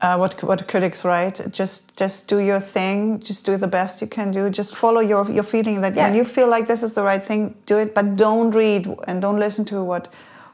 [0.00, 1.40] Uh, what what critics write?
[1.52, 3.20] Just just do your thing.
[3.20, 4.50] Just do the best you can do.
[4.50, 7.54] Just follow your your feeling that when you feel like this is the right thing,
[7.66, 7.94] do it.
[7.94, 10.08] But don't read and don't listen to what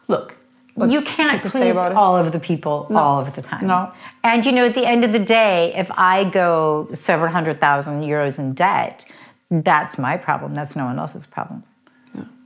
[0.08, 0.36] Look,
[0.74, 3.66] what you can't please about all of the people all of the time.
[3.66, 3.92] No.
[4.22, 8.02] And you know, at the end of the day, if I go several hundred thousand
[8.02, 9.10] euros in debt,
[9.50, 10.54] that's my problem.
[10.54, 11.64] That's no one else's problem.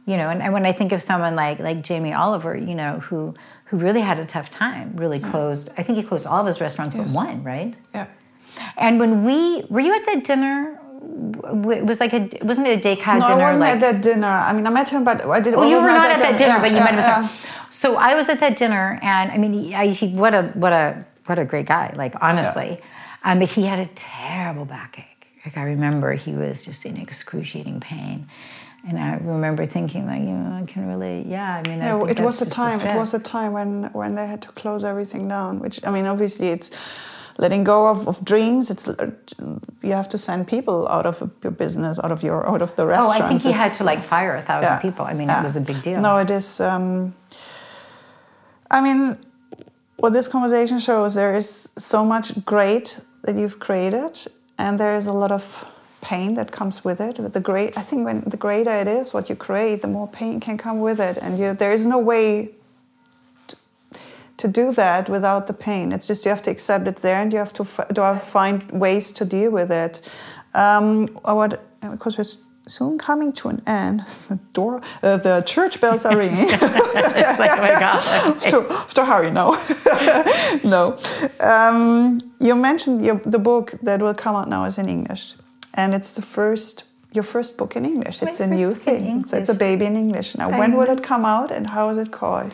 [0.06, 3.00] You know, and, and when I think of someone like like Jamie Oliver, you know,
[3.00, 3.34] who
[3.66, 5.70] who really had a tough time, really closed.
[5.78, 7.74] I think he closed all of his restaurants but one, right?
[7.94, 8.06] yeah.
[8.76, 10.78] And when we were you at that dinner?
[11.70, 13.24] It was like a wasn't it a day No, dinner?
[13.24, 14.26] I wasn't like, at that dinner.
[14.26, 15.54] I mean, I met him, but I did.
[15.54, 16.98] Well, I you were not at that dinner, Yeah, but you yeah, met him.
[17.00, 17.28] yeah.
[17.70, 21.04] So I was at that dinner, and I mean, I, he, what a what a
[21.26, 21.92] what a great guy.
[21.96, 22.78] Like honestly,
[23.24, 25.28] um, but he had a terrible backache.
[25.44, 28.28] Like I remember, he was just in excruciating pain.
[28.86, 31.56] And I remember thinking, like, you know, I can really, yeah.
[31.56, 32.80] I mean, I Yeah, it was a time.
[32.80, 35.58] It was a time when when they had to close everything down.
[35.58, 36.70] Which I mean, obviously, it's
[37.38, 38.70] letting go of, of dreams.
[38.70, 38.86] It's
[39.82, 42.86] you have to send people out of your business, out of your out of the
[42.86, 43.20] restaurant.
[43.22, 43.24] Oh.
[43.24, 45.06] I think he had to like fire a thousand yeah, people.
[45.06, 45.40] I mean, yeah.
[45.40, 46.00] it was a big deal.
[46.00, 46.60] No, it is.
[46.60, 47.14] Um,
[48.74, 49.16] I mean,
[49.98, 54.18] what this conversation shows, there is so much great that you've created,
[54.58, 55.64] and there is a lot of
[56.00, 57.14] pain that comes with it.
[57.32, 60.40] The great, I think when the greater it is, what you create, the more pain
[60.40, 62.50] can come with it, and you, there is no way
[63.46, 63.56] to,
[64.38, 65.92] to do that without the pain.
[65.92, 67.64] It's just you have to accept it there, and you have to
[67.94, 70.02] to find ways to deal with it.
[70.52, 74.00] Um, what because we're soon coming to an end.
[74.28, 76.48] The door, uh, the church bells are ringing.
[76.50, 78.40] it's like, oh my God.
[78.40, 79.50] to, to hurry now.
[80.64, 80.98] no.
[81.40, 85.34] Um, you mentioned your, the book that will come out now is in English,
[85.74, 88.22] and it's the first your first book in English.
[88.22, 89.24] My It's a new thing.
[89.24, 90.50] So it's a baby in English now.
[90.50, 92.52] I when will it come out, and how is it called?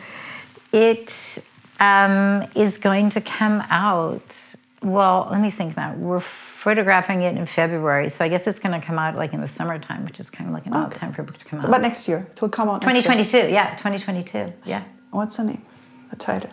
[0.71, 1.43] It
[1.79, 4.55] um, is going to come out.
[4.83, 5.93] Well, let me think now.
[5.93, 9.41] We're photographing it in February, so I guess it's going to come out like in
[9.41, 11.59] the summertime, which is kind of like an odd time for a book to come
[11.59, 11.69] out.
[11.69, 12.81] But next year it will come out.
[12.81, 14.83] 2022, yeah, 2022, yeah.
[15.11, 15.61] What's the name?
[16.09, 16.49] The title.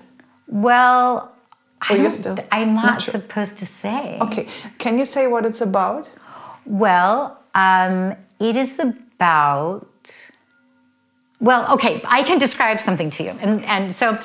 [0.47, 1.35] Well,
[1.81, 3.13] I still I'm not, not sure?
[3.13, 4.19] supposed to say.
[4.21, 4.49] Okay.
[4.79, 6.11] Can you say what it's about?
[6.67, 9.87] Well, um, it is about.
[11.41, 13.31] Well, okay, I can describe something to you.
[13.41, 14.19] And, and so,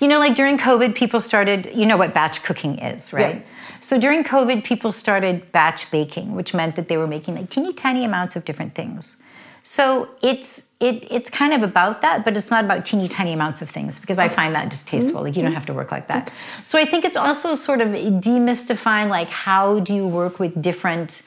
[0.00, 3.36] you know, like during COVID, people started, you know what batch cooking is, right?
[3.36, 3.42] Yeah.
[3.80, 7.72] So during COVID, people started batch baking, which meant that they were making like teeny
[7.72, 9.16] tiny amounts of different things.
[9.62, 13.60] So it's it it's kind of about that, but it's not about teeny tiny amounts
[13.60, 15.22] of things because I find that distasteful.
[15.22, 16.32] Like you don't have to work like that.
[16.62, 21.22] So I think it's also sort of demystifying like how do you work with different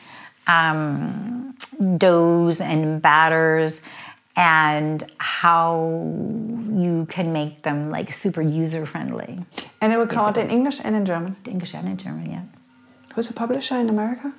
[0.47, 1.55] um,
[1.97, 3.81] doughs and batters
[4.36, 5.76] and how
[6.74, 9.40] you can make them like super user friendly.
[9.82, 11.36] And it will come out in English and in German.
[11.45, 12.44] English and in German, yeah.
[13.14, 14.34] Who's the publisher in America?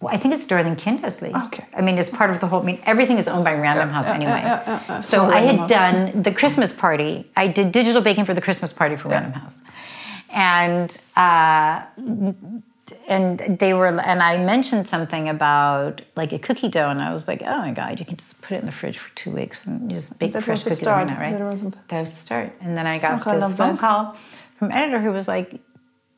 [0.00, 1.32] Well, I think it's Dorling Kindersley.
[1.46, 1.66] Okay.
[1.76, 2.60] I mean, it's part of the whole.
[2.60, 4.42] I mean, everything is owned by Random House anyway.
[4.44, 5.00] yeah, yeah, yeah.
[5.00, 5.70] So So I had House.
[5.70, 7.28] done the Christmas party.
[7.36, 9.58] I did digital baking for the Christmas party for Random House,
[10.30, 11.82] and uh,
[13.06, 17.28] and they were and I mentioned something about like a cookie dough, and I was
[17.28, 19.66] like, oh my god, you can just put it in the fridge for two weeks
[19.66, 21.08] and you just bake That fresh the cookies start.
[21.10, 21.32] right?
[21.32, 22.52] That was the- That was the start.
[22.60, 23.78] And then I got Oh, this phone that.
[23.80, 24.16] call
[24.58, 25.60] from editor who was like,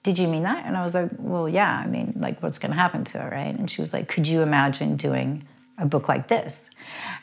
[0.02, 0.64] did you mean that?
[0.66, 1.76] And I was like, well, yeah.
[1.78, 3.55] I mean, like, what's going to happen to it, right?
[3.59, 6.70] And she was like, could you imagine doing a book like this?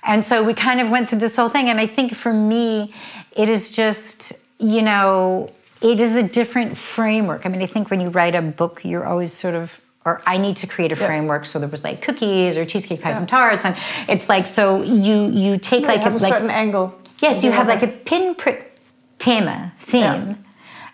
[0.04, 1.70] And so we kind of went through this whole thing.
[1.70, 2.94] And I think for me,
[3.36, 5.50] it is just, you know,
[5.82, 7.46] it is a different framework.
[7.46, 10.38] I mean, I think when you write a book, you're always sort of, or I
[10.38, 11.46] need to create a framework.
[11.46, 13.76] So there was like cookies or cheesecake pies and tarts, and
[14.08, 16.98] it's like so you you take You like have a like certain angle.
[17.20, 18.78] Yes, you have like a a pinprick
[19.20, 20.44] theme, theme,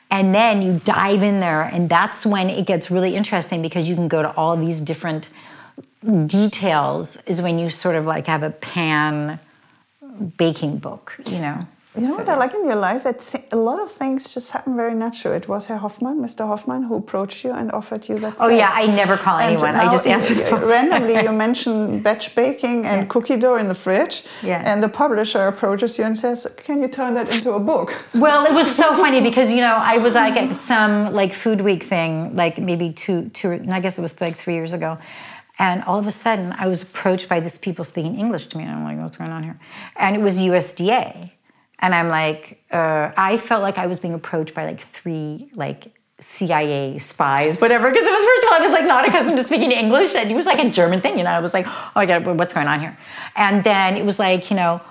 [0.10, 3.96] and then you dive in there, and that's when it gets really interesting because you
[3.96, 5.30] can go to all these different
[6.26, 7.18] details.
[7.28, 9.40] Is when you sort of like have a pan
[10.38, 11.60] baking book, you know.
[11.96, 13.04] You know what I like in your life?
[13.04, 15.32] That th- a lot of things just happen very natural.
[15.36, 16.48] It was Herr Hoffmann, Mr.
[16.48, 18.34] Hoffmann, who approached you and offered you that.
[18.40, 18.72] Oh, yeah.
[18.74, 19.76] I never call And anyone.
[19.76, 20.66] I just you- answer the you- phone.
[20.68, 24.64] randomly, you mention batch baking and cookie dough in the fridge, Yeah.
[24.66, 28.46] and the publisher approaches you and says, "Can you turn that into a book?" Well,
[28.48, 31.84] it was so funny because you know I was like at some like food week
[31.84, 34.98] thing, like maybe two, two, I guess it was like three years ago,
[35.60, 38.64] and all of a sudden I was approached by these people speaking English to me,
[38.64, 39.60] and I'm like, what's going on here?
[39.96, 41.30] And it was USDA,
[41.84, 45.94] and I'm like, uh, I felt like I was being approached by like three like
[46.18, 47.92] CIA spies, whatever.
[47.92, 50.32] Because it was first of all, I was like not accustomed to speaking English, and
[50.32, 51.32] it was like a German thing, you know.
[51.32, 52.98] I was like, oh my god, what's going on here?
[53.36, 54.82] And then it was like, you know,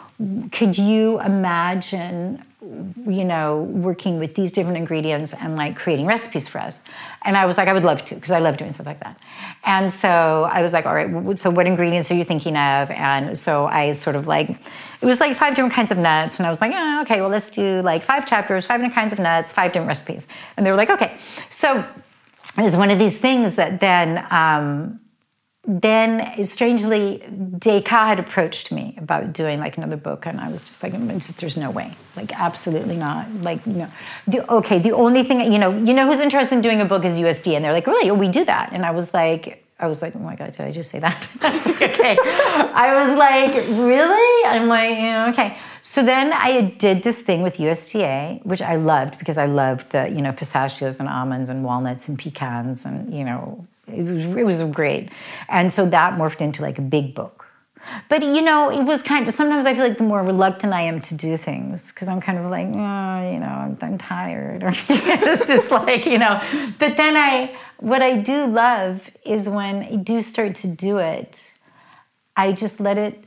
[0.52, 6.60] could you imagine, you know, working with these different ingredients and like creating recipes for
[6.60, 6.84] us?
[7.22, 9.18] And I was like, I would love to, because I love doing stuff like that.
[9.64, 12.90] And so I was like, all right, so what ingredients are you thinking of?
[12.90, 16.38] And so I sort of like, it was like five different kinds of nuts.
[16.38, 19.12] And I was like, oh, okay, well, let's do like five chapters, five different kinds
[19.12, 20.28] of nuts, five different recipes.
[20.56, 21.16] And they were like, okay.
[21.48, 21.84] So
[22.56, 25.00] it was one of these things that then, um,
[25.64, 27.22] then strangely,
[27.58, 31.36] Descartes had approached me about doing like another book, and I was just like, "Mm,
[31.36, 33.88] "There's no way, like absolutely not." Like, no.
[34.26, 37.04] The, okay, the only thing you know, you know, who's interested in doing a book
[37.04, 38.10] is USD, and they're like, "Really?
[38.10, 40.60] Oh, we do that?" And I was like, I was like, oh my God, did
[40.60, 41.26] I just say that?
[41.44, 42.16] okay.
[42.72, 44.48] I was like, really?
[44.48, 45.58] I'm like, yeah, okay.
[45.82, 50.08] So then I did this thing with USDA, which I loved because I loved the,
[50.08, 54.44] you know, pistachios and almonds and walnuts and pecans and, you know, it was, it
[54.44, 55.10] was great.
[55.48, 57.52] And so that morphed into like a big book.
[58.08, 60.82] But you know, it was kind of sometimes I feel like the more reluctant I
[60.82, 64.62] am to do things because I'm kind of like, oh, you know, I'm, I'm tired,
[64.62, 66.40] or it's just like you know.
[66.78, 71.52] But then I, what I do love is when I do start to do it,
[72.36, 73.24] I just let it,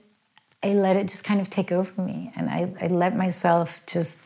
[0.63, 4.21] I let it just kind of take over me, and I, I let myself just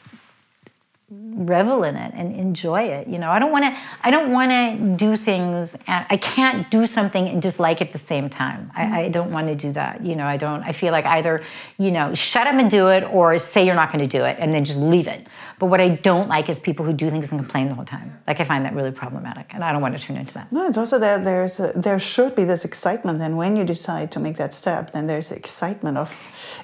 [1.11, 3.29] revel in it and enjoy it you know?
[3.31, 7.27] I don't want to i don't want to do things and i can't do something
[7.27, 8.71] and dislike it at the same time.
[8.75, 8.93] Mm-hmm.
[8.93, 10.25] I, I, don't want to do that you know?
[10.25, 11.41] I don't i feel like either
[11.77, 14.37] you know shut up and do it or say you're not going to do it
[14.39, 15.27] and then just leave it
[15.59, 18.17] but what i don't like is people who do things and complain the whole time
[18.27, 20.65] like i find that really problematic and i don't want to turn into that no
[20.67, 24.19] it's also that there's a, there should be this excitement and when you decide to
[24.19, 26.09] make that step then there's excitement of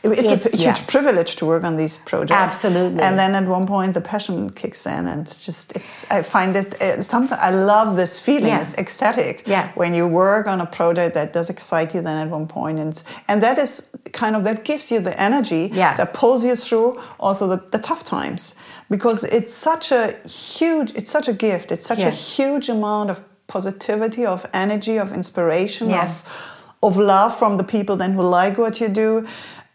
[0.03, 0.85] it's it, a huge yeah.
[0.87, 4.85] privilege to work on these projects absolutely and then at one point the passion kicks
[4.85, 6.09] in, and it's just it's.
[6.11, 8.53] I find it uh, sometimes I love this feeling.
[8.53, 8.61] Yeah.
[8.61, 9.43] It's ecstatic.
[9.47, 9.71] Yeah.
[9.75, 13.01] When you work on a project that does excite you, then at one point, and
[13.27, 15.69] and that is kind of that gives you the energy.
[15.73, 15.95] Yeah.
[15.95, 18.55] That pulls you through also the, the tough times
[18.89, 20.93] because it's such a huge.
[20.95, 21.71] It's such a gift.
[21.71, 22.07] It's such yeah.
[22.07, 26.05] a huge amount of positivity, of energy, of inspiration, yeah.
[26.05, 26.53] of
[26.83, 29.27] of love from the people then who like what you do.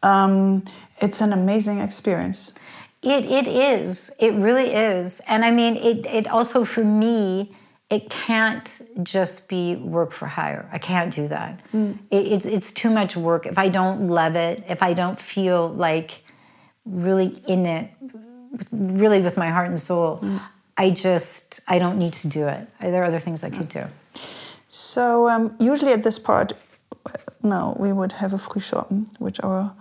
[0.02, 0.64] Um,
[1.00, 2.52] it's an amazing experience.
[3.02, 4.10] It it is.
[4.18, 5.20] It really is.
[5.26, 7.54] And I mean, it it also for me,
[7.88, 10.68] it can't just be work for hire.
[10.72, 11.60] I can't do that.
[11.72, 11.98] Mm.
[12.10, 13.46] It, it's it's too much work.
[13.46, 16.22] If I don't love it, if I don't feel like
[16.84, 17.90] really in it,
[18.70, 20.40] really with my heart and soul, mm.
[20.77, 22.66] I just I don't need to do it.
[22.81, 23.85] There are other things I could do.
[24.68, 26.52] So um, usually at this part,
[27.43, 29.74] no, we would have a frühschoppen, which our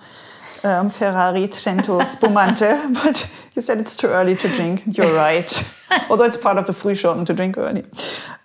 [0.64, 4.84] um, Ferrari Trento Spumante, but you said it's too early to drink.
[4.98, 5.52] You're right.
[6.10, 7.84] Although it's part of the Frühschoppen to drink early.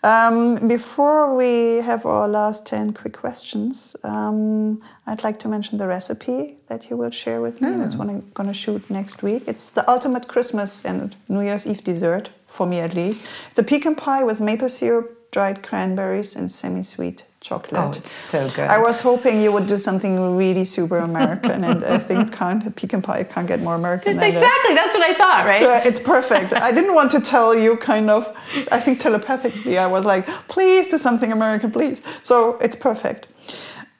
[0.02, 5.86] Um, before we have our last 10 quick questions, um, I'd like to mention the
[5.86, 7.68] recipe that you will share with me.
[7.68, 7.78] Mm.
[7.78, 9.42] That's what I'm going to shoot next week.
[9.46, 13.22] It's the ultimate Christmas and New Year's Eve dessert, for me at least.
[13.50, 17.82] It's a pecan pie with maple syrup, dried cranberries, and semi sweet chocolate.
[17.82, 18.70] Oh, it's so good.
[18.70, 23.02] I was hoping you would do something really super American, and I think can't, pecan
[23.02, 24.16] pie can't get more American.
[24.16, 25.60] than exactly, that's what I thought, right?
[25.60, 26.54] Yeah, it's perfect.
[26.54, 28.34] I didn't want to tell you, kind of.
[28.72, 32.00] I think telepathically, I was like, please do something American, please.
[32.22, 33.26] So it's perfect.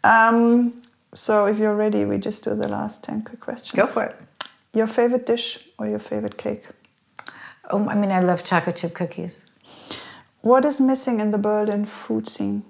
[0.02, 0.83] Um,
[1.14, 3.76] so if you're ready, we just do the last ten quick questions.
[3.76, 4.16] Go for it.
[4.74, 6.66] Your favorite dish or your favorite cake?
[7.70, 9.44] Oh, I mean, I love chocolate chip cookies.
[10.40, 12.64] What is missing in the Berlin food scene?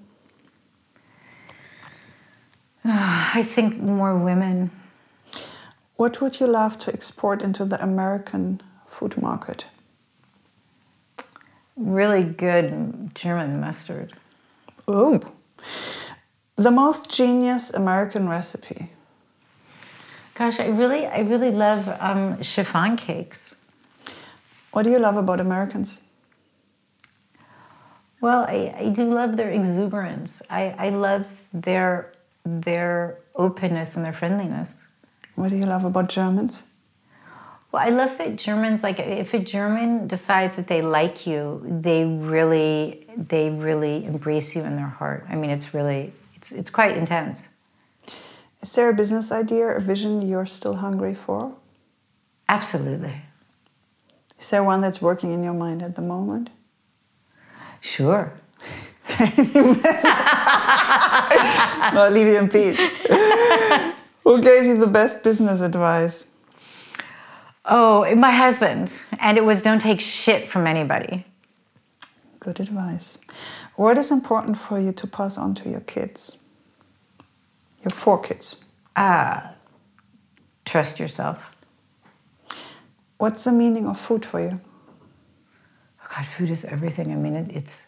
[2.85, 4.71] I think more women.
[5.97, 9.67] What would you love to export into the American food market?
[11.77, 14.13] Really good German mustard.
[14.87, 15.21] Oh,
[16.57, 18.91] the most genius American recipe.
[20.35, 23.57] Gosh, I really, I really love um, chiffon cakes.
[24.73, 26.01] What do you love about Americans?
[28.21, 30.43] Well, I, I do love their exuberance.
[30.49, 32.13] I, I love their
[32.47, 34.87] their openness and their friendliness.
[35.35, 36.65] What do you love about Germans?
[37.73, 42.05] Well, I love that Germans like if a German decides that they like you, they
[42.05, 45.27] really they really embrace you in their heart.
[45.29, 46.13] I mean, it's really
[46.45, 47.49] it's it's quite intense.
[48.61, 51.57] Is there a business idea, a vision you're still hungry for?
[52.49, 53.23] Absolutely.
[54.39, 56.51] Is there one that's working in your mind at the moment?
[57.81, 58.35] Sure.
[61.95, 62.79] no, leave you in peace.
[64.25, 66.31] Who gave you the best business advice?
[67.65, 69.03] Oh, my husband.
[69.19, 71.25] And it was don't take shit from anybody.
[72.41, 73.19] Good advice.
[73.77, 76.39] What is important for you to pass on to your kids?
[77.83, 78.65] Your four kids.
[78.97, 79.53] Ah, uh,
[80.65, 81.57] trust yourself.
[83.19, 84.61] What's the meaning of food for you?
[86.03, 87.13] Oh God, food is everything.
[87.13, 87.87] I mean, it, it's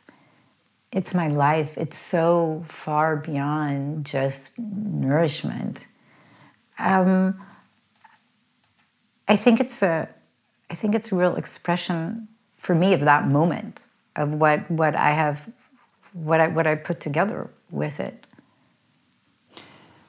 [0.92, 1.76] it's my life.
[1.76, 5.86] It's so far beyond just nourishment.
[6.78, 7.40] Um,
[9.28, 10.08] I think it's a,
[10.70, 13.82] I think it's a real expression for me of that moment
[14.16, 15.48] of what what I have,
[16.24, 18.26] what I what I put together with it.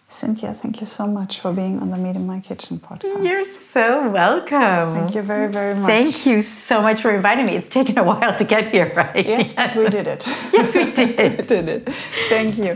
[0.10, 3.24] Cynthia, thank you so much for being on the Meet in My Kitchen podcast.
[3.28, 4.96] You're so welcome.
[4.96, 5.90] Thank you very, very much.
[5.90, 7.56] Thank you so much for inviting me.
[7.56, 9.26] It's taken a while to get here, right?
[9.28, 10.26] Yes, but we did it.
[10.54, 11.38] yes, we did.
[11.38, 11.90] we did it.
[12.30, 12.76] Thank you.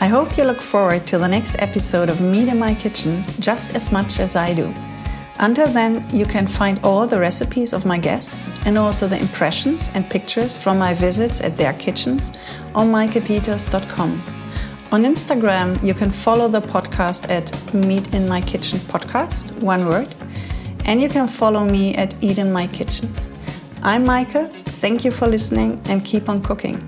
[0.00, 3.76] I hope you look forward to the next episode of Meet in My Kitchen just
[3.76, 4.74] as much as I do.
[5.42, 9.90] Until then, you can find all the recipes of my guests and also the impressions
[9.92, 12.30] and pictures from my visits at their kitchens
[12.76, 14.22] on meikepeters.com.
[14.92, 20.14] On Instagram, you can follow the podcast at Meet in My Kitchen Podcast, one word,
[20.84, 23.12] and you can follow me at Eat in My Kitchen.
[23.82, 24.48] I'm Meike.
[24.64, 26.78] Thank you for listening and keep on cooking.